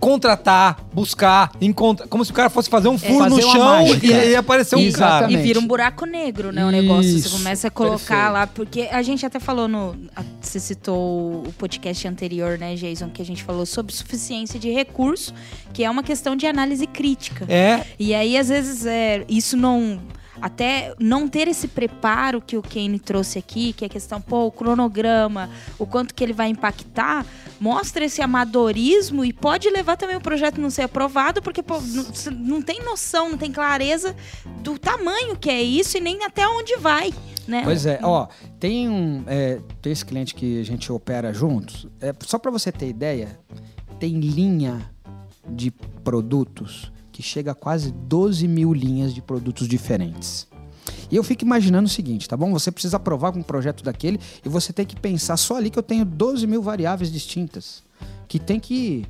contratar, 0.00 0.78
buscar, 0.92 1.50
encontrar, 1.60 2.06
como 2.08 2.24
se 2.24 2.30
o 2.30 2.34
cara 2.34 2.50
fosse 2.50 2.68
fazer 2.68 2.88
um 2.88 2.98
furo 2.98 3.24
no 3.24 3.30
Fazer 3.30 3.44
uma 3.44 3.52
chão 3.52 3.64
mágica. 3.64 4.06
e 4.06 4.12
aí 4.12 4.36
apareceu 4.36 4.78
um 4.78 4.92
cara. 4.92 5.30
E 5.32 5.36
vira 5.36 5.58
um 5.58 5.66
buraco 5.66 6.04
negro, 6.04 6.52
né? 6.52 6.64
O 6.64 6.70
negócio. 6.70 7.16
Isso, 7.16 7.28
Você 7.30 7.36
começa 7.38 7.68
a 7.68 7.70
colocar 7.70 7.98
perfeito. 7.98 8.32
lá, 8.32 8.46
porque 8.46 8.88
a 8.90 9.02
gente 9.02 9.24
até 9.24 9.38
falou 9.40 9.66
no. 9.68 9.96
Você 10.40 10.60
citou 10.60 11.44
o 11.46 11.52
podcast 11.56 12.06
anterior, 12.06 12.58
né, 12.58 12.74
Jason, 12.74 13.08
que 13.08 13.22
a 13.22 13.24
gente 13.24 13.42
falou 13.42 13.64
sobre 13.66 13.92
suficiência 13.94 14.58
de 14.60 14.70
recurso, 14.70 15.32
que 15.72 15.82
é 15.82 15.90
uma 15.90 16.02
questão 16.02 16.36
de 16.36 16.46
análise 16.46 16.86
crítica. 16.86 17.46
É, 17.48 17.82
E 17.98 18.14
aí, 18.14 18.36
às 18.36 18.48
vezes, 18.48 18.84
é, 18.86 19.24
isso 19.28 19.56
não. 19.56 19.98
Até 20.40 20.94
não 20.98 21.28
ter 21.28 21.48
esse 21.48 21.68
preparo 21.68 22.40
que 22.40 22.56
o 22.56 22.62
Kane 22.62 22.98
trouxe 22.98 23.38
aqui, 23.38 23.72
que 23.72 23.84
é 23.84 23.86
a 23.86 23.90
questão, 23.90 24.20
pô, 24.20 24.46
o 24.46 24.50
cronograma, 24.50 25.50
o 25.78 25.86
quanto 25.86 26.14
que 26.14 26.22
ele 26.22 26.32
vai 26.32 26.48
impactar, 26.48 27.24
mostra 27.60 28.04
esse 28.04 28.20
amadorismo 28.20 29.24
e 29.24 29.32
pode 29.32 29.68
levar 29.70 29.96
também 29.96 30.16
o 30.16 30.20
projeto 30.20 30.60
não 30.60 30.70
ser 30.70 30.82
aprovado, 30.82 31.42
porque 31.42 31.62
pô, 31.62 31.80
não, 32.32 32.62
tem 32.62 32.82
noção, 32.84 33.30
não 33.30 33.38
tem 33.38 33.50
clareza 33.50 34.14
do 34.62 34.78
tamanho 34.78 35.36
que 35.36 35.50
é 35.50 35.62
isso 35.62 35.96
e 35.96 36.00
nem 36.00 36.24
até 36.24 36.46
onde 36.46 36.76
vai, 36.76 37.12
né? 37.46 37.62
Pois 37.64 37.86
é, 37.86 38.00
ó, 38.02 38.28
tem 38.60 38.88
um. 38.88 39.24
é, 39.26 39.60
tem 39.80 39.92
esse 39.92 40.04
cliente 40.04 40.34
que 40.34 40.60
a 40.60 40.64
gente 40.64 40.92
opera 40.92 41.32
juntos. 41.32 41.86
É, 42.00 42.12
só 42.20 42.38
para 42.38 42.50
você 42.50 42.70
ter 42.70 42.88
ideia, 42.88 43.38
tem 43.98 44.20
linha 44.20 44.90
de 45.48 45.70
produtos 45.70 46.92
que 47.16 47.22
chega 47.22 47.52
a 47.52 47.54
quase 47.54 47.90
12 47.90 48.46
mil 48.46 48.74
linhas 48.74 49.14
de 49.14 49.22
produtos 49.22 49.66
diferentes. 49.66 50.46
E 51.10 51.16
eu 51.16 51.24
fico 51.24 51.44
imaginando 51.44 51.86
o 51.86 51.90
seguinte, 51.90 52.28
tá 52.28 52.36
bom? 52.36 52.52
Você 52.52 52.70
precisa 52.70 52.98
aprovar 52.98 53.32
com 53.32 53.38
um 53.38 53.42
projeto 53.42 53.82
daquele 53.82 54.20
e 54.44 54.48
você 54.50 54.70
tem 54.70 54.84
que 54.84 54.94
pensar 54.94 55.38
só 55.38 55.56
ali 55.56 55.70
que 55.70 55.78
eu 55.78 55.82
tenho 55.82 56.04
12 56.04 56.46
mil 56.46 56.60
variáveis 56.60 57.10
distintas 57.10 57.82
que 58.28 58.38
tem 58.38 58.60
que 58.60 59.06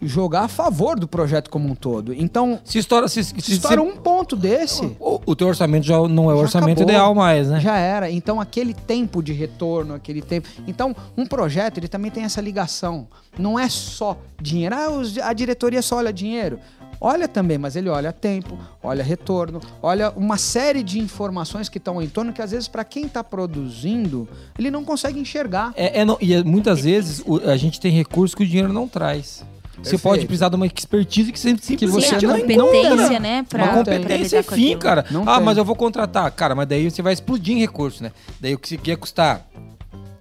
jogar 0.00 0.42
a 0.42 0.48
favor 0.48 1.00
do 1.00 1.08
projeto 1.08 1.50
como 1.50 1.68
um 1.68 1.74
todo. 1.74 2.12
Então, 2.14 2.60
se 2.62 2.78
estoura, 2.78 3.08
se, 3.08 3.24
se, 3.24 3.34
se 3.40 3.52
estoura 3.54 3.82
um 3.82 3.96
ponto 3.96 4.36
desse, 4.36 4.84
o, 5.00 5.20
o 5.26 5.34
teu 5.34 5.48
orçamento 5.48 5.84
já 5.84 5.96
não 6.06 6.30
é 6.30 6.34
o 6.34 6.36
Já 6.36 6.42
orçamento 6.42 6.78
acabou. 6.78 6.90
ideal 6.92 7.14
mais, 7.14 7.48
né? 7.48 7.58
Já 7.60 7.76
era. 7.76 8.08
Então, 8.10 8.40
aquele 8.40 8.74
tempo 8.74 9.22
de 9.22 9.32
retorno, 9.32 9.94
aquele 9.94 10.22
tempo. 10.22 10.48
Então, 10.66 10.94
um 11.16 11.26
projeto, 11.26 11.78
ele 11.78 11.88
também 11.88 12.10
tem 12.10 12.24
essa 12.24 12.40
ligação. 12.40 13.08
Não 13.38 13.58
é 13.58 13.68
só 13.68 14.16
dinheiro. 14.40 14.76
Ah, 14.76 15.28
a 15.28 15.32
diretoria 15.32 15.82
só 15.82 15.96
olha 15.96 16.12
dinheiro. 16.12 16.60
Olha 17.00 17.28
também, 17.28 17.58
mas 17.58 17.76
ele 17.76 17.88
olha 17.88 18.12
tempo, 18.12 18.58
olha 18.82 19.02
retorno, 19.02 19.60
olha 19.82 20.10
uma 20.16 20.36
série 20.36 20.82
de 20.82 20.98
informações 20.98 21.68
que 21.68 21.78
estão 21.78 22.00
em 22.02 22.08
torno 22.08 22.32
que 22.32 22.42
às 22.42 22.50
vezes 22.50 22.68
para 22.68 22.84
quem 22.84 23.06
está 23.06 23.22
produzindo, 23.22 24.28
ele 24.58 24.70
não 24.70 24.84
consegue 24.84 25.18
enxergar. 25.18 25.72
É, 25.76 26.00
é 26.00 26.04
não- 26.04 26.18
e 26.20 26.34
é, 26.34 26.42
muitas 26.42 26.84
vezes 26.84 27.22
o- 27.26 27.38
a 27.48 27.56
gente 27.56 27.80
tem 27.80 27.92
recursos 27.92 28.34
que 28.34 28.42
o 28.42 28.46
dinheiro 28.46 28.72
não 28.72 28.88
traz. 28.88 29.44
Você 29.76 29.90
Perfeito. 29.90 30.02
pode 30.02 30.26
precisar 30.26 30.48
de 30.48 30.56
uma 30.56 30.66
expertise 30.66 31.30
que 31.30 31.38
você 31.38 31.50
simplesmente 31.60 32.06
você 32.06 32.18
Sim, 32.18 32.26
a 32.26 32.56
não 32.56 32.66
competência, 32.66 33.20
né? 33.20 33.44
Pra, 33.46 33.62
Uma 33.64 33.72
Não 33.76 33.84
pra 33.84 33.94
competência 33.98 34.38
é 34.38 34.42
fim, 34.42 34.78
cara. 34.78 35.04
Não 35.10 35.28
ah, 35.28 35.36
tem. 35.36 35.44
mas 35.44 35.58
eu 35.58 35.64
vou 35.66 35.76
contratar. 35.76 36.30
Cara, 36.32 36.54
mas 36.54 36.66
daí 36.66 36.90
você 36.90 37.02
vai 37.02 37.12
explodir 37.12 37.54
em 37.54 37.60
recurso, 37.60 38.02
né? 38.02 38.10
Daí 38.40 38.54
o 38.54 38.58
que 38.58 38.66
você 38.68 38.78
quer 38.78 38.96
custar 38.96 39.46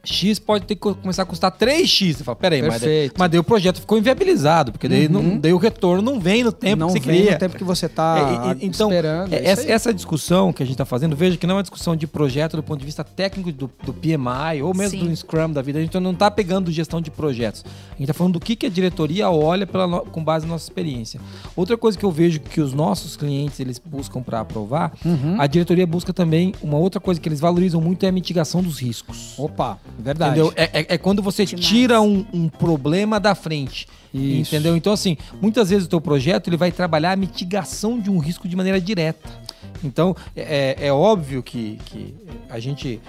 X 0.06 0.40
pode 0.40 0.66
ter 0.66 0.76
que 0.76 0.82
co- 0.82 0.96
começar 0.96 1.24
a 1.24 1.26
custar 1.26 1.52
3X. 1.52 2.14
Você 2.18 2.24
fala, 2.24 2.36
peraí, 2.36 2.62
mas 2.62 2.82
daí, 2.82 3.12
mas 3.18 3.30
daí 3.32 3.40
o 3.40 3.44
projeto 3.44 3.80
ficou 3.82 3.98
inviabilizado, 3.98 4.72
porque 4.72 4.88
daí, 4.88 5.08
não- 5.10 5.38
daí 5.38 5.54
o 5.54 5.58
retorno 5.58 6.02
não 6.02 6.20
vem 6.20 6.44
no 6.44 6.52
tempo 6.52 6.78
não 6.78 6.88
que 6.94 7.00
você 7.00 7.00
vem 7.12 7.32
no 7.32 7.38
tempo 7.38 7.58
que 7.58 7.64
você 7.64 7.86
está 7.88 8.56
É, 8.60 8.66
então, 8.66 8.90
esperando. 8.90 9.34
é, 9.34 9.38
é 9.38 9.46
essa, 9.48 9.72
essa 9.72 9.94
discussão 9.94 10.54
que 10.54 10.62
a 10.64 10.66
gente 10.66 10.76
está 10.76 10.86
fazendo, 10.86 11.16
veja 11.16 11.38
que 11.38 11.46
não 11.48 11.54
é 11.54 11.58
uma 11.58 11.64
discussão 11.64 11.96
de 11.96 12.06
projeto 12.08 12.56
do 12.56 12.64
ponto 12.64 12.80
de 12.80 12.86
vista 12.86 13.04
técnico 13.04 13.52
do, 13.52 13.70
do 13.84 13.94
PMI 13.94 14.62
ou 14.62 14.74
mesmo 14.74 15.00
Sim. 15.00 15.08
do 15.10 15.16
Scrum 15.16 15.52
da 15.52 15.62
vida. 15.62 15.80
A 15.80 15.82
gente 15.82 16.00
não 16.00 16.12
está 16.12 16.30
pegando 16.30 16.72
gestão 16.72 17.02
de 17.02 17.10
projetos. 17.12 17.64
A 17.66 17.90
gente 17.94 18.02
está 18.04 18.14
falando 18.14 18.34
do 18.34 18.40
que, 18.40 18.56
que 18.56 18.66
a 18.66 18.70
diretoria 18.70 19.30
olha 19.30 19.66
pela 19.68 20.02
com 20.02 20.24
base 20.24 20.46
na 20.46 20.54
nossa 20.54 20.66
experiência. 20.66 21.20
Outra 21.56 21.78
coisa 21.78 21.98
que 21.98 22.04
eu 22.06 22.12
vejo 22.12 22.40
que 22.40 22.62
os 22.62 22.74
nossos 22.74 23.16
clientes 23.18 23.60
eles 23.60 23.80
buscam 23.84 24.22
para 24.22 24.40
aprovar, 24.40 24.94
Uhum. 25.06 25.40
a 25.40 25.48
diretoria 25.48 25.86
busca 25.86 26.12
também 26.14 26.54
uma 26.62 26.78
outra 26.78 27.00
coisa 27.00 27.20
que 27.20 27.28
eles 27.30 27.40
valorizam 27.40 27.80
muito 27.82 28.06
é 28.06 28.10
a 28.10 28.12
mitigação 28.12 28.62
dos 28.62 28.80
riscos. 28.80 29.34
Opa, 29.38 29.78
verdade. 29.98 30.40
Entendeu? 30.40 30.54
É, 30.56 30.82
é- 30.82 30.86
é 30.96 30.98
quando 30.98 31.22
você 31.22 31.46
Demais. 31.46 31.66
tira 31.66 32.02
um, 32.02 32.26
um 32.34 32.50
problema 32.50 33.20
da 33.20 33.34
frente. 33.36 33.88
Isso. 34.14 34.56
Entendeu? 34.56 34.78
Então, 34.78 34.94
assim, 34.94 35.18
muitas 35.42 35.70
vezes 35.70 35.86
o 35.86 35.90
teu 35.90 36.00
projeto 36.00 36.48
ele 36.50 36.56
vai 36.56 36.72
trabalhar 36.72 37.12
a 37.12 37.16
mitigação 37.18 38.00
de 38.00 38.10
um 38.10 38.18
risco 38.18 38.48
de 38.48 38.56
maneira 38.56 38.80
direta. 38.80 39.30
Então, 39.86 40.16
é, 40.36 40.76
é 40.88 40.92
óbvio 40.92 41.42
que, 41.44 41.78
que 41.86 42.14
a 42.50 42.60
gente. 42.60 43.00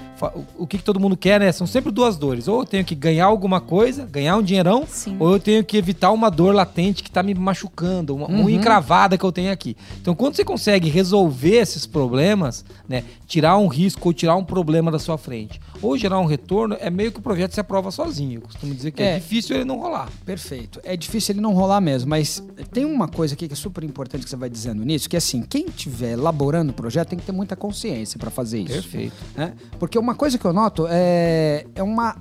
o- 0.57 0.67
que, 0.67 0.79
que 0.79 0.85
todo 0.85 1.01
mundo 1.01 1.17
quer, 1.17 1.41
né? 1.41 1.51
São 1.53 1.67
sempre 1.67 1.91
duas 1.91 2.17
dores. 2.17 2.49
Ou 2.49 2.61
eu 2.61 2.65
tenho 2.67 2.85
que 2.85 2.95
ganhar 2.95 3.27
alguma 3.27 3.61
coisa, 3.61 4.05
ganhar 4.07 4.37
um 4.37 4.43
dinheirão, 4.43 4.85
Sim. 4.87 5.17
ou 5.19 5.33
eu 5.33 5.41
tenho 5.41 5.65
que 5.65 5.77
evitar 5.77 6.11
uma 6.12 6.31
dor 6.31 6.55
latente 6.55 7.03
que 7.03 7.11
tá 7.11 7.23
me 7.23 7.35
machucando, 7.35 8.15
uma, 8.15 8.27
uma 8.27 8.45
unha 8.45 8.57
encravada 8.57 9.17
que 9.19 9.25
eu 9.25 9.33
tenho 9.33 9.51
aqui. 9.53 9.77
Então, 10.01 10.15
quando 10.15 10.35
você 10.37 10.45
consegue 10.45 10.89
resolver 10.89 11.57
esses 11.57 11.87
problemas, 11.87 12.65
né? 12.89 13.05
Tirar 13.27 13.57
um 13.59 13.67
risco 13.67 14.09
ou 14.09 14.12
tirar 14.12 14.37
um 14.37 14.45
problema 14.45 14.91
da 14.91 14.99
sua 14.99 15.19
frente, 15.19 15.61
ou 15.83 15.97
gerar 15.99 16.21
um 16.21 16.27
retorno, 16.27 16.77
é 16.81 16.89
meio 16.91 17.11
que 17.11 17.19
o 17.19 17.23
projeto 17.23 17.53
se 17.53 17.61
aprova 17.61 17.91
sozinho. 17.91 18.39
Eu 18.39 18.43
costumo 18.43 18.73
dizer 18.75 18.93
que 18.93 19.03
é, 19.03 19.17
É. 19.17 19.19
difícil 19.19 19.57
ele 19.57 19.65
não 19.65 19.79
rolar. 19.79 20.09
Perfeito. 20.25 20.81
É 20.85 20.97
difícil 20.97 21.33
ele 21.33 21.41
não 21.41 21.53
rolar 21.53 21.81
mesmo, 21.81 22.09
mas 22.11 22.43
tem 22.73 22.85
uma 22.85 23.09
coisa 23.09 23.35
aqui 23.35 23.49
que 23.49 23.55
é 23.55 23.57
super 23.57 23.83
importante 23.83 24.23
que 24.25 24.31
você 24.31 24.37
vai 24.37 24.49
dizendo 24.49 24.85
nisso, 24.85 25.09
que 25.09 25.17
é 25.17 25.19
assim, 25.19 25.43
quem 25.43 25.67
estiver 25.67 26.12
elaborando 26.12 26.65
o 26.70 26.72
projeto 26.74 27.09
tem 27.09 27.18
que 27.18 27.24
ter 27.24 27.33
muita 27.33 27.55
consciência 27.57 28.18
para 28.18 28.31
fazer 28.31 28.61
isso. 28.61 28.72
Perfeito. 28.72 29.14
né? 29.37 29.52
Porque 29.79 29.98
uma 29.98 30.14
coisa 30.14 30.38
que 30.38 30.44
eu 30.44 30.52
noto 30.52 30.87
é, 30.88 31.66
é 31.74 31.83
uma 31.83 32.16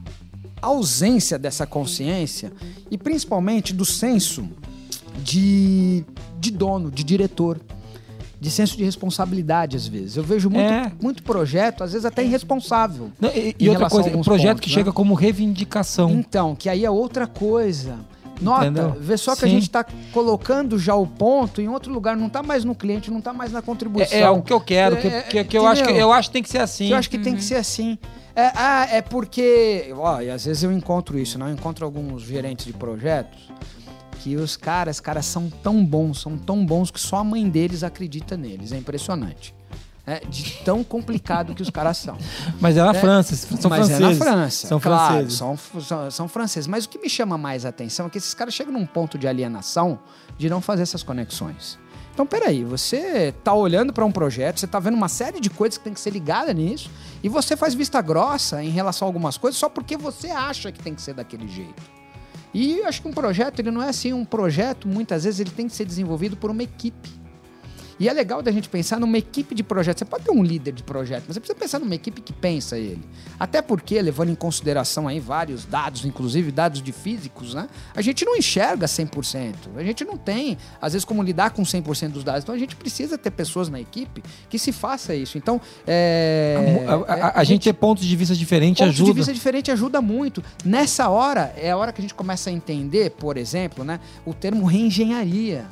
ausência 0.61 1.37
dessa 1.37 1.65
consciência 1.67 2.51
e 2.89 2.97
principalmente 2.97 3.73
do 3.73 3.85
senso 3.85 4.47
de, 5.23 6.03
de 6.39 6.51
dono, 6.51 6.91
de 6.91 7.03
diretor. 7.03 7.59
De 8.37 8.51
senso 8.51 8.75
de 8.77 8.83
responsabilidade, 8.83 9.75
às 9.77 9.87
vezes. 9.87 10.17
Eu 10.17 10.23
vejo 10.23 10.49
muito, 10.49 10.71
É. 10.71 10.91
muito 11.01 11.23
projeto, 11.23 11.83
às 11.83 11.93
vezes 11.93 12.05
até 12.05 12.23
irresponsável. 12.23 13.09
Não, 13.19 13.29
e, 13.29 13.55
e 13.57 13.69
outra 13.69 13.89
coisa, 13.89 14.09
um 14.15 14.21
projeto 14.21 14.49
pontos, 14.57 14.61
que 14.61 14.69
né? 14.69 14.73
chega 14.73 14.91
como 14.91 15.13
reivindicação. 15.15 16.11
Então, 16.11 16.53
que 16.53 16.69
aí 16.69 16.83
é 16.85 16.91
outra 16.91 17.25
coisa. 17.25 17.97
Nota, 18.41 18.65
Entendeu? 18.65 18.95
vê 18.99 19.17
só 19.17 19.35
que 19.35 19.45
a 19.45 19.47
Sim. 19.47 19.55
gente 19.55 19.63
está 19.63 19.85
colocando 20.11 20.77
já 20.77 20.95
o 20.95 21.07
ponto 21.07 21.61
em 21.61 21.67
outro 21.69 21.91
lugar, 21.91 22.17
não 22.17 22.27
está 22.27 22.43
mais 22.43 22.65
no 22.65 22.75
cliente, 22.75 23.09
não 23.09 23.19
está 23.19 23.31
mais 23.31 23.51
na 23.51 23.61
contribuição. 23.61 24.17
É, 24.17 24.21
é 24.21 24.29
o 24.29 24.41
que 24.41 24.51
eu 24.51 24.59
quero, 24.59 24.97
que, 24.97 25.07
É, 25.07 25.21
que, 25.21 25.43
que 25.43 25.57
eu, 25.57 25.65
acho 25.65 25.83
que 25.83 25.91
eu 25.91 26.11
acho 26.11 26.29
que 26.29 26.33
tem 26.33 26.43
que 26.43 26.49
ser 26.49 26.59
assim. 26.59 26.87
Que 26.87 26.93
eu 26.93 26.97
acho 26.97 27.09
que 27.09 27.17
tem 27.17 27.35
que 27.35 27.43
ser 27.43 27.55
assim. 27.55 27.97
É, 28.35 28.51
ah, 28.53 28.87
é 28.91 29.01
porque. 29.01 29.93
Ó, 29.95 30.19
e 30.21 30.29
às 30.29 30.45
vezes 30.45 30.63
eu 30.63 30.71
encontro 30.71 31.17
isso, 31.17 31.39
não? 31.39 31.47
Eu 31.47 31.53
encontro 31.53 31.85
alguns 31.85 32.23
gerentes 32.23 32.65
de 32.65 32.73
projetos 32.73 33.49
que 34.21 34.35
os 34.35 34.57
caras, 34.57 34.99
caras 34.99 35.25
são 35.25 35.49
tão 35.49 35.85
bons, 35.85 36.19
são 36.19 36.37
tão 36.37 36.65
bons 36.65 36.91
que 36.91 36.99
só 36.99 37.17
a 37.17 37.23
mãe 37.23 37.47
deles 37.47 37.83
acredita 37.83 38.35
neles. 38.35 38.71
É 38.71 38.77
impressionante. 38.77 39.55
É, 40.07 40.19
de 40.19 40.61
tão 40.63 40.83
complicado 40.83 41.55
que 41.55 41.63
os 41.63 41.69
caras 41.71 41.97
são. 41.97 42.15
Mas 42.61 42.77
é 42.77 42.83
na 42.83 42.91
É, 42.91 42.93
França, 42.93 43.35
são 43.35 43.69
Mas 43.69 43.87
franceses. 43.87 43.91
é 43.91 43.99
na 43.99 44.15
França. 44.15 44.67
São 44.67 44.79
claro, 44.79 45.13
franceses. 45.13 45.37
São, 45.37 45.57
são, 45.81 46.11
são 46.11 46.27
franceses. 46.27 46.67
Mas 46.67 46.85
o 46.85 46.89
que 46.89 46.99
me 46.99 47.09
chama 47.09 47.37
mais 47.39 47.65
a 47.65 47.69
atenção 47.69 48.05
é 48.05 48.09
que 48.09 48.19
esses 48.19 48.33
caras 48.35 48.53
chegam 48.53 48.71
num 48.71 48.85
ponto 48.85 49.17
de 49.17 49.27
alienação 49.27 49.97
de 50.37 50.47
não 50.49 50.61
fazer 50.61 50.83
essas 50.83 51.01
conexões. 51.01 51.79
Então, 52.13 52.25
peraí, 52.25 52.63
você 52.63 53.33
tá 53.43 53.53
olhando 53.53 53.91
para 53.91 54.05
um 54.05 54.11
projeto, 54.11 54.59
você 54.59 54.67
tá 54.67 54.79
vendo 54.79 54.93
uma 54.93 55.09
série 55.09 55.41
de 55.41 55.49
coisas 55.49 55.77
que 55.77 55.83
tem 55.83 55.93
que 55.93 55.99
ser 55.99 56.11
ligada 56.11 56.53
nisso, 56.53 56.89
e 57.21 57.27
você 57.27 57.57
faz 57.57 57.73
vista 57.73 58.01
grossa 58.01 58.63
em 58.63 58.69
relação 58.69 59.05
a 59.05 59.09
algumas 59.09 59.37
coisas 59.37 59.59
só 59.59 59.67
porque 59.67 59.97
você 59.97 60.29
acha 60.29 60.71
que 60.71 60.79
tem 60.81 60.95
que 60.95 61.01
ser 61.01 61.13
daquele 61.13 61.45
jeito. 61.47 61.83
E 62.53 62.77
eu 62.77 62.87
acho 62.87 63.01
que 63.01 63.07
um 63.09 63.11
projeto, 63.11 63.59
ele 63.59 63.69
não 63.69 63.81
é 63.81 63.89
assim, 63.89 64.13
um 64.13 64.23
projeto, 64.23 64.87
muitas 64.87 65.25
vezes 65.25 65.41
ele 65.41 65.49
tem 65.49 65.67
que 65.67 65.75
ser 65.75 65.83
desenvolvido 65.83 66.37
por 66.37 66.49
uma 66.49 66.63
equipe. 66.63 67.24
E 67.97 68.09
é 68.09 68.13
legal 68.13 68.41
da 68.41 68.51
gente 68.51 68.67
pensar 68.67 68.99
numa 68.99 69.17
equipe 69.17 69.55
de 69.55 69.63
projeto. 69.63 69.99
Você 69.99 70.05
pode 70.05 70.25
ter 70.25 70.31
um 70.31 70.43
líder 70.43 70.73
de 70.73 70.83
projeto, 70.83 71.23
mas 71.27 71.35
você 71.35 71.39
precisa 71.39 71.57
pensar 71.57 71.79
numa 71.79 71.95
equipe 71.95 72.19
que 72.21 72.33
pensa 72.33 72.77
ele. 72.77 72.99
Até 73.39 73.61
porque, 73.61 74.01
levando 74.01 74.29
em 74.29 74.35
consideração 74.35 75.07
aí 75.07 75.19
vários 75.19 75.63
dados, 75.65 76.03
inclusive 76.03 76.51
dados 76.51 76.81
de 76.81 76.91
físicos, 76.91 77.53
né? 77.53 77.69
A 77.95 78.01
gente 78.01 78.25
não 78.25 78.35
enxerga 78.35 78.85
100%. 78.85 79.53
A 79.77 79.83
gente 79.83 80.03
não 80.03 80.17
tem, 80.17 80.57
às 80.81 80.91
vezes, 80.91 81.05
como 81.05 81.23
lidar 81.23 81.51
com 81.51 81.63
100% 81.63 82.09
dos 82.09 82.23
dados. 82.23 82.43
Então, 82.43 82.53
a 82.53 82.57
gente 82.57 82.75
precisa 82.75 83.17
ter 83.17 83.31
pessoas 83.31 83.69
na 83.69 83.79
equipe 83.79 84.21
que 84.49 84.59
se 84.59 84.73
faça 84.73 85.15
isso. 85.15 85.37
Então, 85.37 85.61
é... 85.87 86.83
A, 86.87 86.93
a- 87.13 87.27
a- 87.27 87.39
a 87.39 87.43
gente 87.45 87.63
ter 87.63 87.73
pontos 87.73 88.03
de 88.05 88.15
vista 88.15 88.35
diferentes 88.35 88.79
Ponto 88.79 88.89
ajuda. 88.89 89.11
de 89.11 89.15
vista 89.17 89.33
diferente 89.33 89.71
ajuda 89.71 90.01
muito. 90.01 90.43
Nessa 90.65 91.07
hora, 91.09 91.53
é 91.55 91.71
a 91.71 91.77
hora 91.77 91.93
que 91.93 92.01
a 92.01 92.03
gente 92.03 92.13
começa 92.13 92.49
a 92.49 92.53
entender, 92.53 93.11
por 93.11 93.37
exemplo, 93.37 93.83
né, 93.85 93.99
o 94.25 94.33
termo 94.33 94.65
reengenharia. 94.65 95.65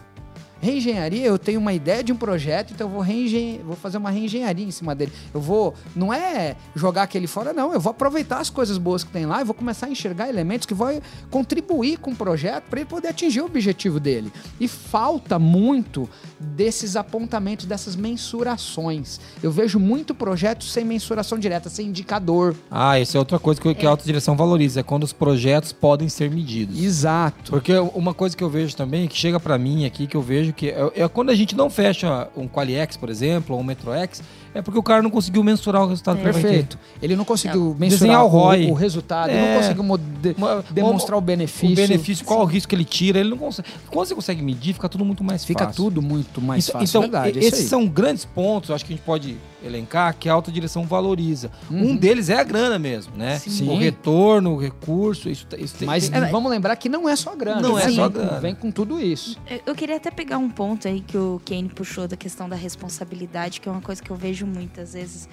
Reengenharia, 0.63 1.25
eu 1.25 1.37
tenho 1.37 1.59
uma 1.59 1.73
ideia 1.73 2.01
de 2.01 2.13
um 2.13 2.15
projeto, 2.15 2.71
então 2.73 2.87
eu 2.87 2.93
vou, 2.93 3.01
reengen... 3.01 3.59
vou 3.65 3.75
fazer 3.75 3.97
uma 3.97 4.09
reengenharia 4.09 4.65
em 4.65 4.71
cima 4.71 4.95
dele. 4.95 5.11
Eu 5.33 5.41
vou, 5.41 5.73
não 5.93 6.13
é 6.13 6.55
jogar 6.73 7.03
aquele 7.03 7.27
fora, 7.27 7.51
não. 7.51 7.73
Eu 7.73 7.81
vou 7.81 7.91
aproveitar 7.91 8.39
as 8.39 8.49
coisas 8.49 8.77
boas 8.77 9.03
que 9.03 9.11
tem 9.11 9.25
lá 9.25 9.41
e 9.41 9.43
vou 9.43 9.53
começar 9.53 9.87
a 9.87 9.89
enxergar 9.89 10.29
elementos 10.29 10.65
que 10.65 10.73
vão 10.73 11.01
contribuir 11.29 11.97
com 11.97 12.11
o 12.11 12.15
projeto 12.15 12.63
para 12.69 12.79
ele 12.79 12.87
poder 12.87 13.09
atingir 13.09 13.41
o 13.41 13.45
objetivo 13.45 13.99
dele. 13.99 14.31
E 14.57 14.69
falta 14.69 15.37
muito 15.37 16.09
desses 16.39 16.95
apontamentos, 16.95 17.65
dessas 17.65 17.97
mensurações. 17.97 19.19
Eu 19.41 19.51
vejo 19.51 19.79
muito 19.79 20.15
projeto 20.15 20.63
sem 20.63 20.85
mensuração 20.85 21.37
direta, 21.37 21.69
sem 21.69 21.87
indicador. 21.87 22.55
Ah, 22.71 22.97
isso 22.97 23.17
é 23.17 23.19
outra 23.19 23.37
coisa 23.37 23.59
que, 23.59 23.75
que 23.75 23.85
a 23.85 23.89
autodireção 23.89 24.37
valoriza, 24.37 24.79
é 24.79 24.83
quando 24.83 25.03
os 25.03 25.11
projetos 25.11 25.73
podem 25.73 26.07
ser 26.07 26.31
medidos. 26.31 26.81
Exato. 26.81 27.51
Porque 27.51 27.73
uma 27.77 28.13
coisa 28.13 28.37
que 28.37 28.43
eu 28.43 28.49
vejo 28.49 28.77
também, 28.77 29.09
que 29.09 29.17
chega 29.17 29.41
pra 29.41 29.57
mim 29.57 29.85
aqui, 29.85 30.07
que 30.07 30.15
eu 30.15 30.21
vejo 30.21 30.52
que 30.53 30.69
é, 30.69 30.91
é 30.95 31.07
quando 31.07 31.29
a 31.29 31.35
gente 31.35 31.55
não 31.55 31.69
fecha 31.69 32.27
um 32.35 32.47
QualiX, 32.47 32.95
por 32.97 33.09
exemplo, 33.09 33.55
ou 33.55 33.61
um 33.61 33.63
MetroX, 33.63 34.21
é 34.53 34.61
porque 34.61 34.77
o 34.79 34.83
cara 34.83 35.01
não 35.01 35.09
conseguiu 35.09 35.43
mensurar 35.43 35.83
o 35.83 35.87
resultado 35.87 36.17
que 36.17 36.23
ele 36.23 36.33
ter. 36.33 36.41
Perfeito. 36.41 36.79
Ele 37.01 37.15
não 37.15 37.25
conseguiu 37.25 37.75
Desenhar 37.79 38.19
mensurar 38.19 38.23
o 38.23 38.25
o, 38.25 38.29
ROI. 38.29 38.71
o 38.71 38.73
resultado, 38.73 39.29
É. 39.29 39.41
não 39.53 39.61
conseguiu 39.61 39.83
mode- 39.83 40.03
Uma- 40.37 40.63
demonstrar 40.71 41.15
uma- 41.15 41.23
o 41.23 41.25
benefício. 41.25 41.71
O 41.71 41.75
benefício, 41.75 42.25
qual 42.25 42.41
o 42.41 42.45
risco 42.45 42.69
que 42.69 42.75
ele 42.75 42.85
tira, 42.85 43.19
ele 43.19 43.29
não 43.29 43.37
consegue. 43.37 43.67
Quando 43.89 44.07
você 44.07 44.15
consegue 44.15 44.41
medir, 44.41 44.73
fica 44.73 44.87
tudo 44.89 45.03
muito 45.05 45.23
mais 45.23 45.43
Fica 45.45 45.65
fácil. 45.65 45.83
tudo 45.83 46.01
muito 46.01 46.41
mais 46.41 46.67
então, 46.67 46.79
fácil. 46.81 46.91
então, 46.99 47.01
verdade, 47.01 47.37
é 47.37 47.41
isso 47.41 47.47
esses 47.49 47.59
aí. 47.61 47.67
são 47.67 47.87
grandes 47.87 48.25
pontos, 48.25 48.71
acho 48.71 48.85
que 48.85 48.93
a 48.93 48.95
gente 48.95 49.05
pode 49.05 49.37
elencar, 49.65 50.13
que 50.19 50.27
a 50.27 50.33
autodireção 50.33 50.83
valoriza. 50.85 51.49
Uhum. 51.71 51.91
Um 51.91 51.95
deles 51.95 52.29
é 52.29 52.37
a 52.37 52.43
grana 52.43 52.77
mesmo, 52.77 53.15
né? 53.15 53.39
Sim. 53.39 53.69
O 53.69 53.77
retorno, 53.77 54.55
o 54.55 54.57
recurso, 54.59 55.29
isso, 55.29 55.47
isso 55.57 55.75
tem, 55.77 55.85
Mas 55.87 56.09
tem- 56.09 56.29
vamos 56.29 56.51
lembrar 56.51 56.75
que 56.75 56.89
não 56.89 57.07
é 57.07 57.15
só 57.15 57.33
grana. 57.35 57.61
Não 57.61 57.75
né? 57.75 57.83
é 57.85 57.89
só 57.89 58.09
Vem 58.09 58.11
com- 58.11 58.27
grana. 58.27 58.39
Vem 58.41 58.55
com 58.55 58.71
tudo 58.71 58.99
isso. 58.99 59.37
Eu- 59.49 59.61
Eu 59.67 59.75
queria 59.75 59.95
até 59.95 60.11
pegar 60.11 60.37
um 60.37 60.49
ponto 60.49 60.85
aí 60.87 60.99
que 61.01 61.17
o 61.17 61.41
Kane 61.45 61.69
puxou 61.69 62.07
da 62.07 62.15
questão 62.17 62.47
da 62.49 62.55
responsabilidade, 62.57 63.59
que 63.61 63.67
é 63.69 63.71
uma 63.71 63.81
coisa 63.81 64.01
que 64.03 64.11
eu 64.11 64.15
vejo 64.15 64.42
muitas 64.45 64.93
vezes. 64.93 65.27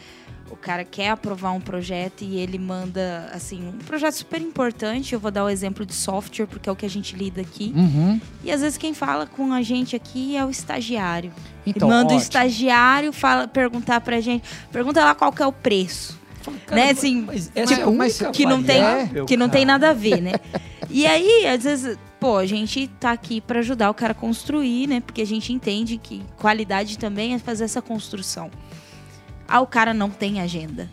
O 0.51 0.57
cara 0.57 0.85
quer 0.85 1.11
aprovar 1.11 1.53
um 1.53 1.61
projeto 1.61 2.23
e 2.23 2.37
ele 2.37 2.59
manda, 2.59 3.31
assim, 3.33 3.68
um 3.68 3.79
projeto 3.79 4.14
super 4.14 4.40
importante. 4.40 5.12
Eu 5.14 5.20
vou 5.20 5.31
dar 5.31 5.44
o 5.44 5.49
exemplo 5.49 5.87
de 5.87 5.94
software, 5.94 6.46
porque 6.46 6.68
é 6.68 6.73
o 6.73 6.75
que 6.75 6.85
a 6.85 6.90
gente 6.90 7.14
lida 7.14 7.40
aqui. 7.40 7.73
Uhum. 7.77 8.20
E 8.42 8.51
às 8.51 8.61
vezes 8.61 8.77
quem 8.77 8.92
fala 8.92 9.27
com 9.27 9.53
a 9.53 9.62
gente 9.62 9.94
aqui 9.94 10.37
é 10.37 10.44
o 10.44 10.51
estagiário. 10.51 11.33
Então, 11.64 11.88
Ele 11.88 11.96
manda 11.96 12.12
o 12.12 12.16
ótimo. 12.16 12.20
estagiário 12.20 13.12
fala, 13.12 13.46
perguntar 13.46 14.01
pra 14.01 14.20
gente, 14.20 14.42
pergunta 14.73 15.05
lá 15.05 15.14
qual 15.14 15.33
que 15.33 15.40
é 15.40 15.46
o 15.46 15.53
preço. 15.53 16.18
Cara, 16.66 16.81
né, 16.81 16.90
assim, 16.90 17.23
mas 17.23 17.53
essa 17.55 17.75
tipo, 17.77 17.90
é 17.90 17.92
mas 17.92 18.18
que 18.33 18.46
não 18.46 18.62
tem, 18.62 18.83
que 19.27 19.37
não 19.37 19.49
tem 19.49 19.64
nada 19.64 19.90
a 19.90 19.92
ver, 19.92 20.20
né? 20.20 20.33
E 20.92 21.07
aí, 21.07 21.46
às 21.46 21.62
vezes, 21.62 21.96
pô, 22.18 22.37
a 22.37 22.46
gente 22.46 22.88
tá 22.99 23.12
aqui 23.12 23.40
pra 23.40 23.61
ajudar 23.61 23.90
o 23.90 23.94
cara 23.94 24.11
a 24.11 24.14
construir, 24.14 24.88
né? 24.88 25.01
Porque 25.01 25.23
a 25.23 25.27
gente 25.27 25.53
entende 25.53 25.96
que 25.96 26.20
qualidade 26.37 26.99
também 26.99 27.33
é 27.33 27.38
fazer 27.38 27.62
essa 27.62 27.81
construção. 27.81 28.51
Ah, 29.51 29.61
o 29.61 29.67
cara 29.67 29.93
não 29.93 30.09
tem 30.09 30.41
agenda. 30.41 30.89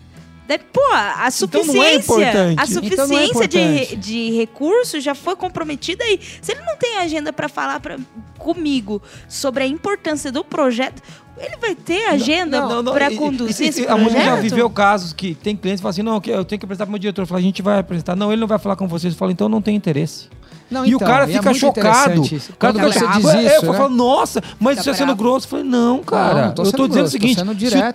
Daí, 0.47 0.57
pô, 0.59 0.79
a 0.93 1.11
Então 1.11 1.25
é 1.25 1.31
suficiência, 1.31 1.97
importante. 1.97 2.59
a 2.59 2.63
Então 2.63 3.07
não 3.07 3.17
é 3.19 3.27
suficiência 3.27 3.47
de, 3.47 3.95
de 3.97 4.31
recursos 4.31 5.03
já 5.03 5.13
foi 5.13 5.35
comprometida 5.35 6.03
aí. 6.05 6.19
Se 6.41 6.53
ele 6.53 6.61
não 6.61 6.77
tem 6.77 6.97
agenda 6.99 7.33
para 7.33 7.49
falar 7.49 7.81
pra, 7.81 7.97
comigo 8.37 9.01
sobre 9.27 9.63
a 9.63 9.67
importância 9.67 10.31
do 10.31 10.45
projeto, 10.45 11.01
ele 11.37 11.57
vai 11.57 11.75
ter 11.75 12.05
agenda 12.07 12.65
para 12.93 13.13
conduzir 13.13 13.65
e- 13.65 13.69
esse 13.69 13.81
e 13.81 13.87
A 13.87 13.95
projeto? 13.95 14.23
já 14.23 14.35
viveu 14.37 14.69
casos 14.69 15.11
que 15.11 15.35
tem 15.35 15.53
clientes 15.55 15.81
que 15.81 15.83
falam 15.83 15.89
assim, 15.91 16.01
não, 16.01 16.21
eu 16.33 16.45
tenho 16.45 16.59
que 16.59 16.65
apresentar 16.65 16.85
pro 16.85 16.91
meu 16.93 16.99
diretor. 16.99 17.23
Eu 17.23 17.27
falo, 17.27 17.39
a 17.39 17.43
gente 17.43 17.61
vai 17.61 17.79
apresentar. 17.79 18.15
Não, 18.15 18.31
ele 18.31 18.39
não 18.39 18.47
vai 18.47 18.57
falar 18.57 18.77
com 18.77 18.87
vocês. 18.87 19.13
Eu 19.13 19.17
falo, 19.19 19.31
então 19.33 19.49
não 19.49 19.61
tem 19.61 19.75
interesse. 19.75 20.29
Não, 20.69 20.85
e 20.85 20.93
o 20.93 20.97
então, 20.97 21.07
cara 21.07 21.25
e 21.25 21.29
é 21.31 21.37
fica 21.37 21.49
muito 21.49 21.59
chocado. 21.59 22.21
O 22.21 22.57
cara 22.57 22.73
fica 22.73 23.07
diz 23.17 23.25
É, 23.25 23.55
isso, 23.57 23.65
eu 23.65 23.71
né? 23.71 23.77
falo, 23.77 23.89
nossa, 23.95 24.41
mas 24.59 24.71
Fica 24.79 24.83
você 24.83 24.89
está 24.91 25.05
sendo 25.05 25.15
grosso. 25.15 25.45
Eu 25.45 25.49
falei, 25.51 25.65
não, 25.65 26.03
cara. 26.03 26.45
não 26.47 26.51
tô 26.53 26.63
eu 26.63 26.71
tô 26.71 26.87
dizendo 26.87 26.93
grosso, 26.93 27.07
o 27.07 27.11
seguinte: 27.11 27.39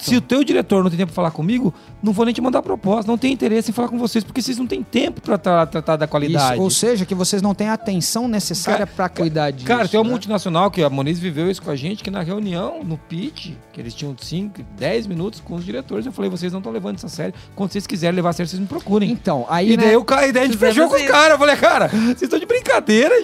se-. 0.01 0.11
Se, 0.11 0.17
o 0.17 0.21
teu 0.21 0.43
diretor 0.43 0.83
não 0.83 0.91
tem 0.91 0.99
tempo 0.99 1.13
pra 1.13 1.17
falar 1.17 1.31
comigo, 1.31 1.73
não 2.03 2.13
vou 2.13 2.25
nem 2.25 2.35
te 2.35 2.41
mandar 2.41 2.63
proposta. 2.63 3.11
Não 3.11 3.19
tem 3.19 3.33
interesse 3.33 3.71
em 3.71 3.75
falar 3.75 3.89
com 3.89 3.99
vocês, 3.99 4.25
porque 4.25 4.41
vocês 4.41 4.59
não 4.59 4.67
têm 4.67 4.83
tempo 4.83 5.21
pra 5.21 5.37
tra- 5.39 5.67
tratar 5.67 5.97
da 5.97 6.07
qualidade. 6.07 6.55
Isso, 6.55 6.63
ou 6.63 6.71
seja, 6.71 7.05
que 7.05 7.15
vocês 7.15 7.43
não 7.43 7.55
têm 7.55 7.69
a 7.69 7.75
atenção 7.75 8.27
necessária 8.27 8.87
para 8.87 9.09
cuidar 9.09 9.51
disso. 9.51 9.67
Cara, 9.67 9.87
tem 9.87 9.99
uma 10.01 10.05
né? 10.05 10.11
multinacional 10.11 10.71
que 10.71 10.83
a 10.83 10.89
Moniz 10.91 11.19
viveu 11.19 11.51
isso 11.51 11.61
com 11.63 11.71
a 11.71 11.77
gente, 11.77 12.03
que 12.03 12.11
na 12.11 12.23
reunião, 12.23 12.83
no 12.83 12.97
pitch, 12.97 13.51
que 13.73 13.81
eles 13.81 13.95
tinham 13.95 14.15
5, 14.19 14.61
10 14.79 15.07
minutos 15.07 15.41
com 15.41 15.55
os 15.55 15.65
diretores, 15.65 16.07
eu 16.07 16.13
falei, 16.13 16.31
vocês 16.31 16.53
não 16.53 16.61
estão 16.61 16.73
levando 16.73 16.97
isso 16.97 17.07
a 17.07 17.09
sério. 17.09 17.35
Quando 17.55 17.71
vocês 17.73 17.87
quiserem 17.87 18.17
levar 18.17 18.31
a 18.31 18.33
sério, 18.33 18.49
vocês 18.49 18.61
me 18.61 18.67
procurem. 18.67 19.11
Então, 19.11 19.47
aí, 19.49 19.73
E 19.73 19.77
né, 19.77 19.85
daí, 19.87 19.97
o 19.97 20.05
cara, 20.05 20.27
e 20.27 20.33
daí 20.33 20.45
a 20.45 20.47
gente 20.47 20.57
fechou 20.59 20.89
com 20.89 20.97
isso. 20.97 21.07
caras. 21.09 21.31
Eu 21.33 21.39
falei, 21.39 21.57
cara, 21.57 21.89
vocês 21.89 22.23
estão 22.23 22.39
de 22.39 22.47
brincadeira, 22.47 22.62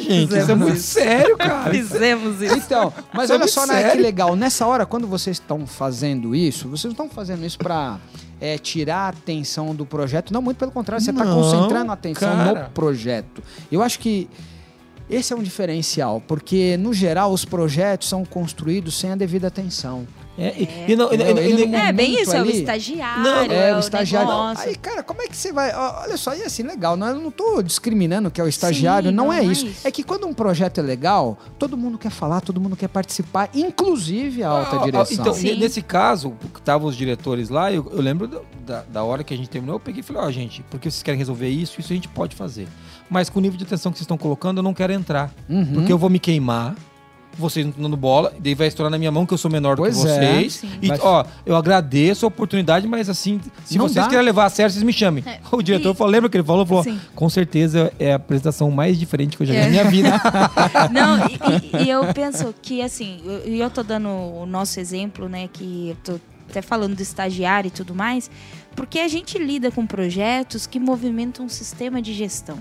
gente. 0.01 0.24
Isso 0.24 0.36
é 0.36 0.41
Fizemos 0.41 0.66
muito 0.66 0.78
isso. 0.78 0.93
sério, 0.93 1.36
cara. 1.36 1.70
Fizemos 1.70 2.43
isso. 2.43 2.57
Então, 2.57 2.93
mas 3.12 3.30
é 3.30 3.34
olha 3.34 3.49
só, 3.49 3.66
né, 3.66 3.91
que 3.91 3.99
legal. 3.99 4.34
Nessa 4.36 4.66
hora, 4.66 4.84
quando 4.84 5.07
vocês 5.07 5.36
estão 5.36 5.66
fazendo 5.66 6.34
isso, 6.34 6.68
vocês 6.68 6.84
não 6.84 6.93
estão 6.93 7.09
fazendo 7.09 7.45
isso 7.45 7.59
pra 7.59 7.99
é, 8.41 8.59
tirar 8.59 9.07
a 9.07 9.09
atenção 9.09 9.74
do 9.74 9.84
projeto. 9.84 10.32
Não, 10.32 10.43
muito 10.43 10.59
pelo 10.59 10.72
contrário, 10.72 11.05
você 11.05 11.11
está 11.11 11.24
concentrando 11.24 11.91
a 11.91 11.95
atenção 11.95 12.36
cara. 12.36 12.62
no 12.64 12.70
projeto. 12.70 13.43
Eu 13.70 13.82
acho 13.82 13.99
que 13.99 14.28
esse 15.11 15.32
é 15.32 15.36
um 15.36 15.43
diferencial, 15.43 16.22
porque, 16.26 16.76
no 16.76 16.93
geral, 16.93 17.32
os 17.32 17.45
projetos 17.45 18.09
são 18.09 18.24
construídos 18.24 18.99
sem 18.99 19.11
a 19.11 19.16
devida 19.16 19.49
atenção. 19.49 20.07
É, 20.41 20.55
e, 20.57 20.93
e 20.93 20.97
não, 20.97 21.12
e- 21.12 21.16
e- 21.16 21.20
Ele 21.51 21.64
e- 21.66 21.74
É, 21.74 21.91
bem 21.93 22.22
isso, 22.22 22.32
é 22.32 22.39
o 22.39 22.43
ali. 22.43 22.59
estagiário, 22.61 23.22
Não, 23.24 23.41
é, 23.43 23.70
É, 23.70 23.72
o 23.72 23.76
o 23.76 23.80
estagiário. 23.80 24.28
negócio. 24.28 24.68
Aí, 24.68 24.76
cara, 24.76 25.03
como 25.03 25.20
é 25.20 25.26
que 25.26 25.36
você 25.36 25.53
vai. 25.53 25.74
Olha 25.74 26.16
só, 26.16 26.32
e 26.34 26.43
assim, 26.45 26.62
legal. 26.62 26.97
Não, 26.97 27.09
eu 27.09 27.18
não 27.20 27.30
tô 27.32 27.61
discriminando 27.61 28.30
que 28.30 28.41
é 28.41 28.45
o 28.45 28.49
estagiário, 28.49 29.11
Sim, 29.11 29.16
não, 29.16 29.24
não 29.26 29.32
é, 29.32 29.41
é 29.41 29.45
isso. 29.45 29.66
isso. 29.66 29.86
É 29.86 29.91
que 29.91 30.05
quando 30.05 30.28
um 30.28 30.32
projeto 30.32 30.78
é 30.78 30.82
legal, 30.82 31.36
todo 31.59 31.76
mundo 31.76 31.99
quer 31.99 32.11
falar, 32.11 32.41
todo 32.41 32.61
mundo 32.61 32.76
quer 32.76 32.89
participar, 32.89 33.51
inclusive 33.53 34.43
a 34.45 34.49
alta 34.49 34.76
Ah, 34.76 34.80
ah, 34.80 34.84
direção. 34.84 35.16
Então, 35.20 35.34
Sim. 35.34 35.59
nesse 35.59 35.82
caso, 35.82 36.32
que 36.55 36.61
estavam 36.61 36.86
os 36.89 36.97
diretores 36.97 37.49
lá, 37.49 37.72
eu, 37.72 37.91
eu 37.93 38.01
lembro 38.01 38.28
do- 38.28 38.43
da, 38.64 38.82
da 38.82 39.03
hora 39.03 39.24
que 39.24 39.34
a 39.34 39.36
gente 39.36 39.49
terminou, 39.51 39.76
eu 39.76 39.80
peguei 39.80 40.01
e 40.01 40.03
falei, 40.03 40.22
ó, 40.22 40.30
gente, 40.30 40.62
porque 40.70 40.91
vocês 40.91 41.03
querem 41.03 41.18
resolver 41.18 41.49
isso, 41.49 41.80
isso 41.80 41.93
a 41.93 41.97
gente 41.97 42.07
pode 42.09 42.36
fazer. 42.36 42.68
Mas 43.11 43.28
com 43.28 43.39
o 43.39 43.43
nível 43.43 43.59
de 43.59 43.64
atenção 43.64 43.91
que 43.91 43.99
vocês 43.99 44.05
estão 44.05 44.18
colocando, 44.18 44.59
eu 44.59 44.62
não 44.62 44.74
quero 44.74 44.93
entrar. 44.93 45.32
Uhum. 45.49 45.66
Porque 45.74 45.93
eu 45.93 45.99
vou 45.99 46.11
me 46.11 46.18
queimar, 46.18 46.76
vocês 47.41 47.64
não 47.64 47.70
estão 47.70 47.82
dando 47.84 47.97
bola, 47.97 48.32
e 48.36 48.41
daí 48.41 48.55
vai 48.55 48.66
estourar 48.68 48.91
na 48.91 48.99
minha 48.99 49.11
mão 49.12 49.24
que 49.26 49.32
eu 49.34 49.39
sou 49.39 49.51
menor 49.51 49.76
do 49.76 49.82
Pois 49.82 49.97
que 50.03 50.09
é. 50.09 50.14
vocês. 50.14 50.53
Sim. 50.55 50.70
E, 50.82 50.89
Vai- 50.89 50.99
ó, 51.01 51.24
eu 51.47 51.57
agradeço 51.57 52.24
a 52.24 52.28
oportunidade, 52.28 52.86
mas 52.86 53.09
assim, 53.09 53.41
se 53.64 53.78
Não 53.78 53.86
vocês 53.89 54.05
dá. 54.05 54.09
querem 54.11 54.24
levar 54.24 54.47
a 54.47 54.51
sério, 54.51 54.72
vocês 54.72 54.82
me 54.82 54.93
chamem. 54.93 55.22
É, 55.26 55.39
O 55.53 55.62
diretor 55.62 55.95
e- 55.95 55.97
falou, 55.97 56.12
lembra 56.12 56.28
que 56.28 56.36
ele 56.36 56.45
falou? 56.45 56.64
Falou, 56.66 56.84
Sim. 56.84 57.01
com 57.14 57.28
certeza 57.28 57.93
é 57.99 58.12
a 58.12 58.16
apresentação 58.16 58.70
mais 58.70 58.99
diferente 58.99 59.36
que 59.36 59.43
eu 59.43 59.47
já 59.47 59.55
vi 59.55 59.59
É. 59.61 59.64
na 59.64 59.70
minha 59.70 59.84
vida. 59.84 60.20
Não, 60.93 61.18
e, 61.28 61.84
e- 61.84 61.91
eu 61.91 62.12
penso 62.14 62.55
que, 62.61 62.82
assim, 62.82 63.20
eu- 63.24 63.53
e 63.53 63.61
eu, 63.61 63.70
tô 63.70 63.82
dando 63.82 64.09
o 64.09 64.47
nosso 64.47 64.78
exemplo, 64.80 65.28
né, 65.28 65.49
que 65.53 65.91
eu 65.91 65.97
tô 66.14 66.20
até 66.51 66.62
falando 66.62 66.95
do 66.97 67.03
estagiário 67.03 67.68
e 67.68 67.70
tudo 67.70 67.95
mais, 67.95 68.30
porque 68.74 68.99
a 69.01 69.09
gente 69.09 69.39
lida 69.39 69.70
com 69.70 69.86
projetos 69.86 70.66
que 70.66 70.80
movimentam 70.80 71.45
um 71.45 71.49
sistema 71.49 72.01
de 72.01 72.14
gestão. 72.14 72.59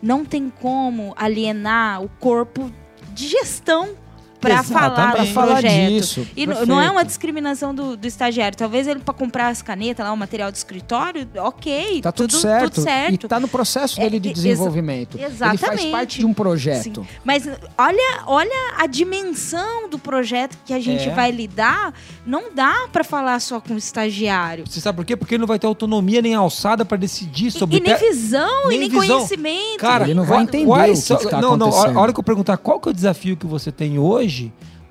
Não 0.00 0.24
tem 0.24 0.50
como 0.60 1.14
alienar 1.16 2.02
o 2.02 2.08
corpo 2.20 2.70
de 3.12 3.28
gestão 3.28 3.94
para 4.42 4.62
falar 4.62 4.86
Exatamente. 4.86 5.10
do 5.10 5.16
Pra 5.16 5.26
falar 5.42 5.52
projeto. 5.60 5.88
disso, 5.90 6.26
E 6.36 6.46
não 6.46 6.80
é 6.80 6.90
uma 6.90 7.04
discriminação 7.04 7.74
do, 7.74 7.96
do 7.96 8.06
estagiário. 8.06 8.58
Talvez 8.58 8.86
ele 8.86 9.00
para 9.00 9.14
comprar 9.14 9.48
as 9.48 9.62
canetas, 9.62 10.04
lá, 10.04 10.12
o 10.12 10.16
material 10.16 10.50
de 10.50 10.58
escritório, 10.58 11.26
ok, 11.38 12.00
Tá 12.02 12.12
tudo, 12.12 12.32
certo. 12.36 12.70
tudo 12.74 12.82
certo. 12.84 13.14
E 13.14 13.28
tá 13.28 13.38
no 13.40 13.48
processo 13.48 14.00
É, 14.00 14.04
dele 14.04 14.20
de 14.20 14.28
e- 14.28 14.32
exa- 14.32 14.42
desenvolvimento. 14.42 15.14
Ele 15.16 15.30
faz 15.30 15.60
exatamente. 15.62 15.90
parte 15.90 16.18
de 16.18 16.26
um 16.26 16.34
projeto. 16.34 16.82
Sim. 17.02 17.06
Mas 17.24 17.48
olha, 17.78 18.22
olha 18.26 18.74
a 18.78 18.86
dimensão 18.86 19.88
do 19.88 19.98
projeto 19.98 20.56
que 20.64 20.72
a 20.74 20.80
gente 20.80 21.08
É. 21.08 21.14
vai 21.14 21.30
lidar. 21.30 21.94
Não 22.26 22.52
dá 22.54 22.88
para 22.92 23.04
falar 23.04 23.38
só 23.40 23.60
com 23.60 23.74
o 23.74 23.78
estagiário. 23.78 24.64
Você 24.66 24.80
sabe 24.80 24.96
por 24.96 25.04
quê? 25.04 25.16
Porque 25.16 25.34
ele 25.34 25.40
não 25.40 25.46
vai 25.46 25.58
ter 25.58 25.66
autonomia 25.66 26.20
nem 26.20 26.34
alçada 26.34 26.84
para 26.84 26.96
decidir 26.96 27.46
E, 27.46 27.50
sobre 27.50 27.76
e 27.76 27.80
nem 27.80 27.94
te- 27.94 28.00
visão, 28.08 28.68
nem 28.68 28.76
e 28.76 28.80
nem 28.80 28.88
visão. 28.90 29.16
conhecimento. 29.18 29.78
Cara, 29.78 30.04
Ele 30.04 30.14
não 30.14 30.24
vai 30.24 30.42
entender 30.42 30.66
quais 30.66 30.98
o 30.98 31.02
que 31.02 31.06
são- 31.08 31.16
que 31.18 31.28
tá 31.28 31.40
Não, 31.40 31.56
não. 31.56 31.66
A 31.66 31.70
acontecendo. 31.70 31.98
a 31.98 32.02
hora 32.02 32.12
que 32.12 32.18
eu 32.20 32.24
perguntar 32.24 32.56
qual 32.56 32.80
que 32.80 32.88
é 32.88 32.90
o 32.90 32.94
desafio 32.94 33.36
que 33.36 33.46
você 33.46 33.70
tem 33.70 33.98
hoje 33.98 34.31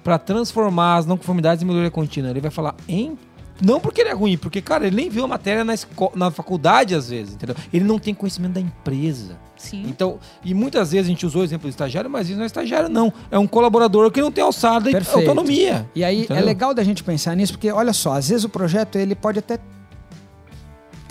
para 0.03 0.17
transformar 0.17 0.97
as 0.97 1.05
não 1.05 1.17
conformidades 1.17 1.63
em 1.63 1.65
melhoria 1.67 1.91
contínua, 1.91 2.31
ele 2.31 2.41
vai 2.41 2.51
falar 2.51 2.75
em 2.87 3.17
não 3.63 3.79
porque 3.79 4.01
ele 4.01 4.09
é 4.09 4.13
ruim, 4.13 4.37
porque, 4.39 4.59
cara, 4.59 4.87
ele 4.87 4.95
nem 4.95 5.07
viu 5.07 5.23
a 5.23 5.27
matéria 5.27 5.63
na, 5.63 5.75
esco- 5.75 6.11
na 6.15 6.31
faculdade, 6.31 6.95
às 6.95 7.09
vezes, 7.11 7.35
entendeu? 7.35 7.55
Ele 7.71 7.85
não 7.85 7.99
tem 7.99 8.11
conhecimento 8.11 8.53
da 8.53 8.59
empresa. 8.59 9.37
Sim. 9.55 9.83
Então, 9.87 10.17
e 10.43 10.51
muitas 10.55 10.91
vezes 10.93 11.05
a 11.05 11.09
gente 11.09 11.23
usou 11.27 11.41
o 11.41 11.45
exemplo 11.45 11.67
do 11.67 11.69
estagiário, 11.69 12.09
mas 12.09 12.27
isso 12.27 12.35
não 12.37 12.41
é 12.43 12.47
estagiário, 12.47 12.89
não. 12.89 13.13
É 13.29 13.37
um 13.37 13.45
colaborador 13.45 14.09
que 14.09 14.19
não 14.19 14.31
tem 14.31 14.43
alçada 14.43 14.89
e 14.89 14.95
autonomia. 15.13 15.87
E 15.93 16.03
aí 16.03 16.21
é 16.21 16.23
Entendeu? 16.23 16.43
legal 16.43 16.73
da 16.73 16.83
gente 16.83 17.03
pensar 17.03 17.35
nisso, 17.35 17.53
porque 17.53 17.71
olha 17.71 17.93
só, 17.93 18.13
às 18.13 18.29
vezes 18.29 18.43
o 18.43 18.49
projeto 18.49 18.95
ele 18.97 19.13
pode 19.13 19.37
até 19.37 19.59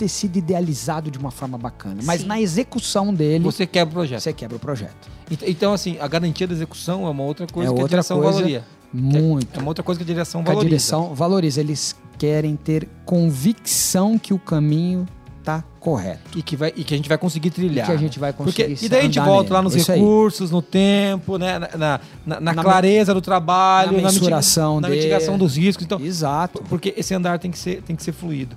ter 0.01 0.07
sido 0.07 0.37
idealizado 0.37 1.11
de 1.11 1.19
uma 1.19 1.29
forma 1.29 1.57
bacana, 1.59 2.01
mas 2.03 2.21
Sim. 2.21 2.27
na 2.27 2.41
execução 2.41 3.13
dele 3.13 3.43
Você 3.43 3.67
quebra 3.67 3.91
o 3.91 3.93
projeto. 3.93 4.19
você 4.21 4.33
quebra 4.33 4.57
o 4.57 4.59
projeto. 4.59 5.07
Ent- 5.29 5.43
Então, 5.47 5.73
assim, 5.73 5.97
a 5.99 6.07
garantia 6.07 6.47
da 6.47 6.53
execução 6.55 7.05
é 7.05 7.09
uma 7.11 7.23
outra 7.23 7.45
coisa 7.45 7.69
É 7.69 7.73
que 7.73 7.79
a 7.79 7.83
outra 7.83 7.97
direção 7.97 8.17
coisa 8.19 8.33
valoria. 8.33 8.63
Muito. 8.91 9.57
É 9.57 9.61
uma 9.61 9.69
outra 9.69 9.83
coisa 9.83 9.99
que 9.99 10.03
a 10.03 10.07
direção 10.13 10.41
que 10.43 10.49
a 10.49 10.53
valoriza. 10.53 10.69
direção 10.69 11.13
valoriza. 11.13 11.61
Eles 11.61 11.95
querem 12.17 12.55
ter 12.55 12.87
convicção 13.05 14.17
que 14.17 14.33
o 14.33 14.39
caminho 14.39 15.05
tá 15.43 15.63
correto. 15.79 16.37
E 16.37 16.41
que, 16.43 16.55
vai, 16.55 16.73
e 16.75 16.83
que 16.83 16.93
a 16.93 16.97
gente 16.97 17.07
vai 17.09 17.17
conseguir 17.17 17.47
E 17.47 17.51
trilhar. 17.51 17.85
que 17.85 17.91
a 17.91 17.95
né? 17.95 18.01
gente 18.01 18.19
vai 18.19 18.33
Porque, 18.33 18.63
conseguir 18.63 18.85
e 18.85 18.89
daí 18.89 18.99
a 18.99 19.03
gente 19.03 19.19
volta 19.19 19.43
nele. 19.43 19.53
lá 19.53 19.61
nos 19.61 19.75
Isso 19.75 19.91
aí. 19.91 19.99
recursos, 19.99 20.51
no 20.51 20.61
tempo, 20.61 21.37
né? 21.37 21.57
na, 21.59 21.67
na, 21.69 21.99
na- 22.25 22.39
na 22.41 22.53
Na 22.53 22.63
clareza 22.63 23.13
do 23.13 23.21
trabalho, 23.21 23.91
na 23.93 23.97
na, 23.97 24.03
miti- 24.09 24.15
mensuração 24.19 24.79
na 24.81 24.89
mitigação 24.89 25.37
dos 25.37 25.55
riscos. 25.57 25.85
Então, 25.85 25.99
Exato. 26.01 26.61
porque 26.69 26.93
esse 26.97 27.13
andar 27.13 27.39
tem 27.39 27.49
que 27.49 27.57
ser, 27.57 27.81
tem 27.83 27.95
que 27.95 28.03
ser 28.03 28.11
fluido. 28.11 28.55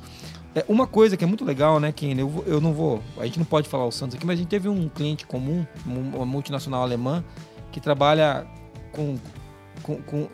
É, 0.54 0.64
uma 0.68 0.86
coisa 0.86 1.16
que 1.16 1.24
é 1.24 1.26
muito 1.26 1.44
legal, 1.44 1.80
né, 1.80 1.90
Ken? 1.92 2.14
Eu, 2.16 2.44
eu 2.46 2.60
não 2.60 2.72
vou. 2.72 3.02
A 3.18 3.24
gente 3.24 3.38
não 3.38 3.46
pode 3.46 3.68
falar 3.68 3.86
o 3.86 3.90
Santos 3.90 4.14
aqui, 4.16 4.24
mas 4.26 4.34
a 4.38 4.42
gente 4.42 4.48
teve 4.48 4.68
um 4.68 4.88
cliente 4.88 5.26
comum, 5.26 5.66
um- 5.86 6.16
uma 6.16 6.26
multinacional 6.26 6.82
alemã, 6.82 7.24
que 7.72 7.80
trabalha 7.80 8.46
com. 8.92 9.16
com, 9.82 9.96
com 10.02 10.28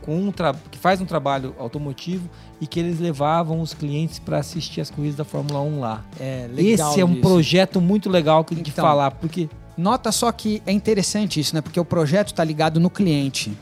com 0.00 0.18
um 0.20 0.30
tra- 0.30 0.54
que 0.70 0.76
faz 0.76 1.00
um 1.00 1.06
trabalho 1.06 1.54
automotivo 1.58 2.28
e 2.60 2.66
que 2.66 2.78
eles 2.78 3.00
levavam 3.00 3.62
os 3.62 3.72
clientes 3.72 4.18
para 4.18 4.36
assistir 4.36 4.82
as 4.82 4.90
corridas 4.90 5.16
da 5.16 5.24
Fórmula 5.24 5.60
1 5.62 5.80
lá. 5.80 6.04
É 6.20 6.46
legal 6.52 6.90
Esse 6.90 7.00
é 7.00 7.04
um 7.06 7.08
disso. 7.08 7.22
projeto 7.22 7.80
muito 7.80 8.10
legal 8.10 8.44
que- 8.44 8.54
de 8.54 8.60
Então, 8.70 8.84
falar, 8.84 9.12
porque 9.12 9.48
Nota 9.78 10.12
só 10.12 10.30
que 10.30 10.62
é 10.66 10.72
interessante 10.72 11.40
isso, 11.40 11.54
né? 11.54 11.62
Porque 11.62 11.80
o 11.80 11.84
projeto 11.86 12.28
está 12.28 12.44
ligado 12.44 12.78
no 12.78 12.90
cliente. 12.90 13.56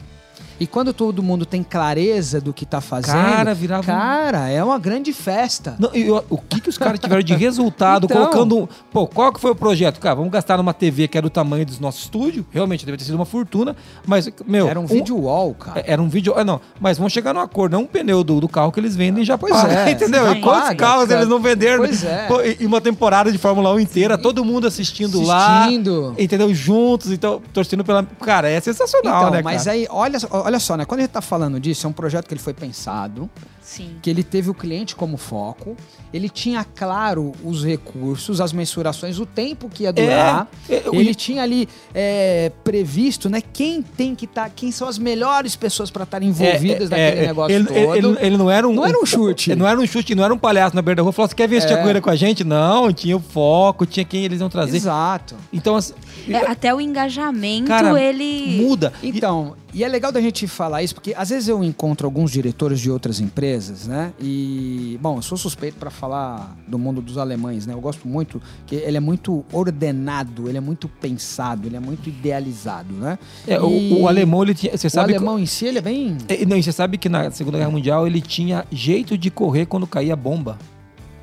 E 0.62 0.66
quando 0.68 0.92
todo 0.92 1.22
mundo 1.24 1.44
tem 1.44 1.60
clareza 1.62 2.40
do 2.40 2.52
que 2.52 2.64
tá 2.64 2.80
fazendo, 2.80 3.14
Cara, 3.14 3.52
virava 3.52 3.82
um- 3.82 3.94
cara, 3.96 4.48
é 4.48 4.62
uma 4.62 4.78
grande 4.78 5.12
festa. 5.12 5.74
Não, 5.78 5.90
e 5.92 6.08
o, 6.08 6.22
o 6.30 6.38
que, 6.38 6.60
que 6.60 6.68
os 6.68 6.78
caras 6.78 7.00
tiveram 7.00 7.20
de 7.22 7.34
resultado 7.34 8.04
Então. 8.10 8.16
colocando. 8.16 8.58
um- 8.60 8.68
Pô, 8.92 9.06
qual 9.08 9.32
que 9.32 9.40
foi 9.40 9.50
o 9.50 9.54
projeto? 9.56 9.98
Cara, 9.98 10.14
vamos 10.14 10.30
gastar 10.30 10.56
numa 10.58 10.72
TV 10.72 11.08
que 11.08 11.18
era 11.18 11.24
do 11.26 11.30
tamanho 11.30 11.66
do 11.66 11.80
nosso 11.80 11.98
estúdio. 12.02 12.46
Realmente 12.52 12.86
deve 12.86 12.96
ter 12.96 13.04
sido 13.04 13.16
uma 13.16 13.24
fortuna. 13.24 13.74
Mas, 14.06 14.28
meu. 14.46 14.68
Era 14.68 14.78
um 14.78 14.86
vídeo 14.86 15.16
wall, 15.18 15.52
cara. 15.54 15.80
é- 15.80 15.92
Era 15.92 16.00
um 16.00 16.08
vídeo. 16.08 16.32
Ah, 16.36 16.44
não. 16.44 16.60
Mas 16.80 16.96
vamos 16.96 17.12
chegar 17.12 17.34
num 17.34 17.40
acordo. 17.40 17.72
Não 17.72 17.82
um 17.82 17.86
pneu 17.86 18.22
do, 18.22 18.40
do 18.40 18.48
carro 18.48 18.70
que 18.70 18.78
eles 18.78 18.94
vendem 18.94 19.24
já 19.24 19.36
Pois 19.36 19.52
paga, 19.52 19.74
é, 19.80 19.90
Entendeu? 19.92 20.32
E 20.32 20.40
quantos 20.40 20.62
paga, 20.68 20.76
carros 20.76 21.06
cara. 21.08 21.18
eles 21.20 21.28
não 21.28 21.40
venderam? 21.40 21.78
Pois 21.78 22.04
é. 22.04 22.28
E, 22.60 22.66
uma 22.66 22.80
temporada 22.80 23.32
de 23.32 23.38
Fórmula 23.38 23.72
1 23.74 23.80
inteira, 23.80 24.16
todo 24.16 24.44
mundo 24.44 24.66
assistindo, 24.68 25.20
lá. 25.22 25.62
Assistindo. 25.64 26.14
Entendeu? 26.16 26.54
Juntos. 26.54 27.10
Então, 27.10 27.42
torcendo 27.52 27.82
pela. 27.84 28.04
Cara, 28.20 28.48
é 28.48 28.60
sensacional, 28.60 29.22
Então, 29.22 29.30
né? 29.32 29.42
mas 29.42 29.64
cara? 29.64 29.72
aí, 29.76 29.86
olha, 29.90 30.18
olha 30.30 30.51
só, 30.58 30.76
né? 30.76 30.84
Quando 30.84 31.00
a 31.00 31.02
gente 31.02 31.12
tá 31.12 31.20
falando 31.20 31.58
disso, 31.60 31.86
é 31.86 31.90
um 31.90 31.92
projeto 31.92 32.26
que 32.26 32.34
ele 32.34 32.40
foi 32.40 32.54
pensado, 32.54 33.30
Sim. 33.62 33.96
que 34.02 34.10
ele 34.10 34.22
teve 34.22 34.50
o 34.50 34.54
cliente 34.54 34.94
como 34.96 35.16
foco, 35.16 35.76
ele 36.12 36.28
tinha 36.28 36.64
claro 36.64 37.32
os 37.44 37.64
recursos, 37.64 38.40
as 38.40 38.52
mensurações, 38.52 39.18
o 39.18 39.24
tempo 39.24 39.68
que 39.68 39.84
ia 39.84 39.92
durar. 39.92 40.48
É, 40.68 40.74
é, 40.74 40.82
Ele 40.92 41.14
tinha 41.14 41.42
ali 41.42 41.68
é, 41.94 42.50
previsto, 42.64 43.30
né? 43.30 43.40
Quem 43.52 43.80
tem 43.82 44.14
que 44.14 44.24
estar, 44.24 44.50
quem 44.50 44.70
são 44.70 44.88
as 44.88 44.98
melhores 44.98 45.56
pessoas 45.56 45.90
para 45.90 46.02
estar 46.04 46.22
envolvidas 46.22 46.90
É, 46.90 46.94
é, 47.00 47.04
naquele 47.06 47.24
é, 47.24 47.26
negócio 47.28 47.54
ele, 47.56 47.64
todo. 47.66 47.76
Ele, 47.96 48.06
ele- 48.08 48.16
ele 48.26 48.36
não 48.36 48.50
era 48.50 48.68
um. 48.68 48.72
Não 48.74 48.84
era 48.86 48.98
um 49.00 49.06
chute. 49.06 49.50
Ele 49.52 49.60
não 49.60 49.68
era 49.68 49.78
um 49.80 49.86
chute, 49.86 50.14
não 50.14 50.24
era 50.24 50.34
um 50.34 50.38
palhaço 50.38 50.74
na 50.76 50.82
beira 50.82 50.96
da 50.96 51.02
rua. 51.02 51.12
Falou: 51.12 51.28
você 51.28 51.34
quer 51.34 51.48
ver 51.48 51.58
assistir 51.58 51.74
É. 51.74 51.78
a 51.78 51.82
corrida 51.82 52.00
com 52.00 52.10
a 52.10 52.16
gente? 52.16 52.44
Não, 52.44 52.92
tinha 52.92 53.16
o 53.16 53.20
foco, 53.20 53.86
tinha 53.86 54.04
quem 54.04 54.24
eles 54.24 54.40
iam 54.40 54.48
trazer. 54.50 54.76
Exato. 54.76 55.34
Então, 55.52 55.76
assim, 55.76 55.94
É, 56.28 56.36
até 56.50 56.74
o 56.74 56.80
engajamento, 56.80 57.68
Cara, 57.68 58.00
ele. 58.02 58.62
muda. 58.62 58.92
E- 59.02 59.08
Então, 59.08 59.54
e 59.74 59.82
é 59.84 59.88
legal 59.88 60.10
da 60.12 60.20
gente 60.20 60.46
falar 60.46 60.82
isso, 60.82 60.94
porque 60.94 61.14
às 61.16 61.30
vezes 61.30 61.48
eu 61.48 61.62
encontro 61.64 62.06
alguns 62.06 62.30
diretores 62.30 62.80
de 62.80 62.90
outras 62.90 63.20
empresas 63.20 63.51
empresas, 63.52 63.86
né? 63.86 64.12
E, 64.20 64.98
bom, 65.00 65.16
eu 65.18 65.22
sou 65.22 65.36
suspeito 65.36 65.76
para 65.76 65.90
falar 65.90 66.56
do 66.66 66.78
mundo 66.78 67.00
dos 67.02 67.18
alemães, 67.18 67.66
né? 67.66 67.74
Eu 67.74 67.80
gosto 67.80 68.08
muito, 68.08 68.40
que 68.66 68.74
ele 68.76 68.96
é 68.96 69.00
muito 69.00 69.44
ordenado, 69.52 70.48
ele 70.48 70.56
é 70.58 70.60
muito 70.60 70.88
pensado, 70.88 71.66
ele 71.68 71.76
é 71.76 71.80
muito 71.80 72.08
idealizado, 72.08 72.94
né? 72.94 73.18
É, 73.46 73.60
o- 73.60 73.68
E 73.70 73.92
o, 74.00 74.08
alemão, 74.08 74.42
ele 74.42 74.54
tinha. 74.54 74.76
Você 74.76 74.86
o 74.86 74.90
sabe. 74.90 75.14
alemão 75.14 75.38
em 75.38 75.46
si, 75.46 75.66
ele 75.66 75.78
é 75.78 75.82
bem... 75.82 76.16
que- 76.16 76.32
É, 76.32 76.46
Não, 76.46 76.56
e 76.56 76.62
você 76.62 76.72
sabe 76.72 76.96
que 76.96 77.08
na 77.08 77.30
Segunda 77.30 77.58
Guerra 77.58 77.70
Mundial 77.70 78.06
ele 78.06 78.20
tinha 78.20 78.64
jeito 78.70 79.16
de 79.18 79.30
correr 79.30 79.66
quando 79.66 79.86
caía 79.86 80.16
bomba 80.16 80.58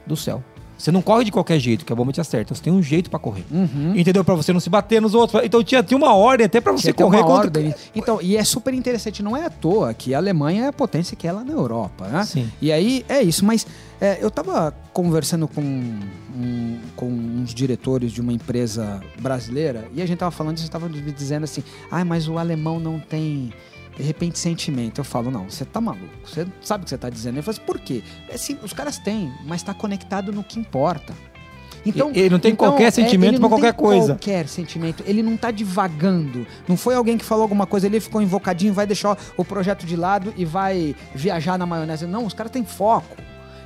do 0.06 0.16
céu. 0.16 0.44
Você 0.80 0.92
não 0.92 1.02
corre 1.02 1.26
de 1.26 1.32
qualquer 1.32 1.60
jeito, 1.60 1.84
que 1.86 1.92
a 1.92 1.96
bomba 1.96 2.12
te 2.14 2.22
acerta. 2.22 2.56
Você 2.56 2.62
tem 2.64 2.72
um 2.72 2.82
jeito 2.82 3.10
pra 3.10 3.20
correr. 3.20 3.44
Uhum. 3.52 3.94
Entendeu? 3.98 4.24
Pra 4.24 4.34
você 4.34 4.54
não 4.54 4.62
se 4.62 4.70
bater 4.70 5.02
nos 5.02 5.14
outros. 5.14 5.44
Então 5.44 5.62
tinha, 5.62 5.84
tinha 5.84 5.98
uma 5.98 6.14
ordem 6.16 6.46
até 6.46 6.62
pra 6.62 6.72
você 6.72 6.94
Tinha 6.94 6.94
correr 7.06 7.18
uma 7.18 7.28
contra. 7.28 7.42
ordem. 7.60 7.76
Então, 7.94 8.20
e 8.22 8.38
é 8.38 8.44
super 8.46 8.74
interessante, 8.74 9.22
não 9.22 9.36
é 9.36 9.46
à 9.46 9.50
toa 9.50 9.94
que 9.94 10.14
a 10.14 10.18
Alemanha 10.18 10.64
é 10.64 10.68
a 10.70 10.74
potência 10.74 11.18
que 11.18 11.28
é 11.28 11.32
lá 11.34 11.44
na 11.44 11.52
Europa, 11.52 12.08
né? 12.08 12.24
Sim. 12.24 12.50
E 12.62 12.72
aí 12.72 13.04
é 13.10 13.22
isso, 13.22 13.44
mas 13.44 13.68
é, 14.00 14.18
eu 14.22 14.32
tava 14.32 14.74
conversando 14.94 15.48
com, 15.48 15.62
um- 15.62 16.78
com 16.96 17.08
uns 17.08 17.54
diretores 17.54 18.12
de 18.14 18.22
uma 18.22 18.32
empresa 18.32 19.02
brasileira 19.20 19.86
e 19.94 20.02
a 20.02 20.06
gente 20.06 20.18
tava 20.18 20.32
falando 20.32 20.56
disso, 20.56 20.68
estava 20.68 20.88
me 20.88 21.00
dizendo 21.12 21.44
assim, 21.44 21.62
ah, 21.92 22.06
mas 22.06 22.28
o 22.30 22.38
alemão 22.38 22.80
não 22.80 23.00
tem 23.00 23.52
de 24.00 24.06
repente 24.06 24.40
sentimento. 24.40 25.02
Eu 25.02 25.04
falo, 25.04 25.30
não, 25.30 25.50
você 25.50 25.66
tá 25.66 25.82
maluco, 25.82 26.08
você 26.24 26.48
sabe 26.62 26.84
o 26.84 26.86
que 26.86 26.90
você 26.90 26.98
tá 26.98 27.10
dizendo. 27.10 27.36
Ele 27.36 27.42
falou 27.42 27.58
assim, 27.58 27.66
por 27.66 27.80
quê? 27.80 28.02
É 28.30 28.36
assim, 28.36 28.58
os 28.64 28.72
caras 28.72 28.98
têm, 28.98 29.32
mas 29.46 29.62
tá 29.62 29.74
conectado 29.74 30.32
no 30.32 30.42
que 30.42 30.58
importa. 30.58 31.14
Então, 31.86 32.12
ele 32.14 32.30
não 32.30 32.40
tem 32.40 32.52
então, 32.52 32.68
qualquer 32.68 32.86
é, 32.86 32.92
sentimento 32.92 33.32
ele 33.32 33.40
pra 33.40 33.42
não 33.42 33.50
qualquer 33.50 33.74
tem 33.74 33.84
coisa. 33.84 34.14
Qualquer 34.14 34.48
sentimento. 34.48 35.04
Ele 35.06 35.22
não 35.22 35.38
tá 35.38 35.50
divagando. 35.52 36.46
Não 36.68 36.76
foi 36.76 36.96
alguém 36.96 37.18
que 37.18 37.24
falou 37.24 37.44
alguma 37.44 37.66
coisa, 37.66 37.88
ele 37.88 38.00
ficou 38.00 38.22
invocadinho, 38.22 38.74
vai 38.74 38.86
deixar 38.86 39.18
o 39.38 39.46
projeto 39.46 39.86
de 39.86 39.96
lado 39.96 40.34
e 40.38 40.46
vai 40.46 40.96
viajar 41.14 41.58
na 41.58 41.66
maionese. 41.66 42.06
Não, 42.06 42.26
os 42.26 42.34
caras 42.34 42.52
têm 42.52 42.64
foco. 42.64 43.18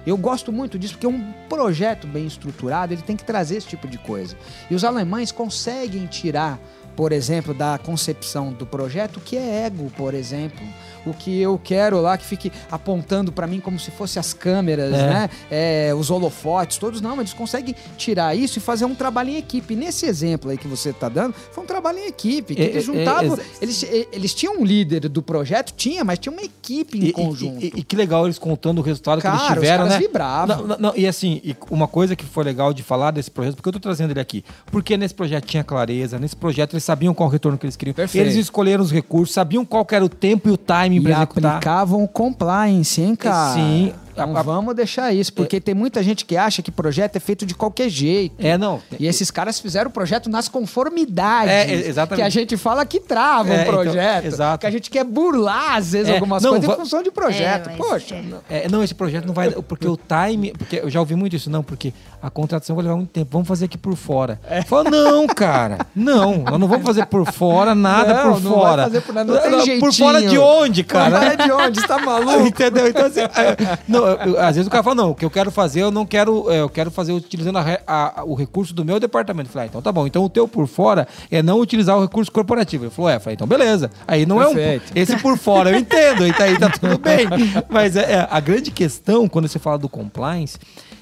Eu 0.05 0.17
gosto 0.17 0.51
muito 0.51 0.77
disso 0.77 0.95
porque 0.95 1.07
um 1.07 1.31
projeto 1.47 2.05
bem 2.07 2.25
estruturado, 2.25 2.93
ele 2.93 3.01
tem 3.01 3.15
que 3.15 3.23
trazer 3.23 3.57
esse 3.57 3.67
tipo 3.67 3.87
de 3.87 3.97
coisa. 3.97 4.35
E 4.69 4.75
os 4.75 4.83
alemães 4.83 5.31
conseguem 5.31 6.05
tirar, 6.07 6.59
por 6.95 7.11
exemplo, 7.11 7.53
da 7.53 7.77
concepção 7.77 8.51
do 8.51 8.65
projeto 8.65 9.19
que 9.19 9.35
é 9.35 9.65
ego, 9.65 9.91
por 9.97 10.13
exemplo. 10.13 10.65
O 11.05 11.13
que 11.13 11.39
eu 11.41 11.59
quero 11.61 11.99
lá 12.01 12.17
que 12.17 12.25
fique 12.25 12.51
apontando 12.71 13.31
pra 13.31 13.45
mim 13.45 13.59
como 13.59 13.77
se 13.79 13.91
fosse 13.91 14.17
as 14.19 14.33
câmeras, 14.33 14.93
É. 14.93 15.09
né? 15.09 15.29
É, 15.51 15.93
os 15.95 16.09
holofotes, 16.09 16.77
todos 16.77 17.01
não, 17.01 17.19
eles 17.19 17.33
conseguem 17.33 17.75
tirar 17.97 18.35
isso 18.35 18.57
e 18.57 18.61
fazer 18.61 18.85
um 18.85 18.95
trabalho 18.95 19.29
em 19.29 19.37
equipe. 19.37 19.75
Nesse 19.75 20.05
exemplo 20.05 20.49
aí 20.51 20.57
que 20.57 20.67
você 20.67 20.93
tá 20.93 21.09
dando, 21.09 21.33
foi 21.51 21.63
um 21.63 21.67
trabalho 21.67 21.99
em 21.99 22.07
equipe, 22.07 22.55
que 22.55 22.61
É, 22.61 22.65
eles 22.65 22.77
é, 22.77 22.81
juntavam. 22.81 23.37
é, 23.37 23.39
eles, 23.61 23.83
eles 24.11 24.33
tinham 24.33 24.59
um 24.59 24.65
líder 24.65 25.07
do 25.09 25.21
projeto, 25.21 25.73
tinha, 25.73 26.03
mas 26.03 26.19
tinha 26.19 26.31
uma 26.31 26.41
equipe 26.43 26.97
em 26.97 27.05
E, 27.07 27.11
conjunto. 27.11 27.63
e- 27.63 27.67
e- 27.75 27.79
e 27.79 27.83
que 27.83 27.95
legal 27.95 28.25
eles 28.25 28.39
contando 28.39 28.79
o 28.79 28.81
resultado 28.81 29.17
que 29.17 29.23
Cara, 29.23 29.35
eles 29.35 29.47
os 29.49 29.53
tiveram, 29.55 29.77
caras 29.85 29.93
né? 29.93 29.99
vibravam. 29.99 30.57
Não, 30.57 30.67
não, 30.67 30.77
não, 30.79 30.93
e 30.95 31.05
assim, 31.07 31.41
uma 31.69 31.87
coisa 31.87 32.15
que 32.15 32.25
foi 32.25 32.43
legal 32.43 32.73
de 32.73 32.81
falar 32.83 33.11
desse 33.11 33.29
projeto, 33.29 33.55
porque 33.55 33.69
eu 33.69 33.73
tô 33.73 33.79
trazendo 33.79 34.11
ele 34.11 34.19
aqui, 34.19 34.43
porque 34.67 34.95
nesse 34.97 35.13
projeto 35.13 35.45
tinha 35.45 35.63
clareza, 35.63 36.17
nesse 36.17 36.35
projeto 36.35 36.73
eles 36.73 36.83
sabiam 36.83 37.13
qual 37.13 37.27
o 37.27 37.31
retorno 37.31 37.57
que 37.57 37.65
eles 37.65 37.75
queriam. 37.75 37.93
Perfeito. 37.93 38.23
Eles 38.25 38.35
escolheram 38.35 38.83
os 38.83 38.91
recursos, 38.91 39.33
sabiam 39.33 39.65
qual 39.65 39.85
que 39.85 39.95
era 39.95 40.03
o 40.05 40.09
tempo 40.09 40.47
e 40.49 40.51
o 40.51 40.57
timing 40.93 41.03
para 41.03 41.11
executar. 41.13 41.51
aplicavam 41.57 42.07
compliance, 42.07 43.01
hein, 43.01 43.15
cara? 43.15 43.53
Sim. 43.53 43.93
Não 44.15 44.35
A- 44.35 44.39
a- 44.39 44.43
vamos 44.43 44.75
deixar 44.75 45.13
isso, 45.13 45.33
porque 45.33 45.59
tem 45.59 45.73
muita 45.75 46.01
gente 46.03 46.25
que 46.25 46.35
acha 46.37 46.61
que 46.61 46.71
projeto 46.71 47.15
é 47.15 47.19
feito 47.19 47.45
de 47.45 47.53
qualquer 47.55 47.89
jeito. 47.89 48.35
É, 48.39 48.57
não. 48.57 48.81
E 48.99 49.07
esses 49.07 49.29
caras 49.31 49.59
fizeram 49.59 49.89
o 49.89 49.93
projeto 49.93 50.29
nas 50.29 50.47
conformidades. 50.47 51.51
É, 51.51 51.71
é, 51.73 51.87
exatamente. 51.87 52.21
Que 52.21 52.27
a 52.27 52.29
gente 52.29 52.57
fala 52.57 52.85
que 52.85 52.99
trava 52.99 53.49
É, 53.53 53.57
o 53.59 53.61
então, 53.61 53.73
projeto. 53.73 54.25
exato. 54.25 54.59
Que 54.61 54.67
a 54.67 54.71
gente 54.71 54.89
quer 54.89 55.03
burlar, 55.03 55.77
às 55.77 55.91
vezes, 55.91 56.09
É, 56.09 56.13
algumas 56.15 56.43
não, 56.43 56.51
coisas 56.51 56.67
va- 56.67 56.73
em 56.73 56.77
função 56.77 57.03
de 57.03 57.11
projeto. 57.11 57.69
É, 57.69 57.75
Poxa. 57.75 58.15
é. 58.49 58.65
É, 58.65 58.69
não, 58.69 58.83
esse 58.83 58.93
projeto 58.95 59.25
não 59.25 59.33
vai. 59.33 59.49
Porque 59.51 59.87
o 59.87 59.97
time. 59.97 60.53
Porque 60.57 60.77
eu 60.77 60.89
já 60.89 60.99
ouvi 60.99 61.15
muito 61.15 61.35
isso, 61.35 61.49
não, 61.49 61.63
porque 61.63 61.93
a 62.21 62.29
contratação 62.29 62.75
vai 62.75 62.83
levar 62.83 62.95
muito 62.97 63.09
tempo. 63.09 63.29
Vamos 63.31 63.47
fazer 63.47 63.65
aqui 63.65 63.77
por 63.77 63.95
fora. 63.95 64.39
É. 64.49 64.61
Fala, 64.63 64.89
não, 64.89 65.27
cara. 65.27 65.79
Não, 65.95 66.37
nós 66.39 66.59
não 66.59 66.67
vamos 66.67 66.85
fazer 66.85 67.05
por 67.05 67.25
fora, 67.31 67.73
nada 67.75 68.13
Não, 68.13 68.33
por 68.33 68.41
não 68.41 68.51
vai 68.51 68.59
fora. 68.61 68.83
fazer 68.83 69.01
por- 69.01 69.13
não 69.15 69.37
tem 69.39 69.51
jeitinho. 69.61 69.79
Por 69.79 69.93
fora 69.93 70.21
de 70.21 70.37
onde, 70.37 70.83
cara? 70.83 71.19
Cara, 71.19 71.35
de 71.35 71.51
onde? 71.51 71.79
Você 71.81 71.87
tá 71.87 71.97
maluco? 72.03 72.47
Entendeu? 72.47 72.87
Então, 72.87 73.05
assim, 73.05 73.21
é, 73.21 73.77
não, 73.87 74.02
eu- 74.05 74.39
às 74.39 74.55
vezes 74.55 74.67
o 74.67 74.69
cara 74.71 74.83
fala, 74.83 74.95
não, 74.95 75.11
o 75.11 75.15
que 75.15 75.25
eu 75.25 75.29
quero 75.29 75.49
fazer, 75.51 75.81
eu 75.81 75.91
não 75.91 76.05
quero, 76.05 76.49
é, 76.51 76.59
eu 76.61 76.69
quero 76.69 76.89
fazer 76.91 77.11
utilizando 77.13 77.57
a 77.57 77.63
a- 77.87 78.23
o 78.23 78.33
recurso 78.35 78.73
do 78.73 78.83
meu 78.85 78.99
departamento. 78.99 79.49
Eu 79.49 79.53
falei, 79.53 79.65
ah, 79.67 79.69
então 79.69 79.81
tá 79.81 79.91
bom. 79.91 80.05
Então 80.07 80.23
o 80.23 80.29
teu 80.29 80.47
por 80.47 80.67
fora 80.67 81.07
é 81.31 81.41
não 81.43 81.59
utilizar 81.59 81.97
o 81.97 82.01
recurso 82.01 82.31
corporativo. 82.31 82.85
Ele 82.85 82.91
falou, 82.91 83.09
é, 83.09 83.19
falei, 83.19 83.35
então 83.35 83.47
beleza. 83.47 83.89
Aí 84.07 84.25
não 84.25 84.41
é 84.41 84.45
Perfeito. 84.45 84.91
um. 84.91 84.93
Esse 84.99 85.17
por 85.17 85.37
fora 85.37 85.71
eu 85.71 85.77
entendo, 85.79 86.25
e 86.27 86.33
tá 86.33 86.43
aí 86.45 86.57
tá 86.59 86.69
tudo 86.69 86.97
bem. 87.01 87.27
Mas 87.69 87.95
é, 87.95 88.13
é, 88.13 88.27
a 88.29 88.39
grande 88.39 88.71
questão, 88.71 89.27
quando 89.27 89.47
você 89.47 89.59
fala 89.59 89.77
do 89.77 89.89
compliance, 89.89 90.57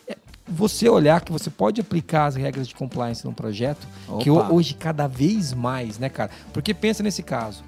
é 0.07 0.15
você 0.47 0.89
olhar 0.89 1.21
que 1.21 1.31
você 1.31 1.49
pode 1.49 1.79
aplicar 1.79 2.25
as 2.25 2.35
regras 2.35 2.67
de 2.67 2.75
compliance 2.75 3.23
num 3.25 3.33
projeto, 3.33 3.87
que 4.19 4.29
Opa. 4.29 4.49
ho- 4.49 4.55
hoje 4.55 4.73
cada 4.73 5.07
vez 5.07 5.53
mais, 5.53 5.97
né, 5.97 6.09
cara? 6.09 6.29
Porque 6.51 6.73
pensa 6.73 7.01
nesse 7.01 7.23
caso. 7.23 7.63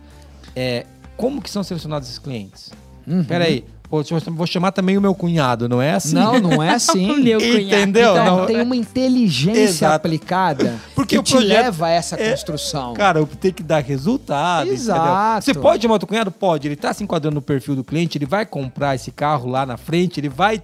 É, 0.55 0.85
como 1.15 1.41
que 1.41 1.49
são 1.49 1.63
selecionados 1.63 2.07
esses 2.07 2.19
clientes? 2.19 2.71
Uhum. 3.07 3.23
Peraí, 3.23 3.63
pô, 3.93 4.01
vou 4.31 4.47
chamar 4.47 4.71
também 4.71 4.97
o 4.97 5.01
meu 5.01 5.13
cunhado, 5.13 5.69
não 5.69 5.79
é 5.79 5.91
assim? 5.93 6.15
Não, 6.15 6.39
não 6.39 6.63
é 6.63 6.71
assim. 6.73 7.21
Meu 7.21 7.37
cunhado. 7.39 7.61
Entendeu? 7.61 8.11
Então, 8.11 8.25
Não, 8.37 8.45
tem 8.47 8.59
uma 8.61 8.75
inteligência 8.75 9.59
Exato. 9.61 9.95
aplicada 9.95 10.73
Porque 10.95 11.15
que 11.15 11.19
o 11.19 11.23
te 11.23 11.33
projeto 11.33 11.63
leva 11.65 11.85
a 11.85 11.89
essa 11.91 12.15
é- 12.19 12.31
construção. 12.31 12.93
Cara, 12.95 13.19
eu 13.19 13.27
tenho 13.27 13.53
que 13.53 13.61
dar 13.61 13.83
resultado. 13.83 14.67
Exato. 14.71 14.99
entendeu? 14.99 15.41
Você 15.41 15.53
pode 15.53 15.83
chamar 15.83 15.95
o 15.95 15.99
teu 15.99 16.07
cunhado? 16.07 16.31
Pode. 16.31 16.67
Ele 16.67 16.75
tá 16.75 16.91
se 16.91 17.03
enquadrando 17.03 17.35
no 17.35 17.41
perfil 17.41 17.75
do 17.75 17.83
cliente, 17.83 18.17
ele 18.17 18.25
vai 18.25 18.45
comprar 18.47 18.95
esse 18.95 19.11
carro 19.11 19.47
lá 19.47 19.63
na 19.63 19.77
frente, 19.77 20.19
ele 20.19 20.29
vai. 20.29 20.59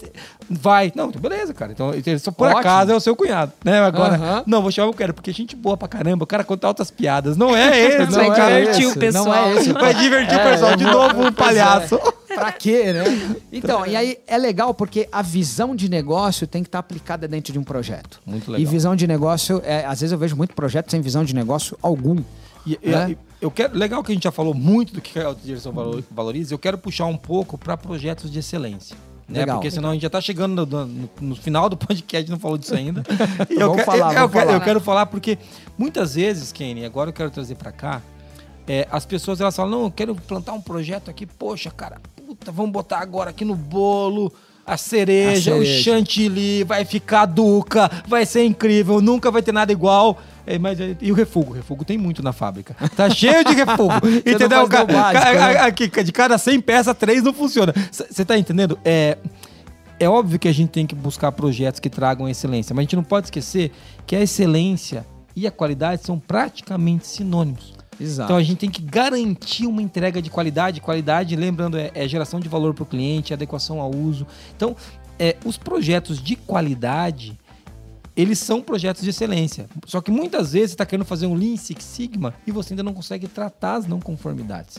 Vai. 0.49 0.91
Não, 0.95 1.09
então 1.09 1.21
beleza, 1.21 1.53
cara. 1.53 1.71
Então, 1.71 1.91
só 2.17 2.31
por 2.31 2.45
Ótimo. 2.47 2.59
acaso 2.59 2.91
é 2.91 2.95
o 2.95 2.99
seu 2.99 3.15
cunhado. 3.15 3.51
Né? 3.63 3.79
Agora, 3.79 4.43
não, 4.47 4.63
vou 4.63 4.71
chamar 4.71 4.89
o 4.89 4.93
cara, 4.93 5.13
porque 5.13 5.29
é 5.29 5.33
gente 5.33 5.55
boa 5.55 5.77
pra 5.77 5.87
caramba. 5.87 6.23
O 6.23 6.27
cara 6.27 6.43
conta 6.43 6.65
altas 6.65 6.89
piadas. 6.89 7.37
Não 7.37 7.55
é 7.55 7.77
esse, 7.79 8.05
Vai 8.05 8.27
o 8.29 8.33
cara. 8.33 8.59
divertir 8.59 8.87
o 8.87 8.97
pessoal. 8.97 9.25
Não 9.25 9.35
é 9.35 9.55
esse. 9.57 9.71
Vai 9.73 9.93
divertir 9.93 10.35
o 10.35 10.39
É, 10.41 10.51
pessoal 10.51 10.71
eu 10.71 10.77
de 10.77 10.83
novo, 10.85 11.21
um 11.27 11.31
Pois 11.31 11.55
é. 11.55 11.61
Pra 12.39 12.51
quê, 12.51 12.93
né? 12.93 13.03
Então, 13.51 13.85
e 13.85 13.95
aí 13.95 14.17
é 14.27 14.37
legal 14.37 14.73
porque 14.73 15.07
a 15.11 15.21
visão 15.21 15.75
de 15.75 15.89
negócio 15.89 16.45
tem 16.47 16.63
que 16.63 16.67
estar 16.69 16.79
aplicada 16.79 17.27
dentro 17.27 17.51
de 17.53 17.59
um 17.59 17.63
projeto. 17.63 18.19
Muito 18.25 18.49
E 18.49 18.51
legal. 18.53 18.71
visão 18.71 18.95
de 18.95 19.05
negócio, 19.07 19.61
é, 19.65 19.85
às 19.85 19.99
vezes 20.01 20.11
eu 20.11 20.17
vejo 20.17 20.35
muito 20.35 20.53
projeto 20.53 20.91
sem 20.91 21.01
visão 21.01 21.23
de 21.23 21.33
negócio 21.35 21.77
algum. 21.81 22.17
E, 22.65 22.77
e- 22.81 22.89
Né? 22.89 23.11
e- 23.11 23.17
eu 23.41 23.49
quero, 23.49 23.77
legal 23.77 24.03
que 24.03 24.11
a 24.11 24.15
gente 24.15 24.23
já 24.23 24.31
falou 24.31 24.53
muito 24.53 24.93
do 24.93 24.99
que 25.01 25.17
a 25.19 25.27
autodireção 25.27 25.71
valo- 25.71 26.03
valoriza. 26.11 26.53
Eu 26.53 26.59
quero 26.59 26.77
puxar 26.77 27.05
um 27.05 27.15
pouco 27.17 27.57
para 27.57 27.75
projetos 27.77 28.29
de 28.29 28.39
excelência. 28.39 28.95
Né? 29.27 29.39
Legal. 29.41 29.57
Porque 29.57 29.69
senão 29.71 29.89
a 29.91 29.93
gente 29.93 30.01
já 30.01 30.09
tá 30.09 30.19
chegando 30.19 30.65
no, 30.65 30.85
no- 30.85 31.09
no 31.21 31.35
final 31.35 31.69
do 31.69 31.77
podcast 31.77 32.27
e 32.27 32.31
não 32.31 32.39
falou 32.39 32.57
disso 32.57 32.73
ainda. 32.75 33.03
E 33.49 33.53
eu, 33.53 33.59
Vamos 33.69 33.75
quero- 33.77 33.85
falar, 33.85 34.13
eu, 34.15 34.21
eu 34.23 34.29
falar. 34.29 34.59
quero 34.59 34.79
falar 34.81 35.05
porque 35.05 35.37
muitas 35.77 36.15
vezes, 36.15 36.51
Kenny, 36.51 36.83
agora 36.85 37.09
eu 37.09 37.13
quero 37.13 37.29
trazer 37.31 37.55
para 37.55 37.71
cá, 37.71 38.01
é, 38.67 38.87
as 38.91 39.05
pessoas 39.05 39.39
elas 39.39 39.55
falam, 39.55 39.71
não, 39.71 39.83
eu 39.85 39.91
quero 39.91 40.13
plantar 40.15 40.53
um 40.53 40.61
projeto 40.61 41.09
aqui, 41.09 41.25
poxa, 41.25 41.71
cara, 41.71 41.97
puta, 42.29 42.51
vamos 42.51 42.71
botar 42.71 42.99
agora 42.99 43.31
aqui 43.31 43.43
no 43.43 43.55
bolo 43.55 44.31
a 44.65 44.77
cereja, 44.77 45.53
A 45.53 45.55
o 45.55 45.61
cereja. 45.65 45.81
chantilly, 45.83 46.63
vai 46.63 46.85
ficar 46.85 47.25
duca, 47.25 47.89
vai 48.07 48.23
ser 48.23 48.43
incrível, 48.45 49.01
nunca 49.01 49.31
vai 49.31 49.41
ter 49.41 49.51
nada 49.51 49.71
igual. 49.71 50.19
É, 50.45 50.59
mas, 50.59 50.79
é, 50.79 50.95
e 51.01 51.11
o 51.11 51.15
refugo? 51.15 51.51
O 51.51 51.55
refugo 51.55 51.83
tem 51.83 51.97
muito 51.97 52.21
na 52.21 52.31
fábrica. 52.31 52.75
Tá 52.95 53.09
cheio 53.13 53.43
de 53.43 53.53
refugo. 53.55 53.93
entendeu? 54.25 54.67
Ca- 54.67 54.85
básico, 54.85 55.23
ca- 55.23 55.33
né? 55.53 55.59
aqui, 55.61 55.87
de 56.03 56.11
cada 56.11 56.37
100 56.37 56.61
peças, 56.61 56.95
3 56.95 57.23
não 57.23 57.33
funciona. 57.33 57.73
Você 57.91 58.23
tá 58.23 58.37
entendendo? 58.37 58.77
É, 58.85 59.17
é 59.99 60.07
óbvio 60.07 60.37
que 60.37 60.47
a 60.47 60.53
gente 60.53 60.69
tem 60.69 60.85
que 60.85 60.93
buscar 60.93 61.31
projetos 61.31 61.79
que 61.79 61.89
tragam 61.89 62.29
excelência, 62.29 62.71
mas 62.75 62.81
a 62.81 62.83
gente 62.83 62.95
não 62.95 63.03
pode 63.03 63.25
esquecer 63.25 63.71
que 64.05 64.15
a 64.15 64.21
excelência 64.21 65.03
e 65.35 65.47
a 65.47 65.51
qualidade 65.51 66.03
são 66.05 66.19
praticamente 66.19 67.07
sinônimos. 67.07 67.73
Exato. 67.99 68.27
Então 68.27 68.37
a 68.37 68.43
gente 68.43 68.57
tem 68.59 68.69
que 68.69 68.81
garantir 68.81 69.65
uma 69.65 69.81
entrega 69.81 70.21
de 70.21 70.29
qualidade. 70.29 70.79
Qualidade, 70.81 71.35
lembrando, 71.35 71.77
é, 71.77 71.91
é 71.93 72.07
geração 72.07 72.39
de 72.39 72.47
valor 72.47 72.73
para 72.73 72.83
o 72.83 72.85
cliente, 72.85 73.33
adequação 73.33 73.81
ao 73.81 73.93
uso. 73.93 74.25
Então, 74.55 74.75
é, 75.17 75.35
os 75.43 75.57
projetos 75.57 76.21
de 76.21 76.35
qualidade, 76.35 77.37
eles 78.15 78.39
são 78.39 78.61
projetos 78.61 79.03
de 79.03 79.09
excelência. 79.09 79.69
Só 79.85 80.01
que 80.01 80.11
muitas 80.11 80.53
vezes 80.53 80.71
você 80.71 80.75
está 80.75 80.85
querendo 80.85 81.05
fazer 81.05 81.27
um 81.27 81.35
Lean 81.35 81.57
Six 81.57 81.83
Sigma 81.83 82.33
e 82.47 82.51
você 82.51 82.73
ainda 82.73 82.83
não 82.83 82.93
consegue 82.93 83.27
tratar 83.27 83.75
as 83.75 83.87
não 83.87 83.99
conformidades. 83.99 84.77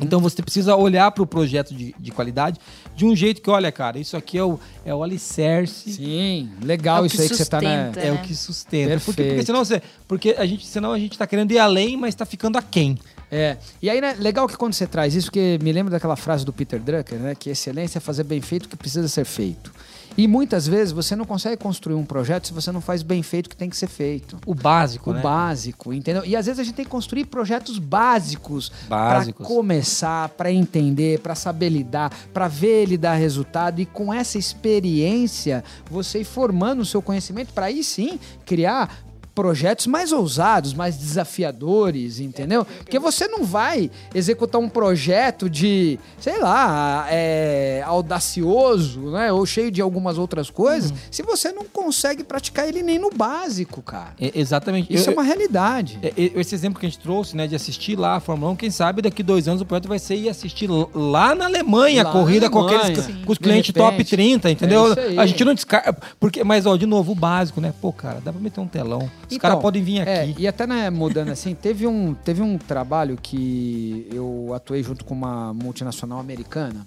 Então 0.00 0.20
você 0.20 0.42
precisa 0.42 0.76
olhar 0.76 1.10
para 1.10 1.22
o 1.22 1.26
projeto 1.26 1.74
de, 1.74 1.94
de 1.98 2.10
qualidade 2.10 2.58
de 2.94 3.04
um 3.04 3.14
jeito 3.14 3.42
que, 3.42 3.50
olha, 3.50 3.70
cara, 3.72 3.98
isso 3.98 4.16
aqui 4.16 4.38
é 4.38 4.44
o, 4.44 4.58
é 4.84 4.94
o 4.94 5.02
alicerce 5.02 5.92
Sim, 5.92 6.50
É 6.62 6.64
legal 6.64 7.02
o 7.02 7.06
isso 7.06 7.16
que 7.16 7.22
aí 7.22 7.28
que 7.28 7.36
você 7.36 7.44
tá 7.44 7.60
né? 7.60 7.86
sustenta. 7.86 8.06
é 8.06 8.10
né? 8.10 8.18
o 8.18 8.22
que 8.22 8.34
sustenta. 8.34 8.90
Porque, 8.90 9.04
porque 9.04 9.22
Perfeito. 9.22 9.46
senão 9.46 9.64
você. 9.64 9.82
Porque 10.06 10.34
a 10.38 10.46
gente, 10.46 10.66
senão 10.66 10.92
a 10.92 10.98
gente 10.98 11.18
tá 11.18 11.26
querendo 11.26 11.52
ir 11.52 11.58
além, 11.58 11.96
mas 11.96 12.14
tá 12.14 12.24
ficando 12.24 12.56
aquém. 12.56 12.98
É. 13.30 13.56
E 13.82 13.90
aí, 13.90 14.00
né, 14.00 14.14
legal 14.18 14.46
que 14.46 14.56
quando 14.56 14.74
você 14.74 14.86
traz 14.86 15.14
isso, 15.14 15.26
porque 15.26 15.58
me 15.62 15.72
lembra 15.72 15.90
daquela 15.90 16.16
frase 16.16 16.44
do 16.44 16.52
Peter 16.52 16.80
Drucker, 16.80 17.18
né? 17.18 17.34
Que 17.34 17.50
excelência 17.50 17.98
é 17.98 18.00
fazer 18.00 18.24
bem 18.24 18.40
feito 18.40 18.66
o 18.66 18.68
que 18.68 18.76
precisa 18.76 19.08
ser 19.08 19.24
feito. 19.24 19.72
E 20.16 20.28
muitas 20.28 20.66
vezes 20.66 20.92
você 20.92 21.16
não 21.16 21.24
consegue 21.24 21.56
construir 21.60 21.94
um 21.96 22.04
projeto 22.04 22.46
se 22.46 22.52
você 22.52 22.70
não 22.70 22.80
faz 22.80 23.02
bem 23.02 23.22
feito 23.22 23.46
o 23.46 23.50
que 23.50 23.56
tem 23.56 23.68
que 23.68 23.76
ser 23.76 23.88
feito. 23.88 24.38
O 24.46 24.54
básico, 24.54 25.10
O 25.10 25.14
né? 25.14 25.20
básico, 25.20 25.92
entendeu? 25.92 26.24
E 26.24 26.36
às 26.36 26.46
vezes 26.46 26.60
a 26.60 26.64
gente 26.64 26.74
tem 26.74 26.84
que 26.84 26.90
construir 26.90 27.24
projetos 27.24 27.78
básicos 27.78 28.70
Básicos. 28.88 29.46
para 29.46 29.54
começar, 29.54 30.28
para 30.30 30.52
entender, 30.52 31.18
para 31.20 31.34
saber 31.34 31.68
lidar, 31.68 32.12
para 32.32 32.46
ver 32.48 32.82
ele 32.82 32.96
dar 32.96 33.14
resultado 33.14 33.80
e 33.80 33.86
com 33.86 34.12
essa 34.12 34.38
experiência 34.38 35.64
você 35.90 36.20
ir 36.20 36.24
formando 36.24 36.80
o 36.80 36.86
seu 36.86 37.02
conhecimento 37.02 37.52
para 37.52 37.66
aí 37.66 37.82
sim 37.82 38.18
criar 38.46 39.04
projetos 39.34 39.86
mais 39.88 40.12
ousados, 40.12 40.72
mais 40.74 40.96
desafiadores, 40.96 42.20
entendeu? 42.20 42.64
Porque 42.64 42.98
você 42.98 43.26
não 43.26 43.44
vai 43.44 43.90
executar 44.14 44.60
um 44.60 44.68
projeto 44.68 45.50
de, 45.50 45.98
sei 46.20 46.38
lá, 46.38 47.06
é, 47.10 47.82
audacioso, 47.84 49.00
né? 49.10 49.32
Ou 49.32 49.44
cheio 49.44 49.70
de 49.70 49.80
algumas 49.80 50.18
outras 50.18 50.50
coisas, 50.50 50.90
Uhum. 50.90 50.96
se 51.10 51.22
você 51.22 51.52
não 51.52 51.64
consegue 51.64 52.22
praticar 52.24 52.68
ele 52.68 52.82
nem 52.82 52.98
no 52.98 53.10
básico, 53.10 53.82
cara. 53.82 54.14
É, 54.20 54.30
exatamente. 54.34 54.92
Isso 54.92 55.08
Eu- 55.10 55.12
é 55.12 55.16
uma 55.16 55.22
realidade. 55.24 55.98
É, 56.02 56.08
é, 56.08 56.34
Esse 56.44 56.54
exemplo 56.54 56.78
que 56.80 56.86
a 56.86 56.88
gente 56.88 56.98
trouxe, 57.00 57.36
né, 57.36 57.46
de 57.46 57.54
assistir 57.54 57.96
lá 57.98 58.16
a 58.16 58.20
Fórmula 58.20 58.52
1, 58.52 58.56
quem 58.56 58.70
sabe 58.70 59.02
daqui 59.02 59.22
dois 59.22 59.46
anos 59.48 59.60
o 59.62 59.64
projeto 59.66 59.88
vai 59.88 59.98
ser 59.98 60.16
ir 60.16 60.28
assistir 60.28 60.68
lá 60.94 61.34
na 61.34 61.46
Alemanha 61.46 62.02
Lá 62.02 62.10
a 62.10 62.12
corrida 62.12 62.46
na 62.46 62.50
com 62.52 62.60
aqueles 62.60 62.98
Alemanha. 62.98 63.24
com 63.24 63.32
os 63.32 63.38
clientes 63.38 63.72
top 63.72 63.90
repente. 63.92 64.10
30, 64.10 64.50
entendeu? 64.50 64.86
É 64.86 64.90
isso 64.90 65.00
aí. 65.00 65.18
a 65.18 65.26
gente 65.26 65.44
não 65.44 65.54
descarta. 65.54 65.96
Porque, 66.20 66.42
mas, 66.44 66.66
ó, 66.66 66.76
de 66.76 66.86
novo, 66.86 67.12
o 67.12 67.14
básico, 67.14 67.60
né? 67.60 67.72
Pô, 67.80 67.92
cara, 67.92 68.20
dá 68.24 68.32
pra 68.32 68.40
meter 68.40 68.60
um 68.60 68.66
telão. 68.66 69.10
Os 69.26 69.32
Então, 69.36 69.38
caras 69.38 69.60
podem 69.62 69.82
vir 69.82 70.06
É, 70.06 70.22
aqui. 70.22 70.34
e 70.42 70.48
até 70.48 70.66
né, 70.66 70.90
mudando 70.90 71.30
assim, 71.30 71.54
teve 71.54 71.86
um, 71.86 72.14
teve 72.14 72.42
um 72.42 72.58
trabalho 72.58 73.16
que 73.20 74.06
eu 74.12 74.52
atuei 74.54 74.82
junto 74.82 75.04
com 75.04 75.14
uma 75.14 75.52
multinacional 75.54 76.18
americana, 76.18 76.86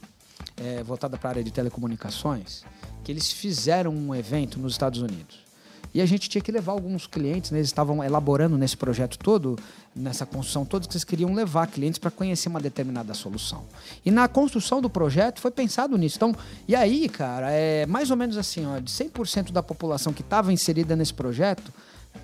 é, 0.56 0.84
voltada 0.84 1.18
para 1.18 1.30
a 1.30 1.32
área 1.34 1.44
de 1.44 1.52
telecomunicações, 1.52 2.64
que 3.04 3.12
eles 3.12 3.32
fizeram 3.32 3.92
um 3.92 4.14
evento 4.14 4.60
nos 4.60 4.74
Estados 4.74 5.02
Unidos. 5.02 5.46
E 5.94 6.02
a 6.02 6.06
gente 6.06 6.30
tinha 6.30 6.42
que 6.42 6.52
levar 6.52 6.74
alguns 6.74 7.08
clientes, 7.08 7.50
né, 7.50 7.58
eles 7.60 7.70
estavam 7.70 8.04
elaborando 8.04 8.56
nesse 8.58 8.78
projeto 8.78 9.18
todo, 9.18 9.58
nessa 9.96 10.26
construção 10.28 10.64
toda, 10.64 10.86
que 10.88 10.94
eles 10.94 11.04
queriam 11.04 11.34
levar 11.34 11.66
clientes 11.68 11.98
para 11.98 12.12
conhecer 12.12 12.50
uma 12.50 12.60
determinada 12.60 13.14
solução. 13.16 13.64
E 14.06 14.12
na 14.12 14.28
construção 14.28 14.80
do 14.80 14.90
projeto 14.90 15.40
foi 15.40 15.50
pensado 15.50 15.98
nisso. 15.98 16.18
Então, 16.18 16.36
e 16.68 16.76
aí, 16.76 17.10
cara, 17.10 17.50
é 17.52 17.86
mais 17.88 18.12
ou 18.12 18.18
menos 18.18 18.38
assim, 18.38 18.66
ó, 18.68 18.78
de 18.80 18.92
100% 18.92 19.52
da 19.52 19.64
população 19.64 20.14
que 20.14 20.22
estava 20.22 20.54
inserida 20.54 20.96
nesse 20.96 21.14
projeto, 21.14 21.74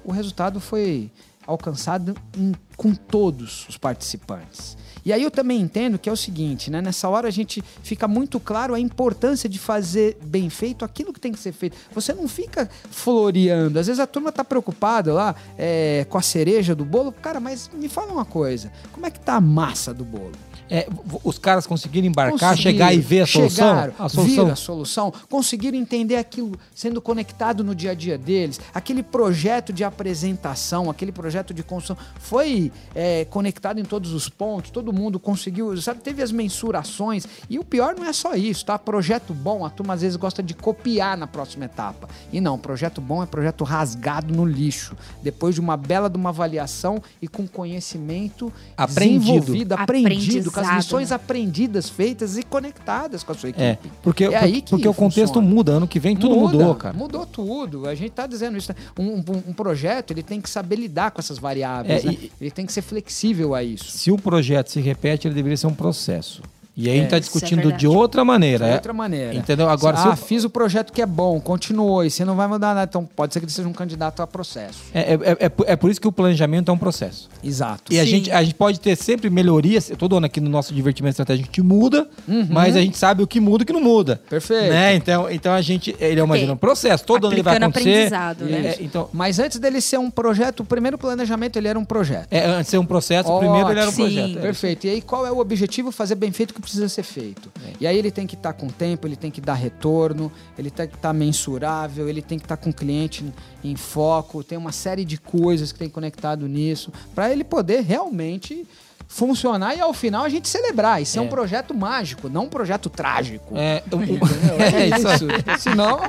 o 0.04 0.12
resultado 0.12 0.60
foi 0.60 1.10
alcançado 1.46 2.16
em- 2.38 2.54
com 2.78 2.94
todos 2.96 3.68
os 3.68 3.78
participantes. 3.78 4.78
E 5.06 5.12
aí 5.12 5.22
eu 5.22 5.30
também 5.30 5.60
entendo 5.60 6.00
que 6.00 6.08
é 6.08 6.12
o 6.12 6.16
seguinte, 6.16 6.72
né? 6.72 6.82
Nessa 6.82 7.10
hora 7.10 7.28
a 7.28 7.32
gente 7.32 7.62
fica 7.84 8.08
muito 8.08 8.40
claro 8.40 8.74
a 8.74 8.80
importância 8.80 9.50
de 9.50 9.60
fazer 9.60 10.18
bem 10.24 10.50
feito 10.50 10.86
aquilo 10.86 11.12
que 11.12 11.20
tem 11.20 11.34
que 11.34 11.40
ser 11.40 11.52
feito. 11.52 11.76
Você 11.94 12.14
não 12.14 12.26
fica 12.30 12.70
floreando. 12.90 13.78
Às 13.78 13.88
vezes 13.88 14.00
a 14.00 14.08
turma 14.08 14.32
tá 14.32 14.46
preocupada 14.46 15.14
lá 15.14 15.36
é, 15.58 16.06
com 16.10 16.18
a 16.18 16.22
cereja 16.22 16.74
do 16.74 16.86
bolo. 16.86 17.12
Cara, 17.12 17.42
mas 17.42 17.70
me 17.74 17.90
fala 17.90 18.14
uma 18.14 18.24
coisa. 18.24 18.72
Como 18.94 19.06
é 19.06 19.12
que 19.12 19.20
tá 19.20 19.34
a 19.36 19.42
massa 19.42 19.94
do 19.94 20.06
bolo? 20.06 20.32
É, 20.70 20.88
os 21.24 21.38
caras 21.38 21.68
conseguiram 21.68 22.08
embarcar, 22.08 22.52
Conseguiram, 22.52 22.72
chegar 22.72 22.94
e 22.94 23.00
ver 23.00 23.22
a 23.22 23.28
solução. 23.28 23.70
chegaram, 23.70 23.94
a 24.00 24.10
solução. 24.10 24.48
a 24.48 24.56
solução, 24.56 25.14
conseguiram 25.30 25.78
entender 25.78 26.16
aquilo 26.16 26.58
sendo 26.74 27.02
conectado 27.02 27.64
no 27.64 27.76
dia 27.76 27.92
a 27.92 27.94
dia 27.94 28.18
deles, 28.18 28.60
aquele 28.74 29.04
projeto 29.04 29.72
de 29.74 29.84
apresentação, 29.84 30.90
aquele 30.90 31.12
projeto 31.12 31.54
de 31.54 31.64
construção 31.64 31.98
foi 32.20 32.72
é, 32.96 33.26
conectado 33.26 33.80
em 33.80 33.84
todos 33.84 34.14
os 34.14 34.30
pontos, 34.30 34.72
todo 34.72 34.92
mundo 34.94 35.20
conseguiu, 35.20 35.80
sabe, 35.82 36.02
teve 36.02 36.22
as 36.22 36.32
mensurações 36.32 37.28
e 37.50 37.60
o 37.60 37.64
pior 37.64 37.96
não 37.96 38.06
é 38.06 38.14
só 38.14 38.34
isso, 38.36 38.66
tá? 38.66 38.80
Projeto 38.80 39.34
bom, 39.34 39.66
a 39.66 39.70
turma 39.70 39.94
às 39.94 40.02
vezes 40.02 40.16
gosta 40.16 40.42
de 40.42 40.54
copiar 40.54 41.18
na 41.18 41.28
próxima 41.28 41.66
etapa 41.66 42.08
e 42.32 42.40
não, 42.40 42.58
projeto 42.58 43.02
bom 43.02 43.22
é 43.22 43.26
projeto 43.26 43.64
rasgado 43.64 44.34
no 44.34 44.46
lixo, 44.46 44.96
depois 45.22 45.56
de 45.56 45.62
uma 45.62 45.76
bela 45.78 46.10
de 46.10 46.18
uma 46.18 46.30
avaliação 46.30 47.02
e 47.22 47.28
com 47.28 47.48
conhecimento 47.48 48.52
Aprendido. 48.78 49.20
desenvolvido, 49.20 49.74
aprendido, 49.74 50.52
com 50.54 50.60
as 50.60 50.76
lições 50.78 51.10
né? 51.10 51.16
aprendidas, 51.16 51.90
feitas 51.90 52.38
e 52.38 52.44
conectadas 52.44 53.24
com 53.24 53.32
a 53.32 53.36
sua 53.36 53.50
equipe. 53.50 53.64
É, 53.64 53.78
porque, 54.02 54.26
É 54.26 54.38
aí 54.38 54.62
que 54.62 54.70
porque 54.72 54.88
o 54.88 54.94
contexto 54.94 55.34
funciona. 55.36 55.48
muda. 55.48 55.72
Ano 55.74 55.88
que 55.88 56.00
vem 56.00 56.16
tudo 56.16 56.36
Muda, 56.36 56.58
mudou, 56.58 56.76
cara. 56.76 56.96
Mudou 56.98 57.26
tudo. 57.26 57.88
A 57.88 57.96
gente 57.96 58.12
tá 58.12 58.28
dizendo 58.28 58.58
isso. 58.58 58.72
né? 58.72 58.76
Um, 58.98 59.18
um- 59.18 59.44
um 59.50 59.54
projeto, 59.54 60.12
ele 60.12 60.24
tem 60.24 60.40
que 60.40 60.50
saber 60.50 60.76
lidar 60.76 61.12
com 61.12 61.20
essas 61.20 61.38
variáveis. 61.40 62.04
É, 62.04 62.08
né? 62.08 62.14
e- 62.14 62.32
Ele 62.40 62.52
tem 62.52 62.66
que 62.66 62.74
ser 62.74 62.82
flexível 62.82 63.56
a 63.56 63.64
isso. 63.64 63.86
Se 63.92 64.12
o 64.12 64.18
projeto 64.18 64.70
se 64.72 64.80
repete, 64.80 65.28
ele 65.28 65.36
deveria 65.36 65.58
ser 65.58 65.68
um 65.68 65.74
processo. 65.74 66.42
E 66.76 66.90
aí 66.90 66.94
a 66.94 66.96
gente 66.96 67.06
está 67.06 67.18
Isso 67.18 67.30
é 67.30 67.32
discutindo 67.34 67.60
verdade. 67.62 67.80
de 67.82 67.88
outra 67.88 68.26
maneira. 68.26 68.66
De 68.66 68.72
é- 68.72 68.76
outra 68.76 68.94
maneira. 68.94 69.36
Entendeu? 69.36 69.70
Agora, 69.70 69.96
se 69.98 70.08
ah, 70.08 70.12
eu- 70.12 70.18
fiz 70.18 70.44
o 70.44 70.50
projeto 70.50 70.92
que 70.92 71.02
é 71.02 71.06
bom, 71.06 71.40
continuou, 71.40 72.04
e 72.04 72.10
você 72.10 72.26
não 72.26 72.36
vai 72.36 72.48
mudar 72.48 72.74
nada. 72.74 72.90
Então, 72.90 73.06
pode 73.16 73.32
ser 73.34 73.40
que 73.40 73.46
ele 73.46 73.52
seja 73.52 73.68
um 73.68 73.74
candidato 73.74 74.22
a 74.22 74.28
processo. 74.28 74.80
É, 74.94 75.14
é, 75.14 75.20
é, 75.42 75.50
por- 75.50 75.66
é 75.70 75.76
por 75.76 75.92
isso 75.92 76.02
que 76.02 76.08
o 76.08 76.12
planejamento 76.12 76.70
é 76.72 76.74
um 76.74 76.78
processo. 76.78 77.30
Exato. 77.44 77.94
E 77.94 78.00
a 78.00 78.06
gente, 78.06 78.32
a 78.32 78.42
gente 78.42 78.56
pode 78.56 78.80
ter 78.80 78.96
sempre 78.96 79.30
melhorias. 79.30 79.92
Todo 79.98 80.18
ano 80.18 80.26
aqui 80.26 80.40
no 80.42 80.50
nosso 80.50 80.74
divertimento 80.74 81.12
estratégico 81.14 81.48
a 81.48 81.52
gente 81.52 81.62
muda, 81.62 82.08
mas 82.50 82.76
a 82.76 82.82
gente 82.82 82.98
sabe 82.98 83.22
o 83.22 83.28
que 83.28 83.40
muda 83.40 83.62
e 83.62 83.66
o 83.66 83.68
que 83.68 83.74
não 83.74 83.82
muda. 83.82 84.14
Uhum. 84.24 84.30
Perfeito. 84.30 84.70
Né? 84.70 84.96
Então, 84.96 85.30
então 85.30 85.54
a 85.54 85.62
gente. 85.62 85.96
Ele 86.00 86.20
é 86.20 86.24
uma, 86.24 86.36
um 86.36 86.58
processo. 86.58 87.06
Todo 87.06 87.28
ano 87.28 87.36
ele 87.36 87.44
vai 87.44 87.58
acontecer. 87.58 87.90
aprendizado, 88.08 88.46
né? 88.46 88.68
É, 88.70 88.78
então, 88.82 89.10
Mas 89.14 89.38
antes 89.38 89.60
dele 89.60 89.80
ser 89.80 90.00
um 90.00 90.10
projeto, 90.10 90.62
o 90.62 90.66
primeiro 90.66 90.98
planejamento 90.98 91.56
ele 91.58 91.68
era 91.68 91.78
um 91.78 91.86
projeto. 91.86 92.28
é, 92.32 92.46
antes 92.46 92.66
de 92.66 92.70
ser 92.72 92.78
um 92.80 92.86
processo, 92.86 93.32
o 93.32 93.38
primeiro 93.40 93.70
ele 93.70 93.80
era 93.80 93.90
um 93.90 93.94
projeto. 93.94 94.28
Sim. 94.28 94.38
É. 94.38 94.42
Perfeito. 94.42 94.88
E 94.88 94.90
aí, 94.90 95.02
qual 95.02 95.28
é 95.28 95.32
o 95.32 95.38
objetivo? 95.38 95.92
Fazer 95.92 96.16
bem 96.16 96.32
feito 96.32 96.50
o 96.52 96.54
que 96.56 96.63
precisa 96.64 96.90
ser 96.90 97.04
feito. 97.04 97.52
E 97.80 97.86
aí, 97.86 97.98
ele 97.98 98.10
tem 98.10 98.26
que 98.26 98.36
estar 98.36 98.54
com 98.54 98.68
tempo, 98.68 99.08
ele 99.08 99.16
tem 99.16 99.30
que 99.30 99.42
dar 99.42 99.54
retorno, 99.54 100.32
ele 100.58 100.72
tem 100.72 100.88
que 100.88 100.96
estar 100.96 101.14
mensurável, 101.14 102.10
ele 102.10 102.22
tem 102.22 102.40
que 102.40 102.46
estar 102.46 102.58
com 102.58 102.70
o 102.70 102.74
cliente 102.74 103.24
em 103.64 103.76
foco, 103.76 104.44
tem 104.44 104.58
uma 104.58 104.72
série 104.72 105.06
de 105.06 105.18
coisas 105.18 105.72
que 105.72 105.80
tem 105.80 105.90
conectado 105.90 106.48
nisso, 106.48 106.92
para 107.14 107.32
ele 107.32 107.44
poder 107.44 107.82
realmente 107.82 108.66
funcionar 109.14 109.76
e 109.76 109.80
ao 109.80 109.94
final 109.94 110.24
a 110.26 110.30
gente 110.30 110.50
celebrar. 110.50 111.02
Isso 111.02 111.20
é, 111.20 111.22
É. 111.22 111.26
um 111.26 111.28
projeto 111.28 111.74
mágico, 111.74 112.28
não 112.28 112.46
um 112.46 112.50
projeto 112.50 112.90
trágico. 112.90 113.56
É, 113.56 113.84
Entendeu? 113.86 114.20
É 114.74 114.88
isso. 114.88 115.28
Senão, 115.60 116.00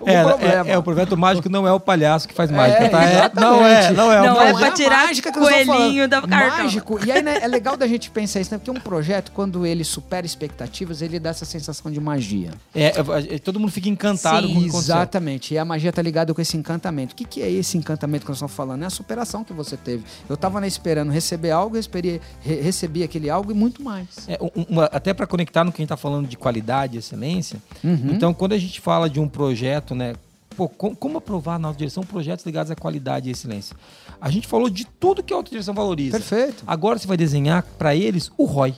o 0.00 0.08
é, 0.08 0.22
problema. 0.22 0.68
é, 0.68 0.72
é, 0.72 0.78
o 0.78 0.82
projeto 0.82 1.16
mágico 1.16 1.48
não 1.48 1.66
é 1.66 1.72
o 1.72 1.80
palhaço 1.80 2.28
que 2.28 2.34
faz 2.34 2.50
mágica, 2.50 2.88
tá? 2.88 3.04
É, 3.04 3.12
exatamente. 3.14 3.40
não 3.40 3.66
é, 3.66 3.90
não 3.92 4.12
é. 4.12 4.20
o 4.20 4.24
Não 4.24 4.42
é 4.42 4.54
pra 4.54 4.70
tirar 4.70 5.06
mágica 5.06 5.28
eu 5.30 5.32
coelhinho 5.32 6.08
falando. 6.08 6.08
da 6.08 6.22
cartão. 6.22 6.64
Mágico. 6.64 7.04
E 7.04 7.10
aí, 7.10 7.22
né, 7.22 7.38
é 7.42 7.48
legal 7.48 7.76
da 7.76 7.86
gente 7.86 8.10
pensar 8.10 8.40
isso, 8.40 8.52
né? 8.52 8.58
Porque 8.58 8.70
um 8.70 8.80
projeto, 8.80 9.32
quando 9.32 9.66
ele 9.66 9.82
supera 9.82 10.24
expectativas, 10.24 11.02
ele 11.02 11.18
dá 11.18 11.30
essa 11.30 11.44
sensação 11.44 11.90
de 11.90 12.00
magia. 12.00 12.50
É, 12.74 12.86
é, 12.86 13.34
é, 13.34 13.38
todo 13.38 13.58
mundo 13.58 13.72
fica 13.72 13.88
encantado 13.88 14.46
Sim. 14.46 14.54
com 14.54 14.76
o. 14.76 14.80
Exatamente. 14.80 15.54
E 15.54 15.58
a 15.58 15.64
magia 15.64 15.92
tá 15.92 16.02
ligada 16.02 16.32
com 16.32 16.40
esse 16.40 16.56
encantamento. 16.56 17.12
O 17.12 17.16
que, 17.16 17.24
que 17.24 17.42
é 17.42 17.50
esse 17.50 17.76
encantamento 17.76 18.24
que 18.24 18.30
nós 18.30 18.36
estamos 18.36 18.54
falando? 18.54 18.82
É 18.82 18.86
a 18.86 18.90
superação 18.90 19.42
que 19.42 19.52
você 19.52 19.76
teve. 19.76 20.04
Eu 20.28 20.36
tava 20.36 20.60
né, 20.60 20.66
esperando 20.68 21.10
receber 21.10 21.50
algo, 21.50 21.76
recebi, 21.76 22.20
re- 22.54 22.60
recebi 22.60 23.02
aquele 23.02 23.28
algo 23.30 23.50
e 23.50 23.54
muito 23.54 23.82
mais. 23.82 24.08
É, 24.28 24.38
um- 24.42 24.64
uma- 24.68 24.84
até 24.86 25.12
para 25.14 25.26
conectar 25.26 25.64
no 25.64 25.70
que 25.72 25.76
a 25.76 25.82
gente 25.82 25.86
está 25.86 25.96
falando 25.96 26.26
de 26.26 26.36
qualidade 26.36 26.96
e 26.96 26.98
excelência. 26.98 27.58
Uhum. 27.82 28.10
Então, 28.12 28.32
quando 28.34 28.52
a 28.52 28.58
gente 28.58 28.80
fala 28.80 29.08
de 29.08 29.18
um 29.20 29.28
projeto, 29.28 29.94
né? 29.94 30.14
Pô, 30.56 30.68
com- 30.68 30.94
como 30.94 31.16
aprovar 31.18 31.58
na 31.58 31.68
autodireção 31.68 32.02
projetos 32.02 32.44
ligados 32.44 32.70
à 32.70 32.76
qualidade 32.76 33.28
e 33.28 33.32
excelência? 33.32 33.74
A 34.20 34.30
gente 34.30 34.46
falou 34.46 34.68
de 34.68 34.84
tudo 34.84 35.22
que 35.22 35.32
a 35.32 35.36
autodireção 35.36 35.72
valoriza. 35.74 36.18
Perfeito. 36.18 36.62
Agora 36.66 36.98
você 36.98 37.06
vai 37.06 37.16
desenhar 37.16 37.62
para 37.78 37.94
eles 37.96 38.30
o 38.36 38.44
ROI. 38.44 38.74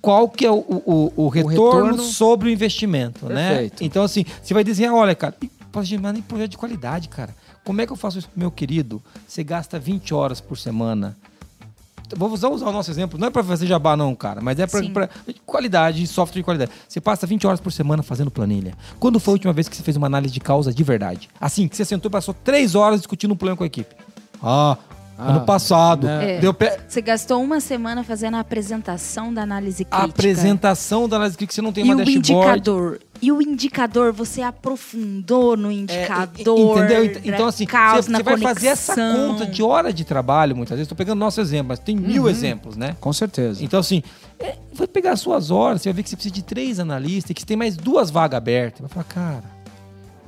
Qual 0.00 0.28
que 0.28 0.46
é 0.46 0.50
o, 0.50 0.58
o, 0.58 1.12
o 1.16 1.28
retorno, 1.28 1.50
retorno 1.86 2.02
sobre 2.02 2.48
o 2.48 2.52
investimento, 2.52 3.26
né? 3.26 3.48
Perfeito. 3.48 3.82
Então, 3.82 4.04
assim, 4.04 4.24
você 4.42 4.54
vai 4.54 4.62
desenhar, 4.62 4.94
olha, 4.94 5.14
cara, 5.16 5.34
e, 5.42 5.50
gente, 5.82 6.00
mas 6.00 6.12
nem 6.12 6.22
projeto 6.22 6.50
de 6.52 6.58
qualidade, 6.58 7.08
cara. 7.08 7.34
Como 7.64 7.80
é 7.80 7.86
que 7.86 7.92
eu 7.92 7.96
faço 7.96 8.18
isso 8.18 8.28
meu 8.36 8.50
querido? 8.50 9.02
Você 9.26 9.42
gasta 9.42 9.78
20 9.80 10.14
horas 10.14 10.40
por 10.40 10.56
semana. 10.56 11.16
Vou 12.14 12.30
usar, 12.30 12.48
usar 12.48 12.68
o 12.68 12.72
nosso 12.72 12.90
exemplo, 12.90 13.18
não 13.18 13.28
é 13.28 13.30
para 13.30 13.42
fazer 13.42 13.66
jabá 13.66 13.96
não, 13.96 14.14
cara, 14.14 14.40
mas 14.40 14.58
é 14.58 14.66
para 14.66 15.08
qualidade, 15.44 16.06
software 16.06 16.40
de 16.40 16.44
qualidade. 16.44 16.70
Você 16.88 17.00
passa 17.00 17.26
20 17.26 17.46
horas 17.46 17.60
por 17.60 17.72
semana 17.72 18.02
fazendo 18.02 18.30
planilha. 18.30 18.74
Quando 19.00 19.18
foi 19.18 19.32
a 19.32 19.36
última 19.36 19.52
vez 19.52 19.68
que 19.68 19.76
você 19.76 19.82
fez 19.82 19.96
uma 19.96 20.06
análise 20.06 20.32
de 20.32 20.40
causa 20.40 20.72
de 20.72 20.84
verdade? 20.84 21.28
Assim, 21.40 21.66
que 21.66 21.76
você 21.76 21.84
sentou 21.84 22.08
e 22.08 22.12
passou 22.12 22.34
3 22.44 22.74
horas 22.74 23.00
discutindo 23.00 23.32
um 23.34 23.36
plano 23.36 23.56
com 23.56 23.64
a 23.64 23.66
equipe. 23.66 23.94
Ah, 24.42 24.76
Ah, 25.18 25.30
ano 25.30 25.40
passado. 25.46 26.06
né? 26.06 26.36
É. 26.36 26.40
Deu 26.40 26.52
pé... 26.52 26.78
Você 26.86 27.00
gastou 27.00 27.42
uma 27.42 27.58
semana 27.60 28.04
fazendo 28.04 28.36
a 28.36 28.40
apresentação 28.40 29.32
da 29.32 29.42
análise 29.42 29.86
A 29.90 30.00
crítica. 30.02 30.04
apresentação 30.20 31.08
da 31.08 31.16
análise 31.16 31.36
que 31.38 31.52
você 31.52 31.62
não 31.62 31.72
tem 31.72 31.84
E 31.84 31.88
uma 31.88 31.94
o 31.94 32.04
dashboard. 32.04 32.32
indicador. 32.32 33.00
E 33.22 33.32
o 33.32 33.40
indicador, 33.40 34.12
você 34.12 34.42
aprofundou 34.42 35.56
no 35.56 35.70
É, 35.70 35.74
indicador. 35.74 36.78
entendeu? 36.78 37.04
Ent- 37.04 37.14
da 37.14 37.20
Então, 37.24 37.46
assim, 37.46 37.66
você, 37.66 38.22
vai 38.22 38.36
fazer 38.38 38.66
essa 38.68 38.94
conta 38.94 39.46
de 39.46 39.62
hora 39.62 39.92
de 39.92 40.04
trabalho, 40.04 40.54
muitas 40.54 40.76
vezes. 40.76 40.86
Estou 40.86 40.96
pegando 40.96 41.18
nosso 41.18 41.40
exemplo, 41.40 41.68
mas 41.68 41.78
tem 41.78 41.96
Uhum. 41.96 42.06
mil 42.06 42.28
exemplos, 42.28 42.76
né? 42.76 42.94
Com 43.00 43.12
certeza. 43.12 43.64
Então, 43.64 43.80
assim, 43.80 44.02
é, 44.38 44.56
vai 44.72 44.86
pegar 44.86 45.12
as 45.12 45.20
suas 45.20 45.50
horas, 45.50 45.80
você 45.82 45.88
vai 45.88 45.94
ver 45.96 46.02
que 46.02 46.10
você 46.10 46.16
precisa 46.16 46.34
de 46.34 46.42
três 46.42 46.78
analistas 46.78 47.30
e 47.30 47.34
que 47.34 47.40
você 47.40 47.46
tem 47.46 47.56
mais 47.56 47.74
duas 47.76 48.10
vagas 48.10 48.36
abertas. 48.36 48.80
Vai 48.82 48.90
falar, 48.90 49.04
cara, 49.04 49.55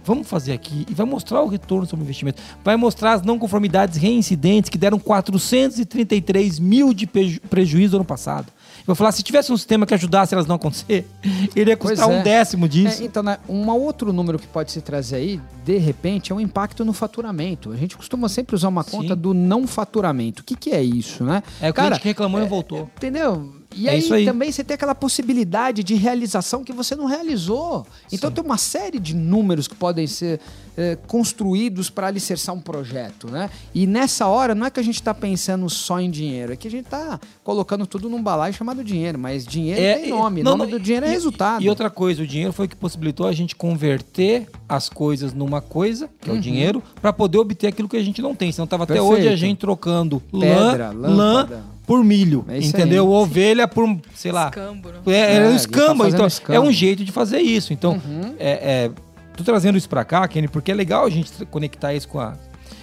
Vamos 0.04 0.28
fazer 0.28 0.52
aqui 0.52 0.86
e 0.88 0.94
vai 0.94 1.04
mostrar 1.06 1.42
o 1.42 1.48
retorno 1.48 1.86
sobre 1.86 2.02
o 2.02 2.04
investimento. 2.04 2.40
Vai 2.64 2.76
mostrar 2.76 3.12
as 3.14 3.22
não 3.22 3.38
conformidades 3.38 3.96
reincidentes 3.98 4.70
que 4.70 4.78
deram 4.78 4.98
433 4.98 6.58
mil 6.58 6.92
de 6.94 7.06
preju- 7.06 7.40
prejuízo 7.48 7.96
ano 7.96 8.04
passado. 8.04 8.46
Vai 8.86 8.96
falar, 8.96 9.12
se 9.12 9.22
tivesse 9.22 9.52
um 9.52 9.56
sistema 9.56 9.84
que 9.84 9.92
ajudasse 9.92 10.32
elas 10.34 10.46
não 10.46 10.56
acontecer, 10.56 11.06
ele 11.54 11.70
ia 11.70 11.76
custar 11.76 12.06
Pois 12.06 12.16
é. 12.16 12.20
um 12.20 12.22
décimo 12.22 12.66
disso. 12.68 13.02
É, 13.02 13.04
então, 13.04 13.22
né, 13.22 13.38
um 13.48 13.68
outro 13.68 14.12
número 14.14 14.38
que 14.38 14.46
pode 14.46 14.72
se 14.72 14.80
trazer 14.80 15.16
aí, 15.16 15.40
de 15.64 15.76
repente, 15.76 16.32
é 16.32 16.34
o 16.34 16.40
impacto 16.40 16.84
no 16.86 16.94
faturamento. 16.94 17.70
A 17.70 17.76
gente 17.76 17.96
costuma 17.96 18.28
sempre 18.30 18.56
usar 18.56 18.68
uma 18.68 18.84
conta 18.84 19.14
Sim. 19.14 19.20
do 19.20 19.34
não 19.34 19.66
faturamento. 19.66 20.40
O 20.40 20.44
que, 20.44 20.56
que 20.56 20.70
é 20.70 20.82
isso, 20.82 21.22
né? 21.22 21.42
É, 21.60 21.68
o 21.68 21.74
cliente 21.74 22.00
que 22.00 22.08
reclamou 22.08 22.40
e 22.40 22.46
voltou. 22.46 22.88
Entendeu? 22.96 23.57
E 23.76 23.86
É 23.86 23.92
aí, 23.92 24.12
aí. 24.12 24.24
também 24.24 24.50
você 24.50 24.64
tem 24.64 24.74
aquela 24.74 24.94
possibilidade 24.94 25.84
de 25.84 25.94
realização 25.94 26.64
que 26.64 26.72
você 26.72 26.96
não 26.96 27.04
realizou. 27.04 27.86
Então 28.10 28.30
tem 28.30 28.42
uma 28.42 28.56
série 28.58 28.98
de 28.98 29.14
números 29.14 29.68
que 29.68 29.74
podem 29.74 30.06
ser 30.06 30.40
eh, 30.76 30.96
construídos 31.06 31.90
para 31.90 32.06
alicerçar 32.06 32.54
um 32.54 32.60
projeto, 32.60 33.28
né? 33.30 33.50
E 33.74 33.86
nessa 33.86 34.26
hora 34.26 34.54
não 34.54 34.66
é 34.66 34.70
que 34.70 34.80
a 34.80 34.82
gente 34.82 34.94
está 34.94 35.12
pensando 35.12 35.68
só 35.68 36.00
em 36.00 36.10
dinheiro, 36.10 36.52
é 36.52 36.56
que 36.56 36.66
a 36.66 36.70
gente 36.70 36.86
está 36.86 37.20
colocando 37.44 37.86
tudo 37.86 38.08
num 38.08 38.22
balaio 38.22 38.54
chamado 38.54 38.82
dinheiro, 38.82 39.18
mas 39.18 39.44
dinheiro 39.46 40.00
tem 40.00 40.10
nome, 40.10 40.42
não, 40.42 40.56
nome 40.56 40.70
não, 40.70 40.78
do 40.78 40.82
dinheiro 40.82 41.04
é 41.04 41.10
e- 41.10 41.12
resultado. 41.12 41.62
E 41.62 41.68
outra 41.68 41.90
coisa, 41.90 42.22
o 42.22 42.26
dinheiro 42.26 42.52
foi 42.52 42.66
o 42.66 42.68
que 42.68 42.76
possibilitou 42.76 43.26
a 43.26 43.32
gente 43.32 43.54
converter 43.54 44.48
as 44.68 44.88
coisas 44.88 45.34
numa 45.34 45.60
coisa, 45.60 46.08
que 46.20 46.30
é 46.30 46.32
o 46.32 46.40
dinheiro, 46.40 46.82
para 47.02 47.12
poder 47.12 47.38
obter 47.38 47.66
aquilo 47.66 47.88
que 47.88 47.96
a 47.96 48.02
gente 48.02 48.22
não 48.22 48.34
tem. 48.34 48.50
Senão 48.50 48.66
tava 48.66 48.84
até 48.84 49.00
Uhum. 49.00 49.08
Hoje 49.08 49.28
a 49.28 49.36
gente 49.36 49.58
trocando 49.58 50.20
Pedra, 50.20 50.90
lã, 50.90 51.08
lã. 51.08 51.48
Por 51.88 52.04
milho, 52.04 52.44
É 52.48 52.58
entendeu? 52.58 53.04
aí. 53.06 53.10
Ovelha 53.22 53.66
por, 53.66 53.98
sei 54.14 54.30
lá, 54.30 54.48
Escambo, 54.50 54.90
né? 54.90 54.98
é, 55.06 55.10
é, 55.12 55.36
É, 55.36 55.40
um 55.40 55.46
ele 55.46 55.56
escambo. 55.56 56.02
tá 56.04 56.08
então, 56.10 56.26
escambo. 56.26 56.54
é 56.56 56.60
um 56.60 56.70
jeito 56.70 57.02
de 57.04 57.10
fazer 57.10 57.40
isso. 57.40 57.72
Então, 57.72 57.94
Uhum. 57.94 58.34
é, 58.38 58.84
é, 58.84 58.90
tô 59.36 59.42
trazendo 59.42 59.76
isso 59.78 59.88
para 59.88 60.04
cá, 60.04 60.28
Kenny, 60.28 60.46
porque 60.48 60.70
é 60.70 60.74
legal 60.74 61.04
a 61.06 61.10
gente 61.10 61.32
conectar 61.46 61.94
isso 61.94 62.06
com 62.06 62.20
a. 62.20 62.36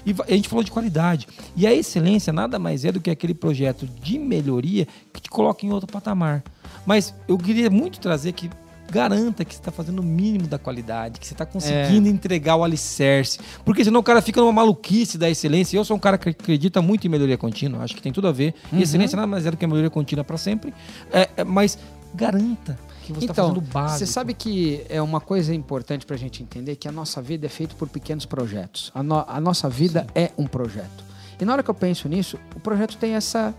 E 0.06 0.14
a 0.28 0.32
gente 0.36 0.50
falou 0.50 0.64
de 0.64 0.72
qualidade. 0.72 1.28
E 1.56 1.66
a 1.66 1.74
excelência 1.74 2.34
nada 2.34 2.58
mais 2.60 2.84
é 2.84 2.92
do 2.92 3.00
que 3.00 3.10
aquele 3.10 3.34
projeto 3.34 3.88
de 3.88 4.20
melhoria 4.20 4.88
que 5.14 5.22
te 5.22 5.30
coloca 5.30 5.66
em 5.66 5.72
outro 5.72 5.88
patamar. 5.92 6.44
Mas 6.86 7.14
eu 7.28 7.38
queria 7.38 7.70
muito 7.70 8.00
trazer 8.00 8.32
que 8.34 8.50
garanta 8.92 9.44
que 9.44 9.54
você 9.54 9.60
está 9.60 9.72
fazendo 9.72 10.00
o 10.00 10.04
mínimo 10.04 10.48
da 10.48 10.58
qualidade, 10.60 11.20
que 11.20 11.26
você 11.28 11.34
está 11.34 11.44
É. 11.44 11.48
conseguindo 11.48 12.08
entregar 12.08 12.56
o 12.56 12.64
alicerce. 12.64 13.40
Porque 13.64 13.84
senão 13.84 14.00
o 14.00 14.04
cara 14.04 14.22
fica 14.22 14.40
numa 14.40 14.54
maluquice 14.54 15.18
da 15.18 15.30
excelência. 15.30 15.76
Eu 15.78 15.84
sou 15.86 15.98
um 15.98 16.00
cara 16.00 16.18
que 16.18 16.30
acredita 16.30 16.82
muito 16.82 17.06
em 17.06 17.10
melhoria 17.10 17.38
contínua, 17.38 17.84
acho 17.84 17.96
que 17.96 18.02
tem 18.02 18.12
tudo 18.14 18.28
a 18.28 18.32
ver. 18.32 18.54
Uhum. 18.72 18.80
E 18.80 18.84
excelência 18.84 19.16
nada 19.16 19.28
mais 19.28 19.46
é 19.46 19.52
do 19.52 19.58
que 19.58 19.66
a 19.66 19.68
melhoria 19.68 19.90
contínua 19.90 20.24
para 20.24 20.38
sempre. 20.38 20.74
É, 21.12 21.30
é, 21.38 21.44
mas 21.44 21.78
garanta 22.14 22.78
que 23.04 23.12
você 23.14 23.26
está 23.26 23.34
Então, 23.34 23.50
fazendo 23.50 23.62
básico. 23.62 24.00
você 24.00 24.06
sabe 24.06 24.34
que 24.34 24.82
é 24.90 25.02
uma 25.02 25.20
coisa 25.22 25.54
importante 25.54 26.06
para 26.06 26.16
a 26.16 26.20
gente 26.20 26.42
entender 26.42 26.76
que 26.76 26.88
a 26.88 26.92
nossa 26.92 27.22
vida 27.22 27.46
é 27.46 27.50
feita 27.50 27.76
por 27.76 27.88
pequenos 27.90 28.26
projetos. 28.26 28.92
A, 28.96 29.04
no- 29.04 29.26
a 29.28 29.40
nossa 29.42 29.70
vida 29.70 30.08
é 30.16 30.32
um 30.38 30.48
projeto. 30.48 31.04
E 31.40 31.44
na 31.46 31.52
hora 31.54 31.62
que 31.62 31.70
eu 31.70 31.74
penso 31.76 32.08
nisso, 32.08 32.40
o 32.56 32.60
projeto 32.60 32.98
tem 32.98 33.14
essa 33.14 33.54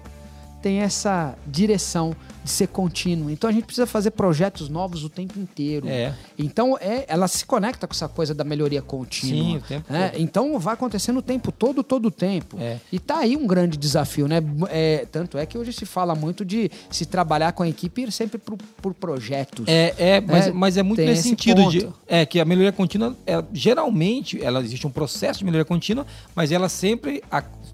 tem 0.62 0.81
essa 0.81 1.37
direção 1.47 2.16
de 2.47 2.53
ser 2.53 2.69
contínuo. 2.69 3.31
Então 3.31 3.51
a 3.51 3.53
gente 3.53 3.65
precisa 3.65 3.87
fazer 3.87 4.13
projetos 4.13 4.69
novos 4.69 5.05
o 5.05 5.09
tempo 5.11 5.39
inteiro. 5.39 5.89
É. 5.89 6.15
Então 6.39 6.79
é, 6.81 7.05
ela 7.09 7.29
se 7.29 7.45
conecta 7.45 7.87
com 7.87 7.93
essa 7.93 8.09
coisa 8.09 8.33
da 8.33 8.45
melhoria 8.45 8.81
contínua. 8.81 9.45
Sim, 9.45 9.57
o 9.57 9.61
tempo 9.61 9.93
né? 9.93 10.13
Então 10.17 10.59
vai 10.59 10.75
acontecendo 10.75 11.19
o 11.19 11.23
tempo 11.23 11.51
todo, 11.53 11.83
todo 11.83 12.07
o 12.07 12.11
tempo. 12.11 12.57
É. 12.61 12.79
E 12.91 12.99
tá 12.99 13.19
aí 13.19 13.37
um 13.37 13.47
grande 13.47 13.77
desafio, 13.77 14.29
né? 14.29 14.43
É, 14.71 15.07
tanto 15.11 15.37
é 15.37 15.45
que 15.45 15.59
hoje 15.59 15.73
se 15.73 15.85
fala 15.85 16.15
muito 16.15 16.45
de 16.45 16.71
se 16.91 17.05
trabalhar 17.05 17.53
com 17.53 17.63
a 17.63 17.69
equipe 17.69 18.03
ir 18.03 18.13
sempre 18.13 18.39
por, 18.39 18.57
por 18.81 18.95
projetos. 18.95 19.67
É, 19.69 19.95
é, 19.99 20.21
mas, 20.21 20.47
É, 20.47 20.53
mas 20.53 20.77
é 20.77 20.83
muito 20.83 20.99
tem 20.99 21.07
nesse 21.07 21.21
esse 21.21 21.29
sentido 21.31 21.69
de 21.69 21.81
ponto. 21.81 21.95
é 22.07 22.25
que 22.25 22.39
a 22.39 22.45
melhoria 22.45 22.73
contínua, 22.73 23.17
é, 23.27 23.43
geralmente, 23.53 24.43
ela 24.43 24.61
existe 24.61 24.87
um 24.87 24.91
processo 24.91 25.41
de 25.41 25.45
melhoria 25.45 25.65
contínua, 25.65 26.07
mas 26.35 26.53
ela 26.53 26.69
sempre, 26.69 27.23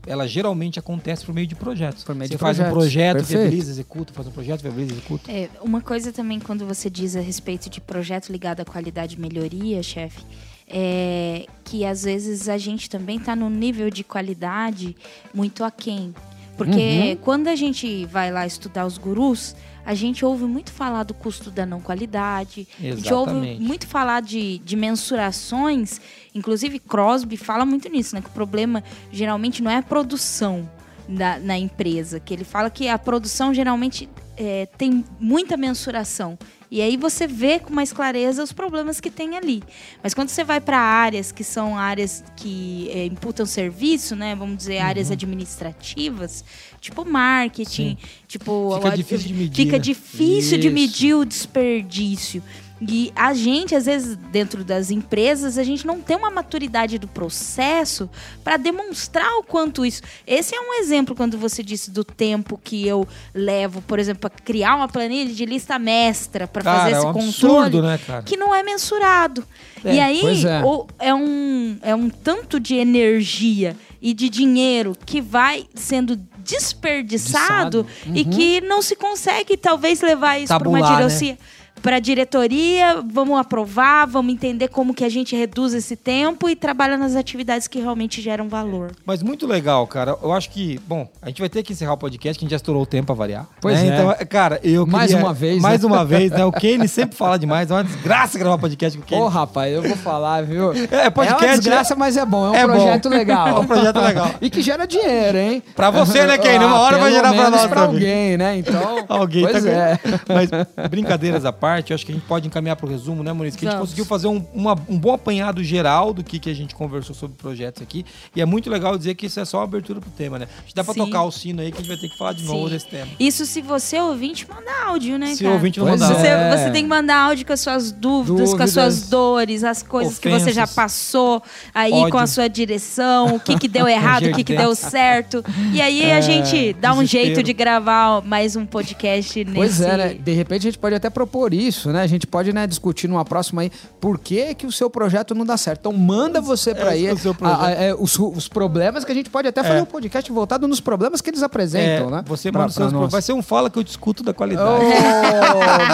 ela 0.07 0.27
geralmente 0.27 0.79
acontece 0.79 1.25
por 1.25 1.35
meio 1.35 1.47
de 1.47 1.55
projetos. 1.55 2.05
Por 2.05 2.15
meio 2.15 2.29
você 2.29 2.35
de 2.35 2.39
faz 2.39 2.59
um 2.59 2.63
projetos. 2.65 2.83
projeto, 2.83 3.17
Perfeito. 3.17 3.41
viabiliza, 3.41 3.71
executa, 3.71 4.13
faz 4.13 4.27
um 4.29 4.31
projeto, 4.31 4.62
viabiliza, 4.63 4.93
executa. 4.93 5.31
É, 5.31 5.49
uma 5.61 5.81
coisa 5.81 6.13
também 6.13 6.41
quando 6.41 6.67
você 6.67 6.89
diz 6.89 7.17
a 7.17 7.21
respeito 7.21 7.69
de 7.69 7.81
projeto 7.81 8.31
ligado 8.31 8.61
à 8.61 8.65
qualidade 8.65 9.17
e 9.17 9.21
melhoria, 9.21 9.83
chefe, 9.83 10.25
é 10.69 11.47
que 11.65 11.85
às 11.85 12.05
vezes 12.05 12.49
a 12.49 12.57
gente 12.57 12.89
também 12.89 13.19
está 13.19 13.37
num 13.37 13.51
nível 13.51 13.91
de 13.91 14.05
qualidade 14.05 14.97
muito 15.35 15.65
aquém. 15.65 16.15
Porque 16.57 17.19
quando 17.23 17.49
a 17.49 17.57
gente 17.57 18.05
vai 18.07 18.31
lá 18.31 18.47
estudar 18.47 18.87
os 18.87 18.99
gurus, 18.99 19.57
a 19.85 19.95
gente 19.95 20.25
ouve 20.25 20.45
muito 20.45 20.71
falar 20.71 21.03
do 21.03 21.15
custo 21.15 21.51
da 21.51 21.67
não 21.67 21.81
qualidade, 21.81 22.69
a 22.79 22.83
gente 22.83 23.13
ouve 23.13 23.33
Exatamente. 23.33 23.63
muito 23.63 23.87
falar 23.87 24.21
de, 24.21 24.59
de 24.59 24.77
mensurações, 24.77 26.01
inclusive 26.35 26.79
Crosby 26.79 27.37
fala 27.37 27.65
muito 27.65 27.89
nisso, 27.89 28.15
né? 28.15 28.21
Que 28.21 28.29
o 28.29 28.33
problema 28.33 28.85
geralmente 29.11 29.63
não 29.63 29.71
é 29.71 29.79
a 29.79 29.83
produção 29.83 30.69
da, 31.09 31.39
na 31.39 31.59
empresa, 31.59 32.21
que 32.21 32.33
ele 32.33 32.45
fala 32.45 32.71
que 32.71 32.89
a 32.89 32.99
produção 32.99 33.53
geralmente 33.53 34.09
é, 34.37 34.67
tem 34.79 35.05
muita 35.21 35.57
mensuração. 35.57 36.39
E 36.71 36.81
aí 36.81 36.97
você 36.97 37.27
vê 37.27 37.59
com 37.59 37.71
mais 37.71 37.93
clareza 37.93 38.43
os 38.43 38.51
problemas 38.51 38.99
que 38.99 39.11
tem 39.11 39.37
ali. 39.37 39.63
Mas 40.03 40.15
quando 40.15 40.31
você 40.31 40.43
vai 40.43 40.59
para 40.59 40.79
áreas 40.79 41.31
que 41.31 41.45
são 41.45 41.77
áreas 41.77 42.25
que 42.35 42.89
é, 42.91 43.05
imputam 43.05 43.45
serviço, 43.45 44.17
né? 44.17 44.35
Vamos 44.35 44.57
dizer, 44.57 44.79
áreas 44.79 45.11
administrativas, 45.11 46.43
tipo 46.81 47.05
marketing, 47.05 47.99
tipo. 48.27 48.75
Fica 48.77 48.89
a- 48.89 48.97
difícil 48.97 49.29
de 49.29 49.35
medir, 49.35 49.55
Fica 49.65 49.73
né? 49.73 49.79
difícil 49.79 50.59
de 50.59 50.71
medir 50.71 51.15
o 51.15 51.25
desperdício. 51.27 52.43
E 52.89 53.13
a 53.15 53.33
gente, 53.33 53.75
às 53.75 53.87
vezes, 53.87 54.17
dentro 54.17 54.65
das 54.65 54.91
empresas, 54.91 55.57
a 55.57 55.63
gente 55.63 55.87
não 55.87 56.01
tem 56.01 56.17
uma 56.17 56.31
maturidade 56.31 56.99
do 56.99 57.07
processo 57.07 58.11
para 58.43 58.57
demonstrar 58.57 59.31
o 59.39 59.43
quanto 59.43 59.85
isso. 59.87 60.03
Esse 60.27 60.55
é 60.55 60.61
um 60.61 60.75
exemplo 60.81 61.15
quando 61.15 61.39
você 61.39 61.63
disse 61.63 61.91
do 61.91 62.03
tempo 62.03 62.61
que 62.63 62.87
eu 62.87 63.07
levo, 63.35 63.81
por 63.83 63.99
exemplo, 63.99 64.29
para 64.29 64.31
criar 64.43 64.75
uma 64.77 64.89
planilha 64.89 65.33
de 65.33 65.45
lista 65.47 65.79
mestra 65.79 66.49
para 66.49 66.63
fazer 66.65 66.95
é 66.95 66.99
esse 66.99 67.07
um 67.07 67.13
controle 67.13 67.59
absurdo, 67.67 67.83
né, 67.83 67.99
cara? 68.07 68.23
que 68.23 68.37
não 68.37 68.55
é 68.55 68.63
mensurado. 68.63 69.45
É, 69.85 69.95
e 69.95 70.01
aí 70.01 70.45
é. 70.47 70.65
o- 70.65 70.87
é. 70.99 71.15
um, 71.15 71.79
é 71.83 71.95
um 71.95 72.09
tanto 72.09 72.59
de 72.59 72.75
energia 72.75 73.77
e 74.01 74.13
de 74.13 74.29
dinheiro 74.29 74.97
que 75.07 75.21
vai 75.21 75.67
sendo 75.75 76.17
desperdiçado 76.45 77.85
Desperdiçado. 77.85 77.87
e 78.19 78.25
que 78.25 78.61
não 78.61 78.83
se 78.83 78.97
consegue 78.97 79.57
talvez 79.57 80.01
levar 80.01 80.39
isso 80.39 80.49
para 80.57 80.69
uma 80.69 80.79
Tabular, 80.81 81.01
né? 81.03 81.39
Para 81.83 81.99
diretoria, 81.99 83.03
vamos 83.13 83.37
aprovar, 83.39 84.07
vamos 84.07 84.33
entender 84.33 84.69
como 84.69 84.95
que 84.95 85.05
a 85.05 85.09
gente 85.09 85.35
reduz 85.35 85.75
esse 85.75 85.97
tempo 85.97 86.49
e 86.49 86.55
trabalha 86.55 86.97
nas 86.97 87.17
atividades 87.17 87.67
que 87.67 87.81
realmente 87.81 88.21
geram 88.23 88.49
valor. 88.49 88.93
Mas 89.05 89.21
muito 89.21 89.49
legal, 89.49 89.85
cara. 89.89 90.17
Eu 90.23 90.33
acho 90.33 90.49
que, 90.51 90.79
bom, 90.87 91.09
a 91.21 91.27
gente 91.27 91.41
vai 91.41 91.49
ter 91.49 91.61
que 91.65 91.73
encerrar 91.73 91.95
o 91.95 91.97
podcast, 91.97 92.39
que 92.39 92.45
a 92.45 92.47
gente 92.47 92.53
já 92.53 92.57
estourou 92.57 92.83
o 92.83 92.87
tempo 92.87 93.07
pra 93.07 93.15
variar. 93.17 93.47
Pois 93.61 93.83
né? 93.83 93.89
é. 93.89 93.95
Então, 93.95 94.27
cara, 94.29 94.61
eu 94.63 94.87
Mais 94.87 95.11
queria- 95.11 95.25
uma 95.27 95.35
vez, 95.35 95.61
Mais 95.61 95.81
né? 95.83 95.87
uma 95.89 96.05
vez, 96.05 96.31
né? 96.31 96.45
O 96.45 96.53
Kenny 96.53 96.87
sempre 96.87 97.17
fala 97.17 97.37
demais. 97.37 97.69
É 97.69 97.75
uma 97.75 97.83
desgraça 97.83 98.39
gravar 98.39 98.59
podcast 98.59 98.97
com 98.97 99.03
o 99.05 99.07
Kenny. 99.07 99.21
Ô, 99.21 99.27
rapaz, 99.27 99.75
eu 99.75 99.83
vou 99.83 99.97
falar, 99.97 100.45
viu? 100.45 100.73
É, 100.89 101.11
podcast 101.11 101.45
É 101.45 101.49
uma 101.49 101.57
desgraça, 101.59 101.97
mas 101.97 102.17
é 102.17 102.25
bom. 102.25 102.47
É 102.47 102.51
um 102.51 102.55
é 102.55 102.67
bom. 102.69 102.73
projeto 102.75 103.09
legal. 103.09 103.49
É 103.57 103.59
um 103.59 103.67
projeto 103.67 104.01
legal. 104.01 104.31
e 104.41 104.49
que 104.49 104.63
gera 104.63 104.87
dinheiro, 104.87 105.37
hein? 105.37 105.61
Pra 105.75 105.91
você, 105.91 106.25
né, 106.27 106.39
Kenny? 106.39 106.65
Uma 106.65 106.77
Ah, 106.77 106.81
hora 106.81 106.99
vai 106.99 107.11
pelo 107.11 107.17
gerar 107.17 107.29
pra 107.35 107.43
menos 107.43 107.61
nós 107.61 107.67
pra 107.67 107.81
também. 107.87 107.95
alguém, 107.97 108.37
né? 108.39 108.57
Então, 108.57 109.05
Alguém 109.09 109.43
pois 109.49 109.65
tá 109.65 109.69
é. 109.71 109.99
Mas 110.29 110.89
brincadeiras 110.89 111.45
à 111.45 111.53
parte, 111.53 111.72
eu 111.81 111.95
acho 111.95 112.05
que 112.05 112.13
a 112.13 112.15
gente 112.15 112.27
pode 112.27 112.47
encaminhar 112.47 112.77
para 112.77 112.87
o 112.87 112.89
resumo, 112.89 113.23
né, 113.23 113.33
Maurício? 113.33 113.59
Que 113.59 113.67
a 113.67 113.71
gente 113.71 113.81
conseguiu 113.81 114.05
fazer 114.05 114.27
um, 114.29 114.45
uma- 114.53 114.77
um 114.89 114.99
bom 114.99 115.13
apanhado 115.15 115.63
geral 115.65 116.13
do 116.13 116.23
que, 116.23 116.39
que 116.39 116.51
a 116.51 116.55
gente 116.55 116.75
conversou 116.75 117.15
sobre 117.15 117.37
projetos 117.37 117.83
aqui. 117.83 118.05
E 118.37 118.41
é 118.41 118.45
muito 118.45 118.69
legal 118.69 118.97
dizer 118.99 119.15
que 119.15 119.27
isso 119.27 119.41
é 119.41 119.45
só 119.45 119.59
uma 119.59 119.65
abertura 119.65 120.01
pro 120.01 120.11
tema, 120.11 120.39
né? 120.39 120.47
Acho 120.59 120.67
que 120.69 120.75
dá 120.75 120.85
para 120.85 120.95
tocar 120.95 121.23
o 121.25 121.31
sino 121.31 121.63
aí 121.63 121.71
que 121.73 121.79
a 121.79 121.81
gente 121.81 121.89
vai 121.89 121.97
ter 121.97 122.09
que 122.09 122.19
falar 122.19 122.33
de 122.35 122.45
novo 122.45 122.67
Sim. 122.69 122.75
desse 122.75 122.89
tema. 122.89 123.09
Isso 123.19 123.47
se 123.47 123.61
você 123.63 123.99
ouvinte 124.01 124.47
mandar 124.49 124.87
áudio, 124.89 125.19
né, 125.19 125.35
Se 125.35 125.39
cara? 125.43 125.51
o 125.51 125.55
ouvinte 125.55 125.79
não 125.79 125.87
mandar. 125.87 126.09
Você, 126.15 126.27
É. 126.27 126.57
você 126.57 126.71
tem 126.71 126.83
que 126.83 126.89
mandar 126.89 127.17
áudio 127.19 127.47
com 127.47 127.53
as 127.53 127.61
suas 127.61 127.93
dúvidas, 127.93 128.51
com 128.55 128.63
as 128.63 128.73
Dúvidas. 128.73 128.95
suas 128.95 129.09
dores, 129.09 129.65
as 129.65 129.83
coisas 129.83 130.19
que 130.19 130.29
você 130.29 130.53
já 130.53 130.65
Ofensas. 130.65 130.75
passou 130.75 131.43
aí 131.75 131.93
Ódio. 131.93 132.11
com 132.11 132.19
a 132.19 132.27
sua 132.27 132.49
direção, 132.49 133.37
o 133.37 133.41
que, 133.41 133.59
que 133.59 133.69
deu 133.69 133.87
errado, 133.89 134.27
o 134.27 134.33
que, 134.33 134.45
que 134.45 134.57
deu 134.57 134.75
certo. 134.75 135.45
E 135.73 135.81
aí 135.81 136.11
a 136.11 136.21
gente 136.21 136.73
dá 136.75 136.93
um 136.93 137.03
É, 137.03 137.05
desespero. 137.05 137.25
jeito 137.35 137.43
de 137.43 137.53
gravar 137.53 138.23
mais 138.23 138.57
um 138.57 138.67
podcast 138.67 139.45
nesse... 139.45 139.55
Pois 139.57 139.81
é, 139.81 139.97
né? 139.97 140.15
De 140.15 140.33
repente 140.33 140.61
a 140.67 140.71
gente 140.71 140.79
pode 140.79 140.95
até 140.95 141.09
propor 141.11 141.53
isso, 141.55 141.62
né? 141.93 142.03
A 142.03 142.07
gente 142.07 142.27
pode 142.27 142.53
né, 142.53 142.67
discutir 142.67 143.09
numa 143.09 143.25
próxima 143.25 143.63
aí 143.63 143.71
por 144.01 144.19
que, 144.19 144.55
que 144.55 144.67
o 144.67 144.73
seu 144.73 144.89
projeto 144.91 145.35
não 145.35 145.45
dá 145.45 145.57
certo. 145.57 145.81
Então 145.81 145.93
manda 145.93 146.41
você 146.41 146.75
pra 146.75 146.91
É, 146.97 147.11
aí 147.11 147.19
seu 147.19 147.35
a- 147.43 147.67
a- 147.67 147.71
é, 147.71 147.95
os, 147.95 148.19
os 148.19 148.49
problemas 148.49 149.05
que 149.05 149.13
a 149.13 149.15
gente 149.15 149.31
pode 149.31 149.47
até 149.49 149.63
fazer 149.63 149.79
É. 149.79 149.83
um 149.83 149.87
podcast 149.87 150.31
voltado 150.33 150.67
nos 150.67 150.81
problemas 150.81 151.21
que 151.21 151.31
eles 151.31 151.43
apresentam, 151.43 152.09
É, 152.09 152.11
né? 152.11 152.25
Você 152.27 152.51
Pra- 152.51 152.63
manda 152.63 152.73
pra 152.75 152.89
seus. 152.91 153.11
Vai 153.13 153.23
ser 153.23 153.33
um 153.33 153.43
fala 153.43 153.69
que 153.71 153.79
eu 153.79 153.83
discuto 153.83 154.23
da 154.23 154.31
Oh, 154.31 154.35
qualidade. 154.35 154.85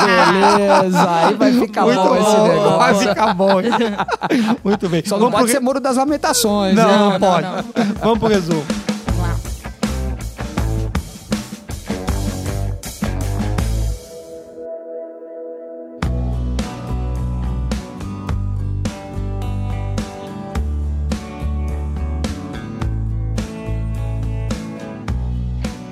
beleza! 0.06 1.10
Aí 1.10 1.34
vai 1.34 1.52
ficar 1.52 1.82
Muito 1.84 2.02
bom 2.02 2.16
esse 2.16 2.36
negócio. 2.38 2.78
Vai 2.78 2.94
ficar 2.94 3.34
bom. 3.34 3.48
Muito 4.64 4.88
bem. 4.88 5.02
Só 5.04 5.16
não 5.16 5.30
Vamos 5.30 5.30
pro 5.32 5.40
pode 5.40 5.46
re- 5.46 5.52
ser 5.58 5.60
muro 5.60 5.80
das 5.80 5.96
lamentações. 5.96 6.74
Não, 6.74 6.84
né? 6.86 6.96
não, 6.98 7.10
não, 7.12 7.20
pode. 7.20 7.42
não. 7.46 7.94
Vamos 8.00 8.18
pro 8.18 8.28
resumo. 8.28 8.64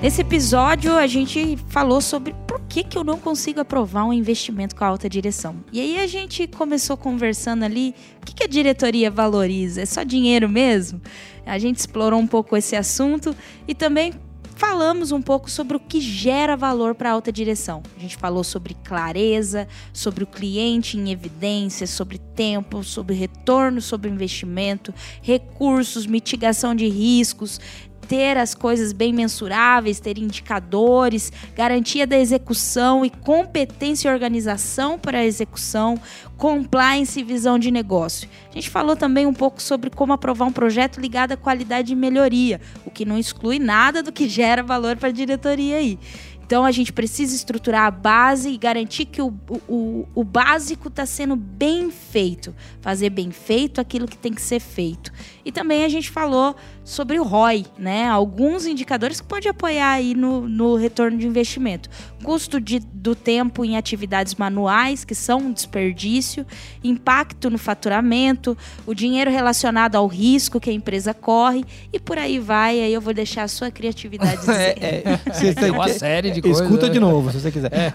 Nesse 0.07 0.21
episódio, 0.21 0.95
a 0.95 1.05
gente 1.05 1.57
falou 1.67 1.99
sobre 1.99 2.33
por 2.47 2.61
que, 2.61 2.81
que 2.81 2.97
eu 2.97 3.03
não 3.03 3.19
consigo 3.19 3.59
aprovar 3.59 4.05
um 4.05 4.13
investimento 4.13 4.73
com 4.73 4.85
a 4.85 4.87
alta 4.87 5.09
direção. 5.09 5.57
E 5.69 5.81
aí 5.81 5.99
a 5.99 6.07
gente 6.07 6.47
começou 6.47 6.95
conversando 6.95 7.65
ali, 7.65 7.93
o 8.21 8.25
que, 8.25 8.33
que 8.35 8.43
a 8.45 8.47
diretoria 8.47 9.11
valoriza? 9.11 9.81
É 9.81 9.85
só 9.85 10.03
dinheiro 10.03 10.47
mesmo? 10.47 11.01
A 11.45 11.59
gente 11.59 11.79
explorou 11.79 12.21
um 12.21 12.25
pouco 12.25 12.55
esse 12.55 12.73
assunto 12.73 13.35
e 13.67 13.75
também 13.75 14.13
falamos 14.55 15.11
um 15.11 15.21
pouco 15.21 15.51
sobre 15.51 15.75
o 15.75 15.79
que 15.79 15.99
gera 15.99 16.55
valor 16.55 16.95
para 16.95 17.09
a 17.09 17.13
alta 17.13 17.29
direção. 17.29 17.83
A 17.97 17.99
gente 17.99 18.15
falou 18.15 18.45
sobre 18.45 18.75
clareza, 18.85 19.67
sobre 19.91 20.23
o 20.23 20.27
cliente 20.27 20.97
em 20.97 21.11
evidência, 21.11 21.85
sobre 21.85 22.17
tempo, 22.17 22.81
sobre 22.81 23.13
retorno 23.13 23.81
sobre 23.81 24.09
investimento, 24.09 24.93
recursos, 25.21 26.07
mitigação 26.07 26.73
de 26.73 26.87
riscos, 26.87 27.59
ter 28.07 28.37
as 28.37 28.55
coisas 28.55 28.93
bem 28.93 29.11
mensuráveis, 29.11 29.99
ter 29.99 30.17
indicadores, 30.17 31.31
garantia 31.55 32.07
da 32.07 32.17
execução 32.17 33.03
e 33.03 33.09
competência 33.09 34.09
e 34.09 34.13
organização 34.13 34.97
para 34.97 35.19
a 35.19 35.25
execução, 35.25 35.99
compliance 36.37 37.19
e 37.19 37.23
visão 37.23 37.59
de 37.59 37.69
negócio. 37.69 38.29
A 38.49 38.53
gente 38.53 38.69
falou 38.69 38.95
também 38.95 39.25
um 39.25 39.33
pouco 39.33 39.61
sobre 39.61 39.89
como 39.89 40.13
aprovar 40.13 40.45
um 40.45 40.51
projeto 40.51 40.99
ligado 40.99 41.33
à 41.33 41.37
qualidade 41.37 41.91
e 41.91 41.95
melhoria, 41.95 42.61
o 42.85 42.91
que 42.91 43.05
não 43.05 43.17
exclui 43.17 43.59
nada 43.59 44.01
do 44.01 44.11
que 44.11 44.29
gera 44.29 44.63
valor 44.63 44.95
para 44.95 45.09
a 45.09 45.11
diretoria 45.11 45.77
aí. 45.77 45.99
Então 46.47 46.63
a 46.63 46.71
gente 46.71 46.93
precisa 46.93 47.35
estruturar 47.35 47.87
a 47.87 47.91
base 47.91 48.49
e 48.49 48.57
garantir 48.57 49.03
que 49.03 49.21
o, 49.21 49.33
o, 49.67 50.07
o 50.15 50.23
básico 50.23 50.87
está 50.87 51.05
sendo 51.05 51.35
bem 51.35 51.91
feito. 51.91 52.55
Fazer 52.79 53.09
bem 53.09 53.31
feito 53.31 53.81
aquilo 53.81 54.07
que 54.07 54.17
tem 54.17 54.31
que 54.31 54.41
ser 54.41 54.61
feito. 54.61 55.11
E 55.43 55.51
também 55.51 55.83
a 55.83 55.89
gente 55.89 56.09
falou 56.09 56.55
sobre 56.87 57.19
o 57.19 57.23
ROI, 57.23 57.65
né? 57.77 58.07
Alguns 58.07 58.65
indicadores 58.65 59.19
que 59.19 59.27
pode 59.27 59.45
apoiar 59.45 59.91
aí 59.91 60.15
no, 60.15 60.47
no 60.47 60.75
retorno 60.77 61.17
de 61.17 61.27
investimento. 61.27 61.89
Custo 62.23 62.61
de, 62.61 62.79
do 62.79 63.13
tempo 63.13 63.65
em 63.65 63.75
atividades 63.75 64.35
manuais, 64.35 65.03
que 65.03 65.13
são 65.13 65.39
um 65.39 65.51
desperdício, 65.51 66.45
impacto 66.81 67.49
no 67.49 67.57
faturamento, 67.57 68.57
o 68.85 68.93
dinheiro 68.93 69.29
relacionado 69.29 69.97
ao 69.97 70.07
risco 70.07 70.61
que 70.61 70.69
a 70.69 70.73
empresa 70.73 71.13
corre 71.13 71.65
e 71.91 71.99
por 71.99 72.17
aí 72.17 72.39
vai. 72.39 72.79
Aí 72.79 72.93
eu 72.93 73.01
vou 73.01 73.13
deixar 73.13 73.43
a 73.43 73.47
sua 73.49 73.69
criatividade 73.69 74.39
dizer. 74.47 74.77
É, 74.81 75.03
é, 75.03 75.53
Tem 75.53 75.71
uma 75.71 75.85
tem- 75.87 75.99
série 75.99 76.31
de 76.31 76.41
coisas. 76.41 76.61
Escuta 76.61 76.87
né? 76.87 76.93
de 76.93 76.99
novo, 77.01 77.29
se 77.33 77.41
você 77.41 77.51
quiser. 77.51 77.73
É, 77.73 77.93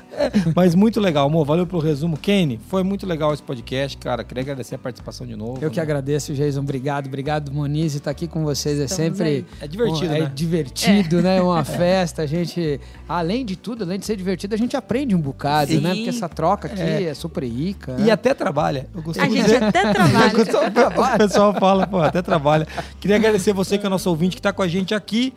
Mas 0.55 0.75
muito 0.75 1.01
legal, 1.01 1.27
amor. 1.29 1.47
Valeu 1.47 1.67
pelo 1.67 1.81
resumo. 1.81 2.19
Kenny, 2.19 2.61
foi 2.69 2.83
muito 2.83 3.07
legal 3.07 3.33
esse 3.33 3.43
podcast, 3.43 3.97
cara. 3.97 4.23
Queria 4.23 4.43
agradecer 4.43 4.75
a 4.75 4.79
participação 4.79 5.27
de 5.27 5.35
novo. 5.35 5.65
Eu 5.65 5.71
que 5.71 5.79
né? 5.79 5.83
agradeço, 5.83 6.35
Jason. 6.35 6.61
Obrigado, 6.61 7.07
obrigado, 7.07 7.51
Moniz. 7.51 7.95
Estar 7.95 8.11
aqui 8.11 8.29
com 8.29 8.45
vocês 8.45 8.82
é 8.83 8.87
Estamos 8.87 9.17
sempre. 9.19 9.29
aí. 9.29 9.45
É 9.61 9.67
divertido, 9.67 10.15
é 10.15 10.21
né? 10.21 10.33
divertido, 10.35 11.23
né? 11.23 11.41
Uma 11.43 11.65
festa. 11.65 12.23
A 12.23 12.27
gente, 12.27 12.81
além 13.09 13.45
de 13.45 13.57
tudo, 13.57 13.85
além 13.85 13.99
de 13.99 14.07
ser 14.07 14.17
divertido, 14.17 14.55
a 14.55 14.59
gente 14.59 14.77
aprende 14.77 15.15
um 15.15 15.21
bocado, 15.21 15.73
Sim. 15.73 15.81
né? 15.81 15.95
Porque 15.95 16.09
essa 16.11 16.29
troca 16.29 16.69
aqui 16.69 16.81
é, 16.81 17.15
super 17.15 17.45
rica. 17.45 17.97
E 17.99 18.03
né? 18.03 18.11
até 18.11 18.35
trabalha. 18.35 18.89
Eu 18.95 19.03
costumo 19.03 19.27
A 19.27 19.29
gente 19.29 19.43
dizer- 19.45 19.63
até 19.63 19.81
trabalha. 19.93 20.33
O 21.15 21.19
pessoal 21.19 21.55
fala, 21.55 21.87
pô, 21.87 21.99
até 22.01 22.23
trabalha. 22.23 22.67
Queria 23.01 23.17
agradecer 23.17 23.53
você 23.53 23.79
que 23.79 23.87
é 23.87 23.89
nosso 23.89 24.09
ouvinte 24.09 24.37
que 24.37 24.41
está 24.41 24.53
com 24.53 24.63
a 24.63 24.69
gente 24.69 24.95
aqui 24.95 25.33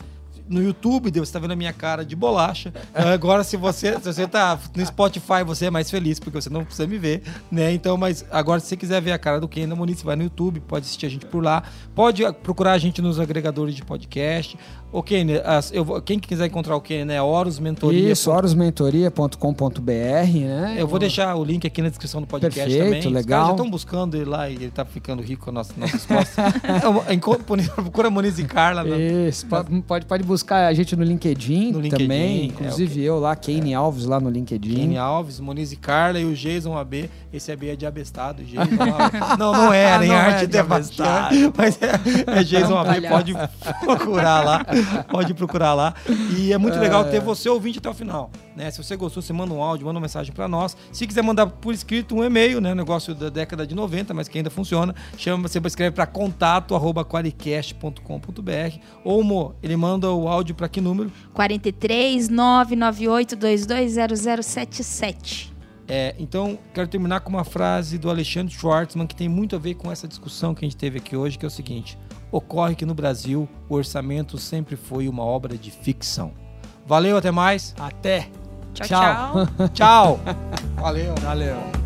no 0.47 0.61
YouTube, 0.61 1.09
você 1.11 1.19
está 1.21 1.39
vendo 1.39 1.51
a 1.51 1.55
minha 1.55 1.73
cara 1.73 2.05
de 2.05 2.15
bolacha. 2.15 2.73
Agora, 2.93 3.43
se 3.43 3.57
você, 3.57 3.93
se 3.99 4.13
você 4.13 4.27
tá 4.27 4.57
no 4.75 4.85
Spotify, 4.85 5.43
você 5.45 5.65
é 5.65 5.69
mais 5.71 5.89
feliz, 5.89 6.19
porque 6.19 6.39
você 6.39 6.49
não 6.49 6.63
precisa 6.63 6.87
me 6.87 6.97
ver, 6.97 7.23
né? 7.51 7.73
Então, 7.73 7.97
mas 7.97 8.23
agora, 8.31 8.59
se 8.59 8.67
você 8.67 8.77
quiser 8.77 9.01
ver 9.01 9.11
a 9.11 9.17
cara 9.17 9.39
do 9.39 9.47
Ken 9.47 9.67
da 9.67 9.75
Moniz, 9.75 9.99
você 9.99 10.05
vai 10.05 10.15
no 10.15 10.23
YouTube, 10.23 10.59
pode 10.59 10.85
assistir 10.85 11.05
a 11.05 11.09
gente 11.09 11.25
por 11.25 11.43
lá. 11.43 11.63
Pode 11.95 12.23
procurar 12.43 12.73
a 12.73 12.77
gente 12.77 13.01
nos 13.01 13.19
agregadores 13.19 13.73
de 13.75 13.83
podcast. 13.83 14.57
O 14.91 15.03
Ken, 15.03 15.25
as- 15.43 15.71
eu 15.73 15.83
vou- 15.83 16.01
quem 16.01 16.17
quiser 16.19 16.45
encontrar 16.45 16.75
o 16.75 16.81
Ken, 16.81 17.03
né? 17.05 17.21
Horus 17.21 17.59
Mentoria. 17.59 18.11
Isso, 18.11 18.31
horosmentoria.com.br, 18.31 19.81
né? 19.81 20.75
Eu 20.77 20.87
vou 20.87 20.99
deixar 20.99 21.35
o 21.35 21.43
link 21.43 21.65
aqui 21.67 21.81
na 21.81 21.89
descrição 21.89 22.21
do 22.21 22.27
podcast 22.27 22.59
Perfeito, 22.69 22.85
também. 22.85 22.99
Os 22.99 23.05
legal. 23.13 23.27
caras 23.39 23.45
já 23.47 23.51
estão 23.53 23.69
buscando 23.69 24.15
ele 24.15 24.25
lá 24.25 24.49
e 24.49 24.53
ele 24.55 24.71
tá 24.71 24.85
ficando 24.85 25.21
rico 25.21 25.45
com 25.45 25.51
nossas, 25.51 25.75
nossas 25.75 26.05
costas. 26.05 26.35
É, 26.63 27.17
Procura 27.75 28.09
Moniz 28.09 28.39
e 28.39 28.43
Carla. 28.45 28.83
Isso, 28.97 29.45
pode, 29.47 29.81
pode, 29.81 30.05
pode 30.05 30.23
buscar 30.35 30.67
a 30.67 30.73
gente 30.73 30.95
no 30.97 31.03
LinkedIn, 31.03 31.71
No 31.71 31.79
LinkedIn, 31.79 32.03
também. 32.03 32.41
é, 32.41 32.43
Inclusive 32.45 33.01
eu 33.01 33.19
lá, 33.19 33.35
Kane 33.35 33.73
Alves, 33.73 34.05
lá 34.05 34.19
no 34.19 34.29
LinkedIn. 34.29 34.75
Kene 34.75 34.97
Alves, 34.97 35.39
Moniz 35.39 35.71
e 35.71 35.77
Carla 35.77 36.19
e 36.19 36.25
o 36.25 36.35
Jason 36.35 36.77
AB. 36.77 37.09
Esse 37.31 37.51
AB 37.51 37.69
é 37.69 37.75
de 37.75 37.85
abestado. 37.85 38.43
Jason. 38.43 38.65
Não, 39.39 39.51
não 39.51 39.73
é, 39.73 39.97
nem 39.99 40.09
Não 40.09 40.15
é 40.15 40.19
arte 40.19 40.41
de 40.41 40.51
de 40.53 40.57
abestado. 40.57 41.35
Mas 41.57 41.79
é, 41.81 42.39
é 42.39 42.43
Jason 42.43 42.77
AB, 42.77 43.07
pode 43.07 43.33
procurar 43.83 44.43
lá. 44.43 44.65
Pode 45.09 45.33
procurar 45.33 45.73
lá. 45.73 45.93
E 46.37 46.51
é 46.53 46.57
muito 46.57 46.77
legal 46.79 47.05
ter 47.05 47.19
você 47.19 47.49
ouvinte 47.49 47.79
até 47.79 47.89
o 47.89 47.93
final. 47.93 48.29
Né? 48.55 48.71
Se 48.71 48.81
você 48.81 48.95
gostou, 48.95 49.21
você 49.21 49.33
manda 49.33 49.53
um 49.53 49.61
áudio, 49.61 49.85
manda 49.85 49.97
uma 49.97 50.01
mensagem 50.03 50.31
pra 50.33 50.47
nós. 50.47 50.77
Se 50.91 51.05
quiser 51.05 51.21
mandar 51.21 51.47
por 51.47 51.73
escrito 51.73 52.15
um 52.15 52.23
e-mail, 52.23 52.61
né? 52.61 52.73
Negócio 52.73 53.13
da 53.13 53.29
década 53.29 53.67
de 53.67 53.75
90, 53.75 54.13
mas 54.13 54.27
que 54.29 54.37
ainda 54.37 54.49
funciona. 54.49 54.95
Chama, 55.17 55.47
você 55.47 55.59
escreve 55.59 55.93
para 55.93 56.05
contato 56.05 56.73
arroba 56.73 57.03
qualicast.com.br. 57.03 58.77
Ou, 59.03 59.23
Mo, 59.23 59.55
ele 59.61 59.75
manda 59.75 60.09
o 60.09 60.24
áudio 60.27 60.55
para 60.55 60.67
que 60.67 60.81
número? 60.81 61.11
43 61.33 62.29
998 62.29 63.35
220077. 63.35 65.53
É, 65.87 66.15
então, 66.17 66.57
quero 66.73 66.87
terminar 66.87 67.19
com 67.19 67.29
uma 67.29 67.43
frase 67.43 67.97
do 67.97 68.09
Alexandre 68.09 68.53
Schwartzman 68.53 69.05
que 69.05 69.15
tem 69.15 69.29
muito 69.29 69.55
a 69.55 69.59
ver 69.59 69.75
com 69.75 69.91
essa 69.91 70.07
discussão 70.07 70.55
que 70.55 70.65
a 70.65 70.67
gente 70.67 70.77
teve 70.77 70.97
aqui 70.97 71.15
hoje, 71.15 71.37
que 71.37 71.45
é 71.45 71.47
o 71.47 71.51
seguinte: 71.51 71.97
ocorre 72.31 72.75
que 72.75 72.85
no 72.85 72.95
Brasil 72.95 73.47
o 73.69 73.75
orçamento 73.75 74.37
sempre 74.37 74.75
foi 74.75 75.07
uma 75.07 75.23
obra 75.23 75.57
de 75.57 75.69
ficção. 75.69 76.33
Valeu, 76.87 77.17
até 77.17 77.31
mais. 77.31 77.75
Até. 77.79 78.29
Tchau, 78.73 78.87
Tchau. 78.87 79.45
tchau. 79.45 79.69
Tchau. 79.73 80.19
Valeu. 80.75 81.15
Valeu. 81.21 81.84